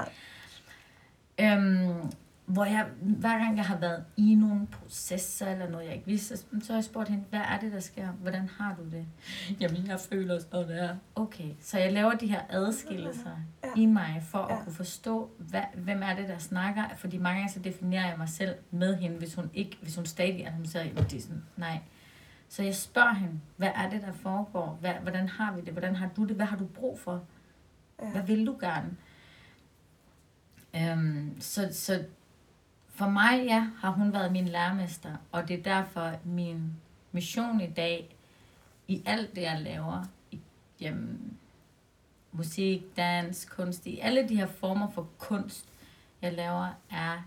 Ja. 1.39 1.57
Øhm, 1.57 2.13
hvor 2.47 2.65
jeg, 2.65 2.87
hver 3.01 3.39
gang 3.39 3.57
jeg 3.57 3.65
har 3.65 3.77
været 3.79 4.05
i 4.17 4.35
nogle 4.35 4.67
processer 4.67 5.47
eller 5.51 5.69
noget, 5.71 5.85
jeg 5.87 5.95
ikke 5.95 6.07
vidste, 6.07 6.37
så 6.37 6.47
har 6.69 6.75
jeg 6.75 6.85
spurgt 6.85 7.09
hende, 7.09 7.25
hvad 7.31 7.41
er 7.41 7.59
det, 7.61 7.73
der 7.73 7.81
sker? 7.81 8.09
Hvordan 8.09 8.49
har 8.59 8.75
du 8.79 8.97
det? 8.97 9.07
Jamen, 9.61 9.87
jeg 9.87 10.01
føler 10.01 10.39
sådan 10.41 10.69
der. 10.69 10.97
Okay, 11.15 11.49
så 11.61 11.79
jeg 11.79 11.93
laver 11.93 12.13
de 12.15 12.27
her 12.27 12.41
adskillelser 12.51 13.31
Ja. 13.65 13.69
i 13.77 13.87
mig, 13.87 14.23
for 14.31 14.47
Ja. 14.51 14.59
at 14.59 14.65
kunne 14.65 14.75
forstå, 14.75 15.31
hvad, 15.39 15.63
hvem 15.75 16.03
er 16.03 16.15
det, 16.17 16.29
der 16.29 16.39
snakker. 16.39 16.85
Fordi 16.97 17.19
mange 17.19 17.39
gange 17.41 17.53
så 17.53 17.59
definerer 17.59 18.09
jeg 18.09 18.19
mig 18.19 18.29
selv 18.29 18.55
med 18.71 18.97
hende, 18.97 19.17
hvis 19.19 19.35
hun, 19.35 19.51
ikke, 19.55 19.79
hvis 19.83 19.97
hun 19.97 20.07
stadig 20.07 20.41
er, 20.43 20.51
hun 20.53 20.67
siger, 20.67 20.85
"Jamen, 20.85 21.05
det 21.05 21.13
er 21.19 21.21
sådan, 21.21 21.43
nej. 21.57 21.79
Så 22.53 22.63
jeg 22.63 22.75
spørger 22.75 23.13
hende, 23.13 23.41
hvad 23.57 23.71
er 23.75 23.91
det, 23.91 24.03
der 24.03 24.13
foregår? 24.13 24.79
Hvad, 24.81 24.95
hvordan 24.95 25.29
har 25.29 25.53
vi 25.53 25.61
det? 25.61 25.73
Hvordan 25.73 25.97
har 25.97 26.11
du 26.17 26.25
det? 26.25 26.37
Hvad 26.37 26.47
har 26.47 26.57
du 26.57 26.67
brug 26.67 27.01
for? 27.01 27.25
Ja. 28.03 28.11
Hvad 28.11 28.23
vil 28.23 28.47
du 28.47 28.59
gerne? 28.61 28.97
Øhm, 30.77 31.41
så, 31.41 31.69
så 31.73 32.05
for 32.89 33.09
mig, 33.09 33.45
ja, 33.45 33.71
har 33.79 33.91
hun 33.91 34.13
været 34.13 34.33
min 34.33 34.49
lærermester, 34.49 35.17
og 35.33 35.49
det 35.49 35.59
er 35.59 35.63
derfor 35.63 36.13
min 36.25 36.73
mission 37.13 37.61
i 37.61 37.71
dag, 37.71 38.17
i 38.89 39.03
alt 39.07 39.35
det, 39.35 39.43
jeg 39.43 39.61
laver, 39.61 40.05
i, 40.31 40.41
jamen, 40.81 41.39
musik, 42.33 42.97
dans, 42.97 43.45
kunst, 43.45 43.87
i 43.87 43.99
alle 43.99 44.29
de 44.29 44.37
her 44.37 44.47
former 44.47 44.91
for 44.91 45.09
kunst, 45.19 45.69
jeg 46.23 46.33
laver, 46.33 46.69
er 46.91 47.23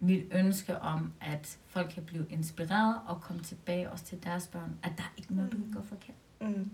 mit 0.00 0.24
ønske 0.32 0.78
om, 0.78 1.12
at 1.20 1.58
folk 1.66 1.90
kan 1.94 2.02
blive 2.04 2.26
inspireret 2.30 3.00
og 3.06 3.20
komme 3.20 3.42
tilbage 3.42 3.90
også 3.90 4.04
til 4.04 4.24
deres 4.24 4.46
børn, 4.46 4.78
at 4.82 4.92
der 4.96 5.02
er 5.02 5.12
ikke 5.16 5.34
noget, 5.34 5.52
du 5.52 5.56
kan 5.56 5.70
gå 5.72 5.82
forkert. 5.88 6.16
Mm. 6.40 6.70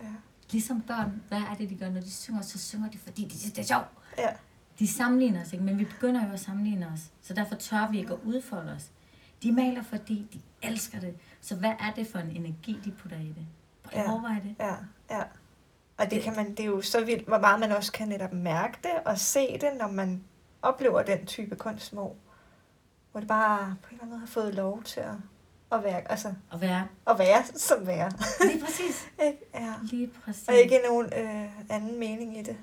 Ja. 0.00 0.06
Ligesom 0.50 0.80
børn, 0.82 1.22
hvad 1.28 1.38
er 1.38 1.54
det, 1.54 1.70
de 1.70 1.74
gør, 1.74 1.90
når 1.90 2.00
de 2.00 2.10
synger? 2.10 2.42
Så 2.42 2.58
synger 2.58 2.90
de, 2.90 2.98
fordi 2.98 3.24
de 3.24 3.38
synes, 3.38 3.52
det 3.52 3.62
er 3.62 3.66
sjovt. 3.66 3.86
Ja. 4.18 4.28
De 4.78 4.88
sammenligner 4.88 5.40
os, 5.42 5.52
ikke? 5.52 5.64
men 5.64 5.78
vi 5.78 5.84
begynder 5.84 6.26
jo 6.26 6.32
at 6.32 6.40
sammenligne 6.40 6.86
os. 6.94 7.00
Så 7.22 7.34
derfor 7.34 7.54
tør 7.54 7.90
vi 7.90 7.98
ikke 7.98 8.12
at 8.12 8.18
udfolde 8.24 8.72
os. 8.72 8.90
De 9.42 9.52
maler, 9.52 9.82
fordi 9.82 10.26
de 10.32 10.40
elsker 10.68 11.00
det. 11.00 11.14
Så 11.40 11.56
hvad 11.56 11.72
er 11.80 11.92
det 11.96 12.06
for 12.06 12.18
en 12.18 12.30
energi, 12.30 12.80
de 12.84 12.90
putter 12.90 13.16
i 13.20 13.28
det? 13.28 13.46
Prøv 13.82 14.00
at 14.00 14.04
Ja. 14.06 14.12
overveje 14.12 14.40
det. 14.42 14.54
Ja, 14.58 14.74
ja. 15.10 15.22
Og 15.96 16.10
det, 16.10 16.22
kan 16.22 16.36
man, 16.36 16.50
det 16.50 16.60
er 16.60 16.64
jo 16.64 16.80
så 16.82 17.04
vildt, 17.04 17.26
hvor 17.28 17.38
meget 17.38 17.60
man 17.60 17.72
også 17.72 17.92
kan 17.92 18.08
netop 18.08 18.32
mærke 18.32 18.78
det 18.82 18.90
og 19.04 19.18
se 19.18 19.52
det, 19.60 19.70
når 19.78 19.88
man 19.88 20.24
oplever 20.62 21.02
den 21.02 21.26
type 21.26 21.56
kunst, 21.56 21.92
hvor, 21.92 22.16
hvor 23.14 23.20
det 23.20 23.28
bare 23.28 23.76
på 23.82 23.88
en 23.88 23.94
eller 23.94 24.02
anden 24.02 24.08
måde 24.10 24.20
har 24.20 24.26
fået 24.26 24.54
lov 24.54 24.82
til 24.82 25.00
at, 25.00 25.14
at, 25.72 25.84
være, 25.84 26.10
altså, 26.10 26.32
Og 26.50 26.60
være 26.60 26.86
at 27.10 27.18
være 27.18 27.44
som 27.56 27.86
være. 27.86 28.10
lige 28.46 28.64
præcis. 28.64 29.06
Ja. 29.54 29.72
Lige 29.82 30.10
præcis. 30.24 30.48
Og 30.48 30.54
ikke 30.54 30.78
nogen 30.88 31.06
øh, 31.16 31.44
anden 31.70 31.98
mening 32.00 32.38
i 32.38 32.42
det, 32.42 32.56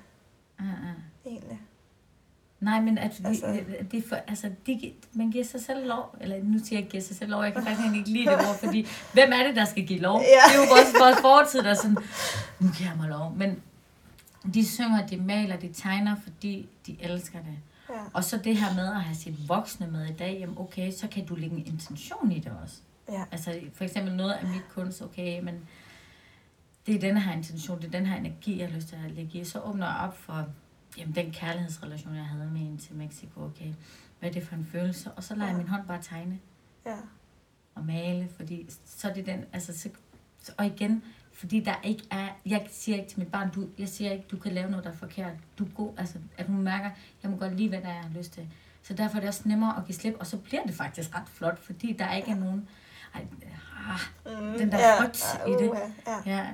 Uh, 0.60 0.66
uh. 0.68 1.32
egentlig. 1.32 1.62
Nej, 2.60 2.82
men 2.82 2.98
at 2.98 3.12
vi, 3.20 3.26
Altså- 3.26 3.46
altså, 3.46 3.64
det 3.92 4.04
for, 4.10 4.16
altså, 4.16 4.50
de, 4.68 4.94
man 5.14 5.32
giver 5.32 5.44
sig 5.46 5.62
selv 5.62 5.88
lov, 5.88 6.16
eller 6.22 6.44
nu 6.44 6.60
siger 6.66 6.80
jeg, 6.80 6.90
giver 6.90 7.04
sig 7.04 7.16
selv 7.16 7.30
lov, 7.32 7.44
jeg 7.44 7.54
kan 7.54 7.64
faktisk 7.64 7.96
ikke 7.96 8.10
lide 8.10 8.26
det 8.26 8.34
ord, 8.36 8.58
fordi 8.60 8.88
hvem 9.14 9.32
er 9.34 9.44
det, 9.48 9.56
der 9.56 9.66
skal 9.66 9.88
give 9.88 10.00
lov? 10.00 10.20
Ja. 10.20 10.26
Det 10.26 10.56
er 10.58 10.62
jo 10.64 10.68
vores, 10.70 10.94
vores 11.00 11.18
fortid, 11.22 11.64
der 11.64 11.70
er 11.70 11.74
sådan, 11.74 11.98
nu 12.60 12.70
giver 12.78 12.90
jeg 12.90 12.98
mig 13.00 13.10
lov. 13.10 13.34
Men 13.38 13.62
de 14.54 14.66
synger, 14.68 15.08
de 15.08 15.18
maler, 15.18 15.56
de 15.58 15.74
tegner, 15.74 16.16
fordi 16.24 16.70
de 16.88 16.98
elsker 17.02 17.40
det. 17.40 17.58
Ja. 17.92 18.04
Og 18.14 18.24
så 18.24 18.38
det 18.38 18.58
her 18.58 18.76
med 18.76 18.88
at 18.88 19.02
have 19.02 19.16
sit 19.16 19.50
voksne 19.50 19.88
med 19.88 20.06
i 20.10 20.14
dag, 20.14 20.38
jamen 20.40 20.58
okay, 20.58 20.92
så 20.92 21.08
kan 21.08 21.26
du 21.26 21.36
lægge 21.36 21.56
en 21.56 21.66
intention 21.66 22.32
i 22.32 22.40
det 22.40 22.52
også. 22.64 22.76
Ja. 23.10 23.24
Altså 23.32 23.60
for 23.74 23.84
eksempel 23.84 24.16
noget 24.16 24.32
af 24.32 24.48
mit 24.48 24.70
kunst, 24.70 25.02
okay, 25.02 25.40
men 25.44 25.56
det 26.86 26.96
er 26.96 27.00
den 27.00 27.18
her 27.18 27.34
intention, 27.34 27.78
det 27.82 27.88
er 27.88 27.92
den 27.92 28.06
her 28.06 28.16
energi, 28.18 28.60
jeg 28.60 28.68
har 28.70 28.76
lyst 28.76 28.88
til 28.88 28.98
at 29.06 29.12
lægge 29.12 29.40
i. 29.40 29.44
Så 29.46 29.60
åbner 29.62 29.88
jeg 29.88 29.98
op 30.08 30.18
for 30.18 30.46
jamen, 30.98 31.16
den 31.16 31.32
kærlighedsrelation, 31.32 32.16
jeg 32.16 32.26
havde 32.26 32.50
med 32.52 32.62
en 32.62 32.78
til 32.78 32.96
Mexico, 32.96 33.44
okay. 33.44 33.74
Hvad 34.20 34.30
er 34.30 34.34
det 34.34 34.44
for 34.48 34.56
en 34.56 34.66
følelse? 34.72 35.12
Og 35.12 35.24
så 35.24 35.36
lader 35.36 35.46
jeg 35.46 35.54
Ja. 35.54 35.58
min 35.58 35.68
hånd 35.68 35.88
bare 35.88 36.02
tegne 36.02 36.40
Ja. 36.86 36.96
og 37.76 37.86
male, 37.86 38.30
fordi 38.36 38.70
så 38.86 39.10
er 39.10 39.14
det 39.14 39.26
den, 39.26 39.46
altså, 39.54 39.78
så, 39.80 39.90
så- 40.44 40.52
og 40.58 40.66
igen, 40.66 41.04
fordi 41.42 41.60
der 41.60 41.76
ikke 41.84 42.04
er, 42.12 42.28
jeg 42.46 42.68
siger 42.72 42.98
ikke 42.98 43.10
til 43.10 43.20
mit 43.20 43.32
barn, 43.32 43.50
du, 43.52 43.68
jeg 43.78 43.90
siger 43.90 44.12
ikke, 44.12 44.26
du 44.32 44.38
kan 44.38 44.52
lave 44.52 44.70
noget, 44.70 44.86
der 44.86 44.92
er 44.92 44.96
forkert. 44.96 45.34
Du 45.60 45.66
er 45.66 45.70
god, 45.76 45.94
altså, 45.98 46.16
at 46.38 46.46
hun 46.46 46.62
mærker, 46.62 46.90
jeg 47.24 47.32
må 47.32 47.38
godt 47.38 47.56
lide, 47.58 47.70
hvad 47.70 47.82
der 47.82 47.90
er, 47.90 48.04
lyst 48.16 48.32
til. 48.34 48.48
Så 48.84 48.94
derfor 48.94 49.16
er 49.16 49.20
det 49.20 49.28
også 49.28 49.42
nemmere 49.46 49.78
at 49.78 49.86
give 49.86 49.96
slip, 49.96 50.16
og 50.20 50.28
så 50.28 50.38
bliver 50.38 50.64
det 50.64 50.76
faktisk 50.76 51.16
ret 51.16 51.30
flot, 51.34 51.60
fordi 51.60 51.94
der 51.94 52.14
ikke 52.14 52.32
er 52.32 52.36
nogen, 52.36 52.70
ej, 53.16 53.22
ah, 53.90 54.00
Mm, 54.42 54.58
Den 54.58 54.72
der 54.72 54.80
ja. 54.80 55.02
frygt 55.02 55.26
ja, 55.48 55.50
i 55.50 55.64
det. 55.64 55.70
uha, 55.70 55.80
Ja. 56.08 56.18
ja. 56.26 56.48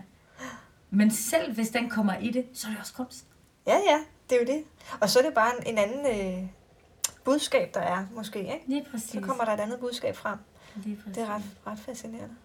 Men 0.89 1.11
selv 1.11 1.53
hvis 1.53 1.69
den 1.69 1.89
kommer 1.89 2.15
i 2.17 2.29
det, 2.31 2.45
så 2.53 2.67
er 2.67 2.71
det 2.71 2.79
også 2.79 2.93
kunst. 2.93 3.25
ja, 3.67 3.73
ja, 3.89 3.97
det 4.29 4.35
er 4.35 4.39
jo 4.39 4.57
det. 4.57 4.63
Og 5.01 5.09
så 5.09 5.19
er 5.19 5.23
det 5.23 5.33
bare 5.33 5.51
en, 5.67 5.73
en 5.73 5.77
anden 5.77 6.37
øh, 6.43 6.49
budskab, 7.23 7.73
der 7.73 7.79
er, 7.81 8.05
måske, 8.15 8.39
ikke? 8.39 8.63
Lige 8.67 8.85
præcis. 8.91 9.09
Så 9.11 9.21
kommer 9.21 9.45
der 9.45 9.51
et 9.53 9.59
andet 9.59 9.79
budskab 9.79 10.15
frem. 10.15 10.37
Lige 10.75 10.95
præcis. 10.95 11.15
Det 11.15 11.23
er 11.23 11.35
ret, 11.35 11.43
ret 11.67 11.79
fascinerende. 11.79 12.35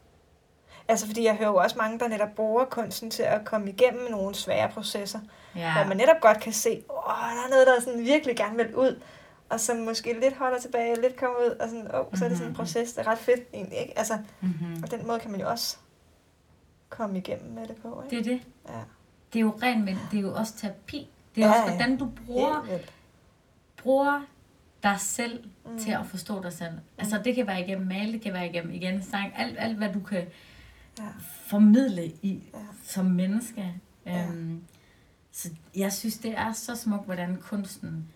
Altså, 0.89 1.07
fordi 1.07 1.25
jeg 1.25 1.35
hører 1.37 1.49
jo 1.49 1.57
også 1.57 1.79
mange, 1.79 1.99
der 1.99 2.09
netop 2.09 2.29
bruger 2.37 2.65
kunsten 2.65 3.11
til 3.11 3.23
at 3.23 3.45
komme 3.45 3.71
igennem 3.71 4.11
nogle 4.11 4.35
svære 4.35 4.69
processer, 4.69 5.21
ja. 5.57 5.75
Hvor 5.75 5.85
man 5.89 5.97
netop 5.97 6.21
godt 6.21 6.41
kan 6.41 6.53
se, 6.53 6.83
åh, 6.91 6.97
der 7.07 7.45
er 7.47 7.51
noget, 7.51 7.67
der 7.67 7.81
sådan 7.81 8.01
virkelig 8.05 8.37
gerne 8.37 8.57
vil 8.57 8.77
ud, 8.77 9.01
og 9.49 9.61
som 9.61 9.77
måske 9.77 10.21
lidt 10.21 10.37
holder 10.37 10.59
tilbage, 10.59 11.01
lidt 11.01 11.17
kommer 11.17 11.37
ud, 11.39 11.51
og 11.61 11.69
sådan, 11.69 11.95
åh, 11.95 12.07
så 12.15 12.25
er 12.25 12.29
det 12.29 12.39
sådan 12.39 12.39
en 12.39 12.53
Mhm. 12.53 12.55
proces, 12.57 12.93
det 12.93 13.07
er 13.07 13.11
ret 13.11 13.19
fedt 13.19 13.41
egentlig, 13.55 13.79
ikke? 13.79 13.99
Altså, 13.99 14.19
Mm-hmm. 14.41 14.83
og 14.83 14.91
den 14.91 15.07
måde 15.07 15.19
kan 15.21 15.31
man 15.31 15.41
jo 15.41 15.49
også 15.49 15.77
komme 16.89 17.19
igennem 17.19 17.51
med 17.53 17.67
det 17.69 17.77
på, 17.83 18.03
ikke? 18.05 18.17
Det 18.17 18.33
er 18.33 18.37
det. 18.37 18.43
Ja, 18.69 18.81
Det 19.33 19.39
er 19.39 19.41
jo 19.41 19.55
rent, 19.63 19.85
men 19.85 19.99
det 20.11 20.17
er 20.19 20.23
jo 20.23 20.35
også 20.35 20.53
terapi. 20.57 21.09
Det 21.35 21.43
er 21.45 21.47
Ja, 21.49 21.53
også, 21.63 21.75
hvordan 21.75 21.97
du 21.97 22.09
bruger, 22.27 22.67
bruger 23.83 24.21
dig 24.83 24.97
selv 25.01 25.45
Mm. 25.65 25.79
til 25.79 25.91
at 25.91 26.07
forstå 26.07 26.43
dig 26.43 26.53
selv. 26.53 26.73
Altså 26.99 27.21
det 27.25 27.35
kan 27.35 27.47
være 27.47 27.61
igennem 27.61 27.87
male, 27.87 28.13
det 28.13 28.21
kan 28.23 28.33
være 28.33 28.47
igennem 28.47 28.73
igen 28.75 29.03
sang, 29.03 29.33
alt, 29.37 29.57
alt 29.59 29.77
hvad 29.77 29.89
du 29.93 30.01
kan 30.01 30.27
Ja. 30.99 31.09
formidle 31.47 32.07
i 32.07 32.43
Ja. 32.55 32.59
som 32.85 33.05
menneske. 33.07 33.75
Ja. 34.07 34.27
Øhm, 34.27 34.63
så 35.33 35.51
jeg 35.77 35.93
synes, 35.93 36.19
det 36.19 36.39
er 36.39 36.53
så 36.53 36.77
smukt, 36.77 37.05
hvordan 37.05 37.37
kunsten 37.37 38.09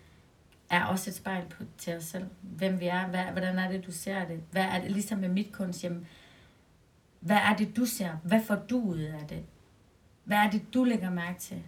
er 0.69 0.83
også 0.85 1.09
et 1.09 1.15
spejl 1.15 1.45
på, 1.49 1.63
til 1.77 1.95
os 1.95 2.03
selv. 2.03 2.25
Hvem 2.41 2.79
vi 2.79 2.85
er, 2.87 3.07
hvad, 3.07 3.23
hvordan 3.23 3.59
er 3.59 3.71
det, 3.71 3.85
du 3.85 3.91
ser 3.91 4.25
det? 4.25 4.41
Hvad 4.51 4.63
er 4.63 4.81
det, 4.81 4.91
ligesom 4.91 5.19
med 5.19 5.29
mit 5.29 5.51
kunst, 5.51 5.83
jamen, 5.83 6.07
hvad 7.19 7.37
er 7.37 7.55
det, 7.55 7.75
du 7.77 7.85
ser? 7.85 8.11
Hvad 8.23 8.41
får 8.43 8.55
du 8.55 8.79
ud 8.81 8.97
af 8.99 9.27
det? 9.29 9.43
Hvad 10.23 10.37
er 10.37 10.49
det, 10.49 10.73
du 10.73 10.83
lægger 10.83 11.09
mærke 11.09 11.39
til? 11.39 11.63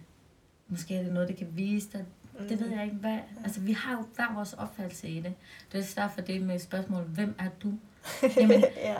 Måske 0.68 0.96
er 0.96 1.02
det 1.02 1.12
noget, 1.12 1.28
det 1.28 1.36
kan 1.36 1.48
vise 1.52 1.88
dig. 1.92 2.04
Det 2.48 2.60
ved 2.60 2.68
jeg 2.70 2.84
ikke. 2.84 2.96
Hvad, 2.96 3.18
altså, 3.44 3.60
vi 3.60 3.72
har 3.72 3.92
jo 3.92 4.06
hver 4.16 4.34
vores 4.34 4.52
opfattelse 4.52 5.08
i 5.08 5.20
det. 5.20 5.34
Det 5.72 5.80
er 5.80 6.02
derfor 6.02 6.20
det 6.20 6.42
med 6.42 6.58
spørgsmålet, 6.58 7.08
hvem 7.08 7.34
er 7.38 7.48
du? 7.62 7.72
Jamen, 8.36 8.60
ja. 8.76 8.96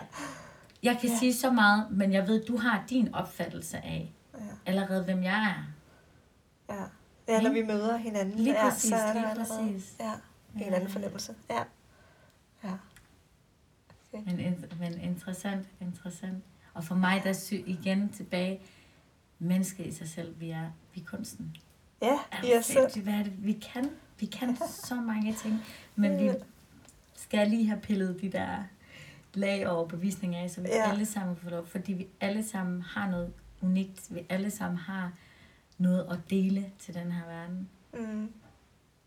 Jeg 0.82 0.98
kan 1.00 1.08
Ja. 1.08 1.12
ja. 1.14 1.18
sige 1.18 1.34
så 1.34 1.50
meget, 1.50 1.90
men 1.90 2.12
jeg 2.12 2.28
ved, 2.28 2.44
du 2.44 2.56
har 2.56 2.84
din 2.90 3.14
opfattelse 3.14 3.76
af 3.78 4.12
Ja. 4.34 4.40
allerede, 4.66 5.04
hvem 5.04 5.22
jeg 5.22 5.56
er. 5.56 5.64
Ja. 6.74 6.84
ja, 7.34 7.40
når 7.42 7.52
vi 7.52 7.62
møder 7.62 7.96
hinanden, 7.96 8.38
Lige 8.38 8.52
ja, 8.64 8.68
præcis, 8.70 8.88
så 8.90 8.96
er 8.96 9.12
lige 9.12 9.34
præcis. 9.46 9.94
Ja, 10.00 10.12
en 10.54 10.60
Ja. 10.60 10.74
anden 10.74 10.90
fornemmelse. 10.90 11.34
Ja. 11.50 11.62
Ja. 12.64 12.72
Men, 14.12 14.64
men 14.78 15.00
interessant, 15.00 15.66
interessant. 15.80 16.44
Og 16.74 16.84
for 16.84 16.94
mig, 16.94 17.20
der 17.24 17.32
sy 17.32 17.52
igen 17.52 18.08
tilbage, 18.08 18.60
mennesket 19.38 19.86
i 19.86 19.92
sig 19.92 20.08
selv, 20.08 20.40
vi 20.40 20.50
er, 20.50 20.70
vi 20.94 21.00
er 21.00 21.04
kunsten. 21.04 21.56
Ja, 22.02 22.18
Er 22.32 22.44
i 22.44 22.58
os 22.58 22.64
selv. 22.64 23.02
Hvad 23.02 23.14
er 23.14 23.22
det, 23.22 23.44
vi 23.46 23.52
kan? 23.52 23.90
Vi 24.18 24.26
kan 24.26 24.56
så 24.68 24.94
mange 24.94 25.34
ting, 25.34 25.64
men 25.96 26.18
vi 26.18 26.30
skal 27.14 27.48
lige 27.50 27.66
have 27.66 27.80
pillet 27.80 28.20
de 28.22 28.32
der 28.32 28.56
lag 29.34 29.68
og 29.68 29.76
overbevisninger 29.76 30.38
af, 30.40 30.50
så 30.50 30.60
vi 30.60 30.68
Ja. 30.68 30.90
alle 30.90 31.06
sammen 31.06 31.36
får 31.36 31.50
lov, 31.50 31.66
fordi 31.66 31.92
vi 31.92 32.06
alle 32.20 32.42
sammen 32.44 32.82
har 32.82 33.10
noget 33.10 33.32
unikt. 33.62 34.14
Vi 34.14 34.26
alle 34.28 34.50
sammen 34.50 34.78
har 34.78 35.12
noget 35.78 36.06
at 36.10 36.18
dele 36.30 36.70
til 36.78 36.94
den 36.94 37.12
her 37.12 37.26
verden. 37.26 37.68
Mm. 37.94 38.32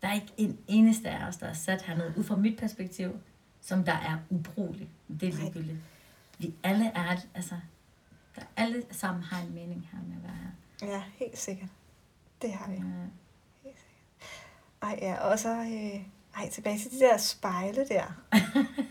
Der 0.02 0.08
er 0.08 0.14
ikke 0.14 0.32
en 0.36 0.58
eneste 0.68 1.10
af 1.10 1.28
os, 1.28 1.36
der 1.36 1.46
er 1.46 1.52
sat 1.52 1.82
hernede, 1.82 2.14
ud 2.16 2.24
fra 2.24 2.36
mit 2.36 2.58
perspektiv, 2.58 3.20
som 3.60 3.84
der 3.84 3.92
er 3.92 4.18
ubrugelig. 4.30 4.88
Det 5.20 5.28
er 5.28 5.32
ligegyldigt. 5.32 5.78
Vi 6.38 6.54
alle 6.62 6.86
er, 6.86 7.16
altså, 7.34 7.54
der 8.36 8.42
alle 8.56 8.82
sammen 8.90 9.22
har 9.24 9.42
en 9.46 9.54
mening 9.54 9.88
her 9.92 9.98
med 10.08 10.16
at 10.16 10.22
være 10.22 10.36
her. 10.42 10.94
Ja, 10.96 11.02
helt 11.16 11.38
sikkert. 11.38 11.68
Det 12.42 12.52
har 12.52 12.70
vi. 12.70 12.76
Ja. 12.76 13.70
Ej, 14.82 14.98
ja, 15.02 15.16
og 15.16 15.38
så... 15.38 15.60
Øh, 15.60 16.02
ej, 16.36 16.50
tilbage 16.50 16.78
til 16.78 16.90
de 16.90 16.98
der 16.98 17.16
spejle 17.16 17.88
der. 17.88 18.04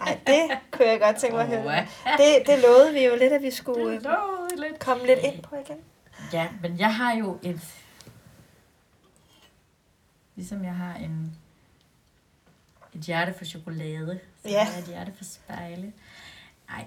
Ej, 0.01 0.19
det 0.27 0.57
kunne 0.71 0.87
jeg 0.87 0.99
godt 0.99 1.15
tænke 1.17 1.35
mig 1.35 1.45
at 1.53 1.61
høre. 1.61 1.87
Det, 2.17 2.47
det 2.47 2.59
lovede 2.59 2.93
vi 2.93 3.05
jo 3.05 3.15
lidt, 3.15 3.33
at 3.33 3.41
vi 3.41 3.51
skulle 3.51 3.95
øh, 3.95 4.03
lå 4.03 4.47
lidt. 4.57 4.79
komme 4.79 5.05
lidt 5.05 5.19
ind 5.23 5.41
på 5.43 5.55
igen. 5.55 5.77
Ja, 6.33 6.49
men 6.61 6.79
jeg 6.79 6.95
har 6.95 7.13
jo 7.15 7.39
et... 7.43 7.61
Ligesom 10.35 10.63
jeg 10.63 10.75
har 10.75 10.93
en, 10.95 11.35
et 12.93 13.01
hjerte 13.01 13.33
for 13.37 13.45
chokolade, 13.45 14.19
så 14.43 14.49
Ja. 14.49 14.63
har 14.63 14.71
jeg 14.71 14.79
et 14.81 14.87
hjerte 14.87 15.13
for 15.17 15.23
spejle. 15.23 15.93
Nej, 16.69 16.85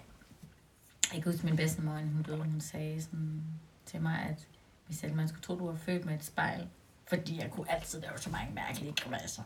jeg 1.14 1.22
kan 1.22 1.32
huske 1.32 1.46
min 1.46 1.56
bedstemor, 1.56 1.92
hun 1.92 2.22
døde, 2.26 2.38
hun 2.38 2.60
sagde 2.60 3.02
sådan 3.02 3.42
til 3.86 4.00
mig, 4.02 4.18
at 4.30 4.46
hvis 4.86 5.04
man 5.14 5.28
skulle 5.28 5.42
tro, 5.42 5.54
du 5.58 5.66
var 5.66 5.76
født 5.76 6.04
med 6.04 6.14
et 6.14 6.24
spejl, 6.24 6.68
fordi 7.06 7.38
jeg 7.40 7.50
kunne 7.50 7.72
altid 7.72 8.00
lave 8.00 8.18
så 8.18 8.30
mange 8.30 8.54
mærkelige 8.54 8.92
grimasser. 8.92 9.42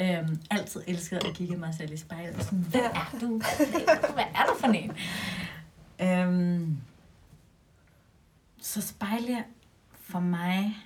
Øhm, 0.00 0.42
altid 0.50 0.82
elskede 0.86 1.28
at 1.28 1.34
kigge 1.36 1.56
mig 1.56 1.74
selv 1.74 1.92
i 1.92 1.96
spejlet. 1.96 2.36
og 2.36 2.42
Sådan, 2.42 2.58
hvad 2.58 2.80
er 2.80 3.18
du? 3.20 3.38
Hvad 4.12 4.24
er 4.34 4.46
du 4.46 4.58
for 4.58 4.66
en? 4.66 4.92
Øhm, 6.00 6.80
så 8.60 8.80
spejle 8.80 9.44
for 9.92 10.20
mig 10.20 10.76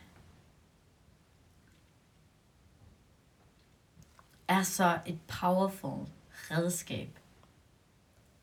er 4.48 4.62
så 4.62 4.98
et 5.06 5.18
powerful 5.20 6.06
redskab 6.50 7.18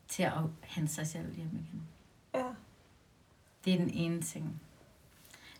til 0.08 0.22
at 0.22 0.32
hente 0.62 0.92
sig 0.92 1.06
selv 1.06 1.34
hjem 1.36 1.50
igen. 1.54 1.82
Ja. 2.34 2.44
Det 3.64 3.74
er 3.74 3.78
den 3.78 3.90
ene 3.90 4.22
ting. 4.22 4.60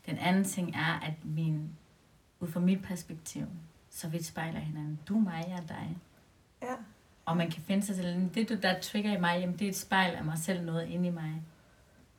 Den 0.06 0.18
anden 0.18 0.44
ting 0.44 0.76
er, 0.76 1.00
at 1.00 1.24
min, 1.24 1.70
ud 2.40 2.48
fra 2.48 2.60
mit 2.60 2.82
perspektiv, 2.82 3.46
så 3.94 4.08
vi 4.08 4.22
spejler 4.22 4.60
hinanden. 4.60 4.98
Du 5.08 5.16
er 5.16 5.20
mig, 5.20 5.44
jeg 5.48 5.62
dig. 5.68 5.96
Ja. 6.62 6.74
Og 7.24 7.36
man 7.36 7.50
kan 7.50 7.62
finde 7.62 7.86
sig 7.86 7.96
selv. 7.96 8.30
Det, 8.34 8.48
du 8.48 8.54
der 8.62 8.80
trigger 8.80 9.16
i 9.16 9.20
mig, 9.20 9.40
jamen, 9.40 9.58
det 9.58 9.64
er 9.64 9.68
et 9.68 9.76
spejl 9.76 10.14
af 10.14 10.24
mig 10.24 10.38
selv, 10.38 10.64
noget 10.64 10.88
inde 10.88 11.08
i 11.08 11.10
mig. 11.12 11.42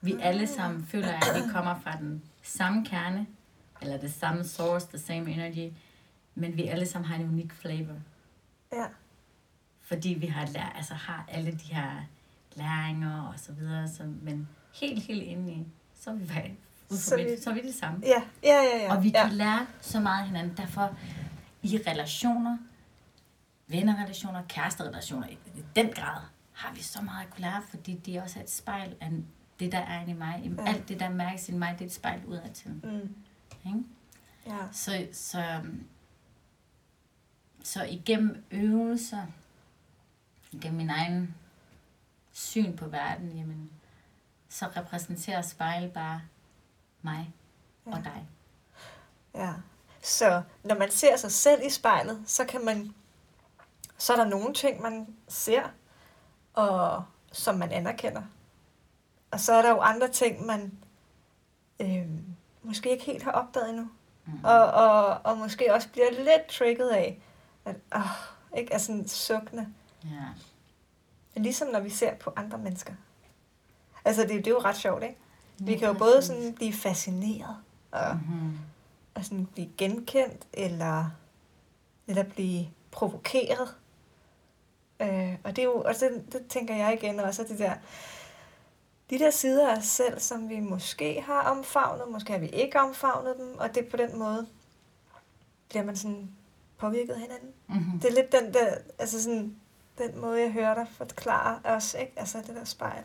Vi 0.01 0.15
alle 0.21 0.47
sammen 0.47 0.85
føler, 0.85 1.07
at 1.13 1.35
vi 1.35 1.51
kommer 1.51 1.79
fra 1.79 1.97
den 1.97 2.23
samme 2.41 2.85
kerne, 2.85 3.27
eller 3.81 3.97
det 3.97 4.13
samme 4.13 4.43
source, 4.43 4.87
the 4.87 4.97
same 4.97 5.31
energy, 5.31 5.73
men 6.35 6.57
vi 6.57 6.63
alle 6.67 6.85
sammen 6.85 7.11
har 7.11 7.15
en 7.15 7.29
unik 7.29 7.53
flavor. 7.53 7.95
Ja. 8.73 8.85
Fordi 9.81 10.09
vi 10.13 10.25
har, 10.25 10.47
lær, 10.47 10.73
altså, 10.75 10.93
har 10.93 11.25
alle 11.27 11.51
de 11.51 11.73
her 11.73 11.91
læringer 12.55 13.21
og 13.21 13.33
så 13.39 13.51
videre, 13.51 13.87
så, 13.87 14.03
men 14.21 14.47
helt, 14.73 15.03
helt 15.03 15.23
inde 15.23 15.51
i, 15.53 15.65
så 15.99 16.09
er 16.09 16.13
vi, 16.13 16.27
Så 16.89 17.15
vi- 17.15 17.41
så 17.41 17.49
er 17.49 17.53
vi 17.53 17.61
det 17.61 17.75
samme. 17.75 17.99
Ja, 18.03 18.23
ja, 18.43 18.61
ja. 18.63 18.83
ja. 18.83 18.95
Og 18.95 19.03
vi 19.03 19.09
ja. 19.15 19.27
kan 19.27 19.35
lære 19.37 19.67
så 19.81 19.99
meget 19.99 20.21
af 20.21 20.27
hinanden. 20.27 20.57
Derfor 20.57 20.97
i 21.63 21.77
relationer, 21.87 22.57
vennerrelationer, 23.67 24.43
kæresterelationer, 24.49 25.27
i 25.27 25.63
den 25.75 25.91
grad 25.93 26.21
har 26.53 26.73
vi 26.73 26.81
så 26.81 27.01
meget 27.01 27.25
at 27.25 27.31
kunne 27.31 27.41
lære, 27.41 27.61
fordi 27.69 27.95
det 27.95 28.21
også 28.21 28.39
er 28.39 28.43
et 28.43 28.49
spejl 28.49 28.95
af 29.01 29.11
det, 29.59 29.71
der 29.71 29.77
er 29.77 30.01
inde 30.01 30.11
i 30.11 30.15
mig. 30.15 30.41
Ja. 30.43 30.63
Ja. 30.63 30.69
Alt 30.69 30.89
det, 30.89 30.99
der 30.99 31.09
mærkes 31.09 31.49
i 31.49 31.51
mig, 31.51 31.73
det 31.73 31.81
er 31.81 31.85
et 31.85 31.93
spejl 31.93 32.25
udad 32.25 32.49
til. 32.53 32.71
Mm. 32.71 33.15
Ikke? 33.65 33.83
Ja. 34.47 34.67
Så, 34.71 35.07
så, 35.11 35.61
så 37.63 37.83
igennem 37.83 38.45
øvelser, 38.51 39.25
igennem 40.51 40.77
min 40.77 40.89
egen 40.89 41.35
syn 42.31 42.75
på 42.75 42.87
verden, 42.87 43.37
jamen, 43.37 43.69
så 44.49 44.67
repræsenterer 44.67 45.41
spejl 45.41 45.89
bare 45.89 46.21
mig 47.01 47.33
og 47.85 48.03
dig. 48.03 48.27
Ja. 49.35 49.53
Så 50.03 50.41
når 50.63 50.75
man 50.75 50.91
ser 50.91 51.15
sig 51.17 51.31
selv 51.31 51.65
i 51.65 51.69
spejlet, 51.69 52.23
så 52.25 52.45
kan 52.45 52.65
man 52.65 52.93
så 53.97 54.13
er 54.13 54.17
der 54.17 54.25
nogle 54.25 54.53
ting, 54.53 54.81
man 54.81 55.07
ser, 55.27 55.63
og 56.53 57.03
som 57.31 57.55
man 57.55 57.71
anerkender. 57.71 58.21
Og 59.31 59.39
så 59.39 59.53
er 59.53 59.61
der 59.61 59.69
jo 59.69 59.79
andre 59.79 60.07
ting, 60.07 60.45
man 60.45 60.71
øh, 61.79 62.05
måske 62.63 62.89
ikke 62.91 63.03
helt 63.03 63.23
har 63.23 63.31
opdaget 63.31 63.69
endnu. 63.69 63.87
Mm. 64.25 64.33
Og, 64.43 64.65
og, 64.71 65.19
og 65.23 65.37
måske 65.37 65.73
også 65.73 65.89
bliver 65.89 66.11
lidt 66.11 66.47
trigget 66.49 66.89
af, 66.89 67.21
at 67.65 67.75
åh, 67.95 68.01
ikke 68.57 68.73
er 68.73 68.77
sådan 68.77 69.07
sukkende. 69.07 69.67
Ja. 70.03 70.09
Men 71.33 71.43
ligesom 71.43 71.67
når 71.67 71.79
vi 71.79 71.89
ser 71.89 72.15
på 72.15 72.33
andre 72.35 72.57
mennesker. 72.57 72.93
Altså, 74.05 74.21
det, 74.21 74.29
det 74.29 74.47
er 74.47 74.51
jo 74.51 74.59
ret 74.59 74.77
sjovt, 74.77 75.03
ikke? 75.03 75.17
Vi 75.57 75.77
kan 75.77 75.87
jo 75.87 75.93
både 75.93 76.21
sådan 76.21 76.53
blive 76.55 76.73
fascineret 76.73 77.57
og, 77.91 78.15
Mhm. 78.15 78.59
Og 79.15 79.25
sådan 79.25 79.45
blive 79.45 79.69
genkendt, 79.77 80.47
eller, 80.53 81.05
eller 82.07 82.23
blive 82.23 82.67
provokeret. 82.91 83.75
Øh, 84.99 85.35
og 85.43 85.55
det 85.55 85.59
er 85.59 85.65
jo, 85.65 85.81
og 85.81 85.93
det, 85.99 86.33
det 86.33 86.47
tænker 86.49 86.75
jeg 86.75 86.93
igen 86.93 87.19
også, 87.19 87.43
de 87.43 87.57
der, 87.57 87.73
de 89.09 89.19
der 89.19 89.29
sider 89.29 89.69
af 89.69 89.77
os 89.77 89.85
selv, 89.85 90.19
som 90.19 90.49
vi 90.49 90.59
måske 90.59 91.21
har 91.21 91.41
omfavnet, 91.41 92.11
måske 92.11 92.31
har 92.31 92.39
vi 92.39 92.47
ikke 92.47 92.79
omfavnet 92.79 93.37
dem, 93.37 93.57
og 93.57 93.75
det 93.75 93.85
er 93.85 93.89
på 93.89 93.97
den 93.97 94.19
måde, 94.19 94.47
bliver 95.69 95.83
man 95.83 95.95
sådan 95.95 96.31
påvirket 96.77 97.13
af 97.13 97.19
hinanden. 97.19 97.51
Mhm. 97.67 97.99
Det 97.99 98.09
er 98.09 98.13
lidt 98.13 98.31
den 98.31 98.53
der, 98.53 98.75
altså 98.99 99.23
sådan, 99.23 99.55
den 99.97 100.21
måde, 100.21 100.41
jeg 100.41 100.51
hører 100.51 100.73
dig 100.73 100.87
forklare 100.91 101.59
os, 101.63 101.93
ikke? 101.99 102.13
Altså 102.15 102.37
det 102.37 102.55
der 102.55 102.63
spejl. 102.63 103.03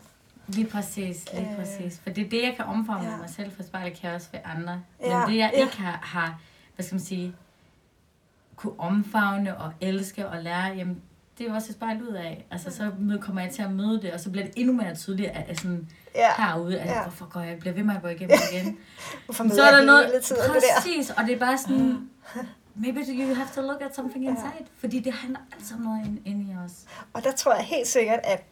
Lige 0.53 0.67
præcis, 0.67 1.25
lige 1.33 1.49
Øh, 1.51 1.55
præcis. 1.57 1.99
For 2.03 2.09
det 2.09 2.25
er 2.25 2.29
det, 2.29 2.43
jeg 2.43 2.53
kan 2.55 2.65
omfavne 2.65 3.05
ja. 3.05 3.11
ja. 3.11 3.17
mig 3.17 3.29
selv 3.29 3.51
for 3.55 3.63
spejlet, 3.63 3.99
kan 3.99 4.07
jeg 4.07 4.15
også 4.15 4.27
ved 4.31 4.39
andre. 4.45 4.81
Ja, 5.01 5.19
Men 5.19 5.29
det, 5.29 5.37
jeg 5.37 5.51
ja. 5.53 5.61
ikke 5.63 5.77
har, 5.81 5.99
har, 6.03 6.39
hvad 6.75 6.85
skal 6.85 6.95
man 6.95 7.03
sige, 7.03 7.35
kunne 8.55 8.79
omfavne 8.79 9.57
og 9.57 9.71
elske 9.81 10.27
og 10.27 10.43
lære, 10.43 10.65
jamen, 10.65 11.01
det 11.37 11.45
er 11.45 11.49
jo 11.49 11.55
også 11.55 11.69
et 11.71 11.75
spejl 11.75 12.01
ud 12.03 12.13
af. 12.13 12.45
Altså, 12.51 12.71
så 12.71 12.91
mø- 12.99 13.17
kommer 13.19 13.41
jeg 13.41 13.51
til 13.51 13.61
at 13.61 13.71
møde 13.71 14.01
det, 14.01 14.11
og 14.13 14.19
så 14.19 14.29
bliver 14.29 14.45
det 14.45 14.53
endnu 14.57 14.73
mere 14.73 14.95
tydeligt, 14.95 15.29
at, 15.29 15.45
at 15.49 15.57
sådan, 15.59 15.89
Ja, 16.15 16.29
herude, 16.37 16.79
at 16.79 16.87
Ja. 16.87 16.93
ja. 16.95 17.01
hvorfor 17.01 17.25
går 17.25 17.39
jeg, 17.41 17.59
bliver 17.59 17.73
ved 17.73 17.83
med 17.83 17.95
at 17.95 18.01
gå 18.01 18.07
igennem 18.07 18.37
igen. 18.53 18.77
så 19.55 19.63
er 19.63 19.75
der 19.77 19.85
noget, 19.85 20.05
hele 20.05 20.21
tiden 20.21 20.41
det 20.41 20.53
der? 20.53 20.81
præcis, 20.81 21.09
og 21.09 21.23
det 21.23 21.33
er 21.33 21.39
bare 21.39 21.57
sådan, 21.57 22.09
maybe 22.75 22.99
you 23.09 23.33
have 23.35 23.47
to 23.55 23.61
look 23.61 23.81
at 23.81 23.95
something 23.95 24.25
inside, 24.25 24.65
fordi 24.79 24.99
det 24.99 25.13
handler 25.13 25.39
altså 25.53 25.73
om 25.75 25.81
noget 25.81 26.19
inde 26.25 26.51
i 26.51 26.55
os. 26.65 26.71
Og 27.13 27.23
der 27.23 27.31
tror 27.31 27.53
jeg 27.55 27.63
helt 27.63 27.87
sikkert, 27.87 28.19
at, 28.23 28.43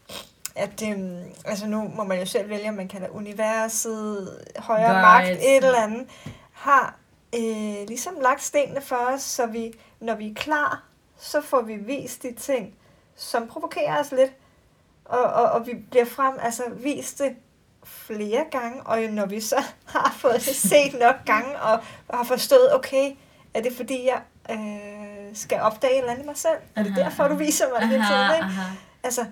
at 0.58 0.84
øhm, 0.92 1.24
altså 1.46 1.68
nu 1.68 1.92
må 1.96 2.04
man 2.04 2.20
jo 2.20 2.26
selv 2.26 2.50
vælge, 2.50 2.70
om 2.70 2.76
man 2.76 2.88
kalder 2.88 3.08
universet, 3.10 4.42
højere 4.58 4.88
Guides. 4.90 5.02
magt, 5.02 5.44
et 5.44 5.56
eller 5.66 5.82
andet, 5.82 6.08
har 6.54 6.96
øh, 7.36 7.88
ligesom 7.88 8.14
lagt 8.22 8.44
stenene 8.44 8.82
for 8.82 8.96
os, 8.96 9.22
så 9.22 9.46
vi, 9.46 9.74
når 10.00 10.16
vi 10.16 10.30
er 10.30 10.34
klar, 10.34 10.84
så 11.20 11.42
får 11.42 11.62
vi 11.62 11.76
vist 11.76 12.24
de 12.24 12.34
ting, 12.34 12.74
som 13.16 13.48
provokerer 13.48 14.00
os 14.00 14.12
lidt, 14.12 14.32
og, 15.06 15.24
og, 15.24 15.44
og 15.52 15.68
vi 15.68 15.74
bliver 15.92 16.06
frem, 16.06 16.34
altså 16.42 16.64
vist 16.76 17.20
det 17.20 17.36
flere 17.84 18.46
gange, 18.52 18.82
og 18.84 19.00
når 19.02 19.26
vi 19.26 19.42
så 19.42 19.64
har 19.96 20.16
fået 20.20 20.34
det 20.36 20.56
set 20.56 21.00
nok 21.00 21.16
gange, 21.26 21.60
og, 21.62 21.80
og 22.08 22.18
har 22.18 22.24
forstået, 22.24 22.74
okay, 22.76 23.12
er 23.54 23.62
det 23.62 23.74
fordi, 23.78 24.06
jeg 24.08 24.22
øh, 24.52 25.36
skal 25.36 25.60
opdage 25.62 25.94
et 25.94 25.98
eller 26.00 26.12
andet 26.12 26.24
i 26.24 26.28
mig 26.28 26.38
selv? 26.38 26.58
Er 26.76 26.84
det 26.84 26.92
Aha, 26.92 27.02
derfor, 27.04 27.24
du 27.24 27.34
aha. 27.34 27.44
viser 27.44 27.66
mig 27.70 27.82
det 27.82 27.90
hele 27.90 28.04
tiden, 28.04 28.22
Aha, 28.22 28.34
ikke? 28.34 28.46
aha. 28.46 28.76
Altså, 29.04 29.26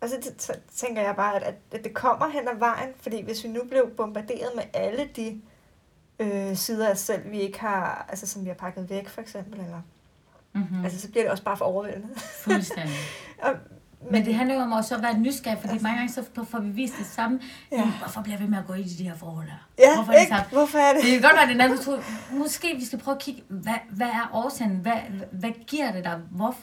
og 0.00 0.08
så 0.08 0.32
tænker 0.76 1.02
jeg 1.02 1.16
bare, 1.16 1.36
at, 1.36 1.54
at, 1.72 1.84
det 1.84 1.94
kommer 1.94 2.28
hen 2.28 2.48
ad 2.48 2.58
vejen, 2.58 2.88
fordi 3.00 3.22
hvis 3.24 3.44
vi 3.44 3.48
nu 3.48 3.60
blev 3.70 3.90
bombarderet 3.96 4.50
med 4.56 4.64
alle 4.74 5.08
de 5.16 5.40
øh, 6.18 6.56
sider 6.56 6.86
af 6.86 6.92
os 6.92 6.98
selv, 6.98 7.30
vi 7.30 7.40
ikke 7.40 7.60
har, 7.60 8.06
altså 8.08 8.26
som 8.26 8.42
vi 8.44 8.48
har 8.48 8.54
pakket 8.54 8.90
væk 8.90 9.08
for 9.08 9.20
eksempel, 9.20 9.60
eller, 9.60 9.82
Mhm. 10.52 10.66
mm. 10.70 10.84
altså 10.84 11.00
så 11.00 11.10
bliver 11.10 11.24
det 11.24 11.30
også 11.30 11.44
bare 11.44 11.56
for 11.56 11.64
overvældende. 11.64 12.08
Fuldstændig. 12.44 12.94
og, 13.42 13.52
Men 14.10 14.24
det 14.24 14.34
handler 14.34 14.54
jo 14.54 14.60
om 14.60 14.72
også 14.72 14.94
at 14.96 15.02
være 15.02 15.18
nysgerrig, 15.18 15.58
fordi 15.60 15.78
mange 15.82 15.96
gange 15.98 16.12
så 16.12 16.24
får 16.44 16.58
vi 16.60 16.68
vist 16.68 16.94
det 16.98 17.06
samme. 17.06 17.40
Ja. 17.72 17.92
Hvorfor 17.98 18.22
bliver 18.22 18.38
vi 18.38 18.46
med 18.46 18.58
at 18.58 18.66
gå 18.66 18.72
ind 18.72 18.86
i 18.86 18.94
de 18.94 19.08
her 19.08 19.16
forhold 19.16 19.46
her? 19.48 19.68
ja, 19.78 19.94
Hvorfor 19.94 20.12
er 20.12 20.16
det 20.16 20.22
ikke? 20.22 20.36
Hvorfor 20.52 20.78
er 20.78 20.92
det? 20.92 21.02
Det 21.02 21.10
kan 21.10 21.22
godt 21.22 21.32
være, 21.36 21.68
det 21.70 21.78
er 21.78 21.82
tror, 21.82 22.02
måske 22.38 22.74
vi 22.76 22.84
skal 22.84 22.98
prøve 22.98 23.14
at 23.14 23.20
kigge, 23.22 23.42
hvad, 23.48 23.74
hvad 23.90 24.06
er 24.06 24.30
årsagen? 24.32 24.76
Hvad, 24.76 24.92
hvad 25.32 25.50
giver 25.66 25.92
det 25.92 26.04
dig? 26.04 26.20
Hvor, 26.30 26.56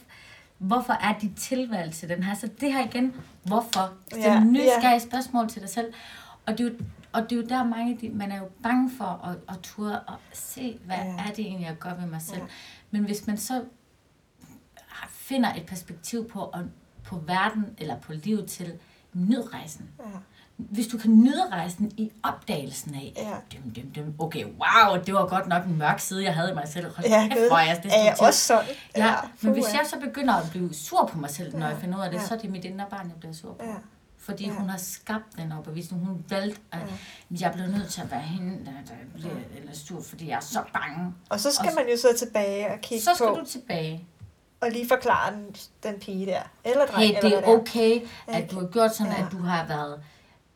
hvorfor 0.57 0.93
er 0.93 1.19
dit 1.19 1.35
tilvalg 1.37 1.93
til 1.93 2.09
den 2.09 2.23
her? 2.23 2.33
Så 2.35 2.49
det 2.61 2.73
her 2.73 2.85
igen, 2.85 3.15
hvorfor? 3.43 3.93
Stil 4.07 4.21
Ja, 4.21 4.33
ja, 4.33 4.43
nysgerrige 4.43 4.99
spørgsmål 4.99 5.49
til 5.49 5.61
dig 5.61 5.69
selv. 5.69 5.93
Og, 6.45 6.57
det 6.57 6.59
er 6.67 6.69
jo, 6.71 6.75
og 7.11 7.21
det 7.23 7.31
er 7.31 7.35
jo 7.35 7.47
der 7.47 7.63
mange, 7.63 7.97
de, 8.01 8.09
man 8.09 8.31
er 8.31 8.37
jo 8.37 8.49
bange 8.63 8.91
for 8.97 9.05
at, 9.25 9.55
at 9.55 9.61
ture 9.63 9.99
og 9.99 10.15
se, 10.33 10.79
hvad 10.85 10.95
Ja. 10.95 11.03
ja. 11.05 11.11
er 11.17 11.27
det 11.27 11.39
egentlig, 11.39 11.65
jeg 11.67 11.75
gør 11.79 11.93
ved 11.93 12.07
mig 12.07 12.21
selv. 12.21 12.37
Ja. 12.37 12.43
Ja. 12.43 12.49
Men 12.91 13.03
hvis 13.03 13.27
man 13.27 13.37
så 13.37 13.63
finder 15.09 15.53
et 15.53 15.65
perspektiv 15.65 16.29
på, 16.29 16.53
på 17.03 17.17
verden 17.17 17.65
eller 17.77 17.99
på 17.99 18.13
livet 18.13 18.45
til 18.45 18.73
nyd 19.13 19.53
rejsen. 19.53 19.89
Ja. 19.99 20.03
Hvis 20.57 20.87
du 20.87 20.97
kan 20.97 21.11
nyde 21.23 21.49
rejsen 21.51 21.91
i 21.97 22.11
opdagelsen 22.23 22.95
af, 22.95 23.13
Ja. 23.17 23.35
dim, 23.51 23.71
dim, 23.71 23.91
dim, 23.91 24.13
okay, 24.19 24.45
wow, 24.45 25.03
det 25.05 25.13
var 25.13 25.27
godt 25.27 25.47
nok 25.47 25.63
en 25.65 25.77
mørk 25.77 25.99
side, 25.99 26.23
jeg 26.23 26.35
havde 26.35 26.51
i 26.51 26.53
mig 26.53 26.67
selv. 26.67 26.85
Hold 26.95 27.07
Ja, 27.07 27.27
kæft, 27.27 27.47
hvor 27.49 27.57
er 27.57 27.65
jeg 27.65 27.79
det 27.83 27.91
er 27.97 28.03
jeg 28.03 28.15
også 28.19 28.39
sådan? 28.39 28.65
Ja, 28.97 29.15
men 29.41 29.53
hvis 29.53 29.65
jeg 29.65 29.81
så 29.89 29.99
begynder 29.99 30.33
at 30.33 30.49
blive 30.51 30.73
sur 30.73 31.05
på 31.11 31.17
mig 31.17 31.29
selv, 31.29 31.53
når 31.57 31.65
Ja, 31.65 31.71
jeg 31.71 31.77
finder 31.81 31.97
ud 31.97 32.03
af 32.03 32.11
det, 32.11 32.17
ja. 32.17 32.25
så 32.25 32.33
er 32.33 32.37
det 32.37 32.49
mit 32.49 32.65
indre 32.65 32.85
barn, 32.89 33.07
jeg 33.07 33.15
bliver 33.19 33.33
sur 33.33 33.53
på. 33.53 33.65
Ja. 33.65 33.73
Fordi 34.17 34.45
Ja. 34.45 34.53
hun 34.53 34.69
har 34.69 34.77
skabt 34.77 35.37
den 35.37 35.51
overbevisning. 35.51 36.05
Hun 36.05 36.25
valgte, 36.29 36.59
at 36.71 36.79
jeg 37.41 37.51
bliver 37.53 37.67
nødt 37.67 37.89
til 37.89 38.01
at 38.01 38.11
være 38.11 38.21
hende, 38.21 38.65
der, 38.65 38.71
der 38.87 38.93
bliver 39.13 39.33
eller 39.57 39.73
sur, 39.73 40.01
fordi 40.01 40.27
jeg 40.29 40.35
er 40.35 40.39
så 40.39 40.61
bange. 40.73 41.13
Og 41.29 41.39
så 41.39 41.51
skal 41.53 41.67
Og- 41.69 41.75
man 41.75 41.85
jo 41.91 41.97
så 41.97 42.25
tilbage 42.25 42.67
og 42.71 42.79
kigge 42.81 43.03
Så 43.03 43.11
skal 43.15 43.27
på, 43.27 43.35
du 43.39 43.45
tilbage. 43.45 44.07
og 44.61 44.71
lige 44.71 44.87
forklare 44.87 45.33
den, 45.33 45.55
den 45.83 45.99
pige 45.99 46.25
der, 46.25 46.41
eller 46.65 46.85
dreng, 46.85 47.07
Hey, 47.07 47.07
eller 47.17 47.39
det 47.39 47.47
er 47.49 47.51
okay, 47.51 47.99
at 48.27 48.41
Ikke? 48.41 48.55
du 48.55 48.59
har 48.59 48.67
gjort 48.67 48.95
sådan, 48.95 49.11
Ja. 49.13 49.25
at 49.25 49.31
du 49.31 49.37
har 49.41 49.65
været 49.67 49.99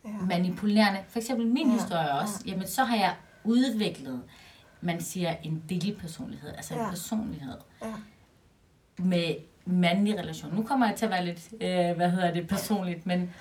Ja. 0.05 0.09
manipulerende. 0.09 0.99
For 1.09 1.19
eksempel 1.19 1.47
min 1.47 1.67
Ja, 1.67 1.73
historie 1.73 2.11
også. 2.11 2.33
Jamen, 2.45 2.67
så 2.67 2.83
har 2.83 2.95
jeg 2.95 3.13
udviklet, 3.43 4.21
man 4.81 5.01
siger, 5.01 5.35
en 5.43 5.63
delpersonlighed. 5.69 6.49
Altså 6.49 6.75
Ja. 6.75 6.83
en 6.83 6.89
personlighed 6.89 7.55
Ja. 7.83 7.87
med 8.97 9.35
mandlig 9.65 10.19
relation. 10.19 10.55
Nu 10.55 10.63
kommer 10.63 10.87
jeg 10.87 10.95
til 10.95 11.05
at 11.05 11.11
være 11.11 11.25
lidt, 11.25 11.49
øh, 11.53 11.95
hvad 11.95 12.09
hedder 12.11 12.33
det, 12.33 12.47
personligt, 12.47 13.05
men 13.05 13.33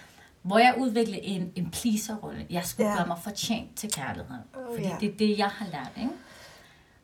hvor 0.43 0.59
jeg 0.59 0.75
udviklede 0.79 1.23
en, 1.23 1.53
en 1.57 1.71
pleaser-rolle. 1.71 2.47
Jeg 2.51 2.65
skulle 2.65 2.91
Ja. 2.91 2.97
gøre 2.97 3.07
mig 3.07 3.19
fortjent 3.25 3.75
til 3.77 3.93
kærlighed. 3.93 4.37
Oh, 4.55 4.75
fordi 4.77 4.89
ja. 4.89 4.97
det 5.01 5.09
er 5.13 5.17
det, 5.17 5.39
jeg 5.39 5.47
har 5.49 5.67
lært, 5.67 5.91
ikke? 5.97 6.11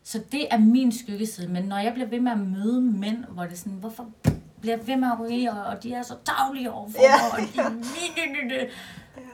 Så 0.03 0.21
det 0.33 0.47
er 0.51 0.59
min 0.59 0.93
skyggeside. 0.93 1.49
Men 1.49 1.65
når 1.65 1.79
jeg 1.79 1.93
bliver 1.93 2.09
ved 2.09 2.21
med 2.21 2.33
at 2.33 2.39
møde 2.39 2.81
mænd, 2.83 3.25
hvor 3.25 3.43
det 3.43 3.53
er 3.53 3.57
sådan, 3.57 3.73
hvorfor 3.73 4.09
bliver 4.61 4.77
jeg 4.77 4.87
ved 4.87 4.97
med 4.97 5.09
at 5.09 5.21
ryge, 5.21 5.53
og, 5.53 5.65
og 5.65 5.83
de 5.83 5.93
er 5.95 6.03
så 6.03 6.15
taglige 6.25 6.73
overfor 6.73 6.99
Ja, 7.03 7.41
mig, 7.55 7.65
og 7.65 7.73
de, 8.51 8.67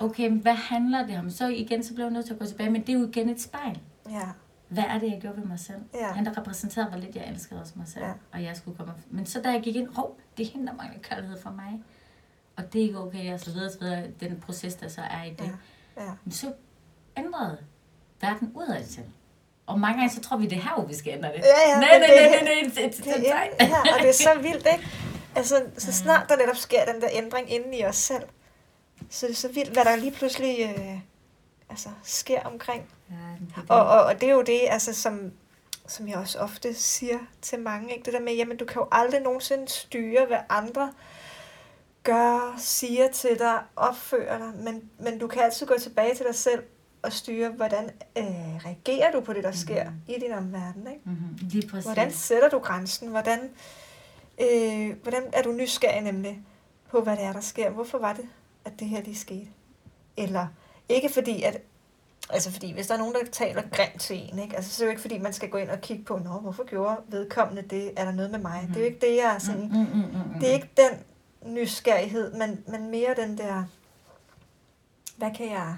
Okay, 0.01 0.31
hvad 0.31 0.55
handler 0.55 1.07
det 1.07 1.19
om? 1.19 1.31
Så 1.31 1.49
igen, 1.49 1.85
så 1.85 1.95
bliver 1.95 2.07
jeg 2.07 2.13
nødt 2.13 2.27
til 2.27 2.33
at 2.33 2.39
gå 2.39 2.47
tilbage, 2.47 2.71
men 2.71 2.81
det 2.81 2.89
er 2.89 2.99
jo 2.99 3.09
igen 3.09 3.29
et 3.29 3.41
spejl. 3.41 3.81
Ja. 4.11 4.29
Hvad 4.69 4.85
er 4.85 4.99
det, 4.99 5.11
jeg 5.11 5.19
gjorde 5.21 5.37
ved 5.37 5.45
mig 5.45 5.61
selv? 5.61 5.79
Ja. 5.95 6.13
Han, 6.13 6.25
der 6.25 6.39
repræsenterede, 6.39 6.91
hvor 6.91 6.99
lidt 6.99 7.17
jeg 7.17 7.29
elskede 7.29 7.61
også 7.61 7.73
mig 7.77 7.89
selv. 7.89 8.05
Ja. 8.05 8.13
Og 8.33 8.43
jeg 8.43 8.57
skulle 8.57 8.77
komme... 8.77 8.93
Men 9.11 9.27
så 9.27 9.41
da 9.43 9.51
jeg 9.51 9.63
gik 9.63 9.77
ind, 9.77 9.89
hov, 9.95 10.19
det 10.37 10.47
er 10.47 10.51
hende, 10.51 10.67
der 10.67 10.73
mangler 10.73 10.99
kærlighed 11.03 11.41
for 11.43 11.51
mig. 11.51 11.83
Og 12.57 12.73
det 12.73 12.79
er 12.79 12.83
ikke 12.83 13.01
okay, 13.01 13.33
og 13.35 13.41
så 13.41 13.51
videre, 13.51 13.71
så 13.71 13.79
videre. 13.79 14.05
Den 14.21 14.41
proces, 14.47 14.75
der 14.75 14.89
så 14.89 15.01
er 15.01 15.25
i 15.25 15.31
det. 15.31 15.51
Ja. 15.97 16.03
Ja. 16.03 16.11
Men 16.25 16.33
så 16.33 16.53
ændrede 17.17 17.59
verden 18.21 18.53
udad 18.55 18.85
til. 18.85 19.03
Og 19.67 19.81
mange 19.81 19.99
gange, 19.99 20.15
så 20.15 20.21
tror 20.21 20.37
vi, 20.37 20.47
det 20.47 20.59
er 20.59 20.63
her, 20.63 20.85
vi 20.87 20.95
skal 20.95 21.13
ændre 21.13 21.29
det. 21.29 21.39
Ja, 21.39 21.71
ja, 21.75 21.81
nej, 21.81 21.99
nej, 21.99 22.09
nej, 22.09 22.29
nej, 22.31 22.73
nej, 22.75 22.87
det, 22.87 23.05
det, 23.05 23.31
er, 23.31 23.67
ja, 23.67 23.95
og 23.95 24.01
det 24.01 24.09
er 24.09 24.13
så 24.13 24.31
vildt, 24.43 24.67
ikke? 24.73 24.89
Altså, 25.37 25.55
så 25.79 25.93
snart 25.93 26.29
der 26.29 26.37
netop 26.37 26.57
sker 26.57 26.85
den 26.93 27.01
der 27.01 27.09
ændring 27.13 27.53
inden 27.53 27.75
i 27.75 27.85
os 27.85 27.97
selv, 27.97 28.23
så 29.13 29.27
det 29.27 29.33
er 29.33 29.37
så 29.37 29.49
vildt, 29.49 29.73
hvad 29.73 29.85
der 29.85 29.97
lige 29.97 30.11
pludselig 30.13 30.75
øh, 30.79 30.99
altså, 31.71 31.89
sker 32.03 32.41
omkring. 32.43 32.89
Ja, 33.11 33.15
det. 33.57 33.71
Og, 33.71 33.87
og, 33.87 34.05
og 34.05 34.21
det 34.21 34.29
er 34.29 34.33
jo 34.33 34.43
det, 34.43 34.61
altså, 34.69 34.93
som, 34.95 35.33
som 35.87 36.09
jeg 36.09 36.17
også 36.17 36.39
ofte 36.39 36.75
siger 36.75 37.19
til 37.43 37.61
mange, 37.61 37.93
ikke? 37.93 38.05
det 38.05 38.13
der 38.13 38.21
med, 38.21 38.35
jamen 38.35 38.57
du 38.57 38.65
kan 38.65 38.77
jo 38.83 38.89
aldrig 38.93 39.21
nogensinde 39.21 39.69
styre, 39.69 40.27
hvad 40.27 40.39
andre 40.49 40.93
gør, 42.03 42.55
siger 42.59 43.09
til 43.11 43.39
dig, 43.39 43.59
opfører 43.77 44.39
dig, 44.39 44.53
men, 44.65 44.91
men 44.99 45.19
du 45.19 45.27
kan 45.27 45.43
altid 45.43 45.67
gå 45.67 45.75
tilbage 45.81 46.15
til 46.15 46.27
dig 46.27 46.35
selv 46.35 46.63
og 47.03 47.13
styre, 47.13 47.49
hvordan 47.49 47.91
øh, 48.19 48.25
reagerer 48.67 49.13
du 49.13 49.21
på 49.21 49.33
det, 49.33 49.45
der 49.45 49.53
sker 49.53 49.85
Mhm. 49.85 49.95
i 50.09 50.15
din 50.21 50.33
omverden, 50.33 50.87
ikke? 50.87 51.01
Mm-hmm. 51.05 51.39
Lige 51.41 51.69
præcis. 51.69 51.85
Hvordan 51.85 52.13
sætter 52.13 52.49
du 52.49 52.59
grænsen? 52.59 53.09
Hvordan, 53.09 53.51
øh, 54.41 54.97
hvordan 55.03 55.23
er 55.33 55.43
du 55.43 55.53
nysgerrig 55.53 56.01
nemlig 56.01 56.43
på, 56.91 57.01
hvad 57.01 57.17
det 57.17 57.25
er, 57.25 57.33
der 57.33 57.41
sker? 57.41 57.71
Hvorfor 57.71 57.99
var 57.99 58.13
det, 58.13 58.25
at 58.65 58.81
det 58.81 58.89
her 58.89 59.03
lige 59.03 59.17
skete? 59.17 59.49
Eller 60.17 60.47
ikke 60.89 61.09
fordi, 61.09 61.43
at 61.43 61.61
Altså 62.31 62.53
fordi, 62.53 62.73
hvis 62.73 62.87
der 62.87 62.95
er 62.95 62.99
nogen, 62.99 63.15
der 63.15 63.21
taler 63.33 63.63
grimt 63.73 64.01
til 64.01 64.17
en, 64.33 64.39
ikke? 64.39 64.57
Altså, 64.57 64.71
så 64.71 64.83
er 64.83 64.87
det 64.87 64.87
jo 64.87 64.91
ikke 64.91 65.01
fordi, 65.01 65.19
man 65.19 65.33
skal 65.33 65.49
gå 65.49 65.59
ind 65.59 65.71
og 65.71 65.81
kigge 65.81 66.05
på, 66.05 66.19
Nå, 66.19 66.31
hvorfor 66.31 66.65
gjorde 66.67 66.97
vedkommende 67.09 67.63
det? 67.63 67.93
Er 67.97 68.05
der 68.05 68.13
noget 68.13 68.31
med 68.31 68.39
mig? 68.39 68.61
Mm. 68.63 68.69
Det 68.69 68.77
er 68.77 68.81
jo 68.81 68.87
ikke 68.87 69.07
det, 69.07 69.17
jeg 69.17 69.35
er 69.35 69.39
sådan... 69.39 69.63
Mm, 69.63 69.79
mm, 69.79 69.87
mm, 69.95 70.33
mm, 70.35 70.41
Det 70.41 70.49
er 70.49 70.53
ikke 70.53 70.71
den 70.77 70.99
nysgerrighed, 71.55 72.33
men, 72.33 72.65
men 72.67 72.91
mere 72.91 73.15
den 73.17 73.39
der... 73.39 73.65
Hvad 75.17 75.31
kan 75.37 75.51
jeg... 75.51 75.77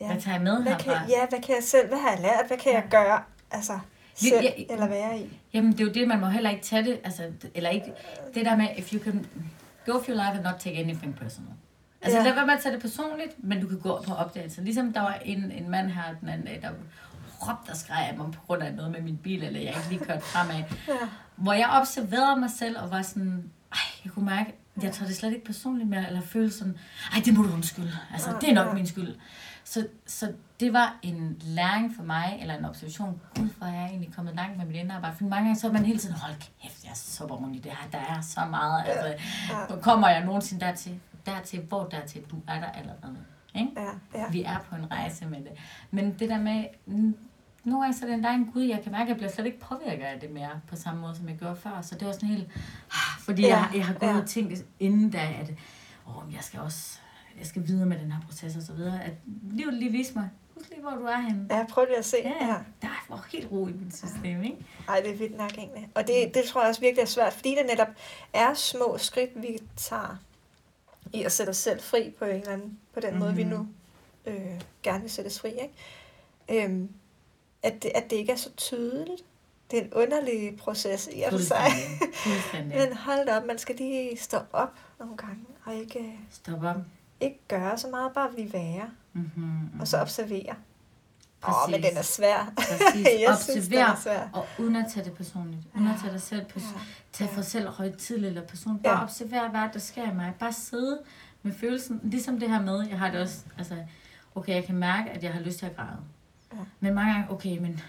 Ja, 0.00 0.06
Hvad 0.06 0.20
tager 0.20 0.34
jeg 0.34 0.42
med 0.42 0.62
hvad 0.62 0.72
herfra? 0.72 0.98
kan, 0.98 1.08
ja, 1.08 1.26
hvad 1.28 1.40
kan 1.40 1.54
jeg 1.54 1.64
selv? 1.64 1.88
Hvad 1.88 1.98
har 1.98 2.10
jeg 2.10 2.20
lært? 2.20 2.46
Hvad 2.46 2.58
kan 2.58 2.72
jeg 2.72 2.84
gøre? 2.90 3.22
Altså, 3.50 3.78
selv 4.14 4.42
ja, 4.42 4.50
eller 4.70 4.88
være 4.88 5.18
i? 5.18 5.40
Jamen, 5.52 5.72
det 5.72 5.80
er 5.80 5.84
jo 5.84 5.92
det, 5.92 6.08
man 6.08 6.20
må 6.20 6.26
heller 6.26 6.50
ikke 6.50 6.62
tage 6.62 6.84
det, 6.84 7.00
altså, 7.04 7.32
eller 7.54 7.70
ikke, 7.70 7.92
det 8.34 8.44
der 8.44 8.56
med, 8.56 8.68
if 8.76 8.92
you 8.92 9.00
can 9.04 9.26
go 9.86 9.92
for 9.92 10.08
your 10.08 10.14
life 10.14 10.32
and 10.34 10.42
not 10.42 10.54
take 10.58 10.76
anything 10.76 11.16
personal. 11.16 11.52
Altså, 12.02 12.18
Ja. 12.18 12.24
lad 12.24 12.34
være 12.34 12.46
med 12.46 12.54
at 12.54 12.60
tage 12.60 12.72
det 12.74 12.82
personligt, 12.82 13.44
men 13.44 13.60
du 13.60 13.68
kan 13.68 13.78
gå 13.78 14.02
på 14.06 14.14
opdagelse. 14.14 14.62
Ligesom 14.62 14.92
der 14.92 15.00
var 15.00 15.14
en, 15.24 15.50
en 15.52 15.70
mand 15.70 15.90
her 15.90 16.02
den 16.20 16.28
anden 16.28 16.46
dag, 16.46 16.58
der 16.62 16.70
råbte 17.48 17.70
og 17.70 17.76
skreg 17.76 18.08
af 18.10 18.16
mig 18.16 18.32
på 18.32 18.40
grund 18.46 18.62
af 18.62 18.74
noget 18.74 18.90
med 18.92 19.00
min 19.02 19.16
bil, 19.16 19.42
eller 19.44 19.60
jeg 19.60 19.68
ikke 19.68 19.88
lige 19.88 20.04
kørte 20.04 20.20
fremad. 20.24 20.62
Ja. 20.88 20.92
Hvor 21.36 21.52
jeg 21.52 21.68
observerede 21.70 22.40
mig 22.40 22.50
selv 22.50 22.78
og 22.78 22.90
var 22.90 23.02
sådan, 23.02 23.50
ej, 23.72 23.78
jeg 24.04 24.12
kunne 24.12 24.24
mærke, 24.24 24.54
jeg 24.82 24.92
tager 24.92 25.06
det 25.08 25.16
slet 25.16 25.32
ikke 25.32 25.44
personligt 25.44 25.88
mere, 25.88 26.06
eller 26.06 26.20
føle 26.20 26.50
sådan, 26.52 26.78
ej, 27.12 27.22
det 27.24 27.34
må 27.34 27.42
du 27.42 27.52
undskylde. 27.52 27.92
Altså, 28.12 28.36
det 28.40 28.48
er 28.50 28.54
nok 28.54 28.74
min 28.74 28.86
skyld. 28.86 29.14
Så, 29.64 29.86
så 30.06 30.32
det 30.60 30.72
var 30.72 30.96
en 31.02 31.36
læring 31.40 31.96
for 31.96 32.02
mig, 32.02 32.38
eller 32.40 32.58
en 32.58 32.64
observation. 32.64 33.20
Gud, 33.34 33.48
hvor 33.58 33.66
er 33.66 33.72
jeg 33.74 33.86
egentlig 33.86 34.14
kommet 34.14 34.34
langt 34.34 34.58
med 34.58 34.66
mit 34.66 34.76
indarbejde. 34.76 35.16
For 35.16 35.24
mange 35.24 35.44
gange 35.44 35.60
så 35.60 35.68
er 35.68 35.72
man 35.72 35.84
hele 35.84 35.98
tiden, 35.98 36.14
hold 36.16 36.34
kæft, 36.62 36.84
jeg 36.84 36.90
er 36.90 36.94
så 36.94 37.48
i 37.54 37.58
det 37.58 37.72
her. 37.72 37.88
Der 37.92 37.98
er 37.98 38.20
så 38.20 38.40
meget. 38.50 38.84
Altså, 38.86 39.14
kommer 39.82 40.08
jeg 40.08 40.24
nogensinde 40.24 40.64
dertil? 40.64 41.00
Dertil, 41.34 41.60
hvor 41.60 41.84
dertil? 41.84 42.22
Du 42.30 42.36
er 42.48 42.60
der 42.60 42.70
allerede. 42.70 43.16
Ikke? 43.54 43.70
Ja, 43.76 44.18
ja. 44.18 44.30
Vi 44.30 44.42
er 44.42 44.58
på 44.70 44.74
en 44.76 44.90
rejse 44.90 45.26
med 45.26 45.38
det. 45.38 45.52
Men 45.90 46.16
det 46.18 46.28
der 46.28 46.38
med, 46.38 46.64
nogle 47.64 47.82
gange 47.82 47.98
så 47.98 48.04
er 48.04 48.06
det 48.08 48.14
endda 48.14 48.32
en 48.34 48.50
Gud, 48.52 48.62
jeg 48.62 48.80
kan 48.82 48.92
mærke, 48.92 49.02
at 49.02 49.08
jeg 49.08 49.16
bliver 49.16 49.30
slet 49.30 49.46
ikke 49.46 49.60
påvirket 49.60 50.04
af 50.04 50.20
det 50.20 50.30
mere, 50.30 50.60
på 50.68 50.76
samme 50.76 51.00
måde, 51.00 51.16
som 51.16 51.28
jeg 51.28 51.36
gjorde 51.36 51.56
før. 51.56 51.80
Så 51.82 51.94
det 51.94 52.06
var 52.06 52.12
sådan 52.12 52.28
helt, 52.28 52.48
ah, 52.90 53.20
fordi 53.20 53.42
Ja, 53.42 53.48
jeg, 53.58 53.70
jeg 53.74 53.86
har 53.86 53.94
gået 53.94 54.10
ja. 54.10 54.18
og 54.20 54.26
tænkt 54.26 54.64
inden 54.80 55.10
da, 55.10 55.18
at 55.40 55.50
åh, 56.08 56.34
jeg 56.34 56.42
skal 56.42 56.60
også, 56.60 56.98
jeg 57.38 57.46
skal 57.46 57.66
videre 57.66 57.86
med 57.86 57.98
den 57.98 58.12
her 58.12 58.20
proces 58.20 58.56
og 58.56 58.62
så 58.62 58.72
videre, 58.72 59.04
at 59.04 59.12
livet 59.50 59.74
lige 59.74 59.90
viste 59.90 60.14
mig, 60.18 60.28
husk 60.54 60.68
lige, 60.70 60.80
hvor 60.80 60.90
du 60.90 61.04
er 61.04 61.20
henne. 61.20 61.46
Ja, 61.50 61.64
prøv 61.70 61.84
lige 61.84 61.98
at 61.98 62.04
se. 62.04 62.16
Ja, 62.24 62.46
Ja. 62.46 62.54
der 62.82 62.88
var 63.08 63.26
helt 63.32 63.50
ro 63.52 63.66
i 63.66 63.72
mit 63.72 63.96
system, 63.96 64.42
ikke? 64.42 64.56
Ej, 64.88 65.00
det 65.04 65.10
er 65.14 65.16
vildt 65.18 65.36
nok 65.36 65.52
egentlig. 65.58 65.88
Og 65.94 66.02
det, 66.06 66.34
det 66.34 66.44
tror 66.44 66.60
jeg 66.60 66.68
også 66.68 66.80
virkelig 66.80 67.02
er 67.02 67.06
svært, 67.06 67.32
fordi 67.32 67.50
det 67.50 67.66
netop 67.70 67.88
er 68.34 68.54
små 68.54 68.94
skridt, 68.98 69.30
vi 69.42 69.58
tager 69.76 70.16
i 71.12 71.22
at 71.24 71.32
sætte 71.32 71.50
os 71.50 71.56
selv 71.56 71.80
fri 71.80 72.14
på 72.18 72.24
en 72.24 72.30
eller 72.36 72.52
anden, 72.52 72.78
på 72.94 73.00
den 73.00 73.10
mm-hmm. 73.10 73.24
måde, 73.24 73.34
vi 73.34 73.44
Mhm. 73.44 73.52
nu 73.52 73.66
øh, 74.26 74.60
gerne 74.82 75.00
vil 75.00 75.10
sættes 75.10 75.40
fri. 75.40 75.48
Ikke? 75.50 76.64
Øhm, 76.64 76.88
at, 77.62 77.82
det, 77.82 77.92
at 77.94 78.10
det 78.10 78.16
ikke 78.16 78.32
er 78.32 78.36
så 78.36 78.50
tydeligt. 78.56 79.22
Det 79.70 79.78
er 79.78 79.82
en 79.82 79.92
underlig 79.94 80.56
proces 80.56 81.08
i 81.12 81.22
og 81.22 81.30
for 81.32 81.38
sig. 81.38 81.66
Men 82.76 82.92
hold 82.92 83.26
da 83.26 83.36
op, 83.36 83.44
man 83.46 83.58
skal 83.58 83.76
lige 83.76 84.16
stå 84.18 84.38
op 84.52 84.68
nogle 84.98 85.16
gange, 85.16 85.44
og 85.64 85.74
ikke, 85.74 86.18
Stop 86.30 86.62
op. 86.64 86.76
ikke 87.20 87.38
gøre 87.48 87.78
så 87.78 87.88
meget, 87.88 88.12
bare 88.14 88.30
blive 88.32 88.52
være, 88.52 88.90
Mm-hmm, 89.12 89.42
mm-hmm. 89.44 89.80
og 89.80 89.88
så 89.88 90.00
observere. 90.00 90.54
Præcis. 91.40 91.72
men 91.72 91.82
den 91.90 91.98
er 91.98 92.02
svær. 92.02 92.52
Præcis. 92.56 93.06
jeg 93.28 93.36
synes, 93.40 93.68
den 93.68 93.78
er 93.78 93.90
Observer, 93.92 94.16
svær. 94.16 94.28
og 94.32 94.46
uden 94.58 94.76
at 94.76 94.84
tage 94.92 95.04
det 95.04 95.12
personligt. 95.12 95.62
Uden 95.74 95.86
at 95.86 95.94
tage 96.02 96.12
dig 96.12 96.20
selv 96.22 96.44
på, 96.44 96.58
Ja. 96.58 96.66
tage 97.12 97.30
for 97.30 97.42
selv 97.42 97.68
højtidligt 97.68 98.26
eller 98.28 98.42
personligt. 98.42 98.84
Bare 98.84 98.96
Ja. 98.98 99.02
observere, 99.02 99.48
hvad 99.48 99.60
der 99.72 99.78
sker 99.78 100.10
i 100.10 100.14
mig. 100.14 100.32
Bare 100.38 100.52
sidde 100.52 100.98
med 101.42 101.52
følelsen. 101.54 102.00
Ligesom 102.02 102.40
det 102.40 102.50
her 102.50 102.60
med, 102.62 102.86
jeg 102.90 102.98
har 102.98 103.10
det 103.10 103.20
også, 103.20 103.38
altså, 103.58 103.74
okay, 104.34 104.54
jeg 104.54 104.64
kan 104.64 104.74
mærke, 104.74 105.10
at 105.10 105.22
jeg 105.22 105.32
har 105.32 105.40
lyst 105.40 105.58
til 105.58 105.66
at 105.66 105.76
græde. 105.76 105.96
Ja. 106.52 106.58
Men 106.80 106.94
mange 106.94 107.12
gange, 107.12 107.30
okay, 107.30 107.58
men 107.58 107.80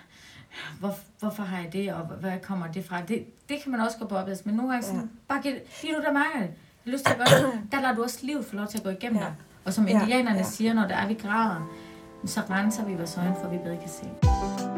hvor, 0.79 0.95
hvorfor 1.19 1.43
har 1.43 1.57
jeg 1.61 1.73
det, 1.73 1.93
og 1.93 2.01
hvad 2.05 2.39
kommer 2.43 2.67
det 2.67 2.85
fra? 2.85 3.01
Det, 3.01 3.25
det 3.49 3.61
kan 3.63 3.71
man 3.71 3.81
også 3.81 3.97
gå 3.97 4.05
på 4.07 4.15
oplads, 4.17 4.45
men 4.45 4.55
nogle 4.55 4.71
gange 4.71 4.85
sådan, 4.87 5.01
Ja. 5.01 5.07
bare 5.27 5.41
giv 5.41 5.53
lige 5.81 5.93
nu 5.93 5.99
der 6.03 6.11
mærker 6.11 6.39
det. 6.39 6.49
Jeg 6.85 6.91
har 6.91 6.91
lyst 6.91 7.05
til 7.05 7.11
at 7.13 7.17
gøre 7.17 7.51
det. 7.51 7.59
Der 7.71 7.81
lader 7.81 7.95
du 7.95 8.03
også 8.03 8.19
livet 8.23 8.45
få 8.45 8.55
lov 8.55 8.67
til 8.67 8.77
at 8.77 8.83
gå 8.83 8.89
igennem 8.89 9.19
Ja. 9.19 9.25
dig. 9.25 9.35
Og 9.65 9.73
som 9.73 9.87
Ja, 9.87 10.01
indianerne 10.01 10.37
ja. 10.37 10.43
siger, 10.43 10.73
når 10.73 10.87
der 10.87 10.95
er 10.95 11.07
vi 11.07 11.13
græder, 11.13 11.69
så 12.25 12.41
renser 12.49 12.85
vi 12.85 12.93
vores 12.93 13.17
øjne, 13.17 13.35
for 13.41 13.49
vi 13.49 13.57
bedre 13.57 13.77
kan 13.77 13.89
se. 13.89 14.68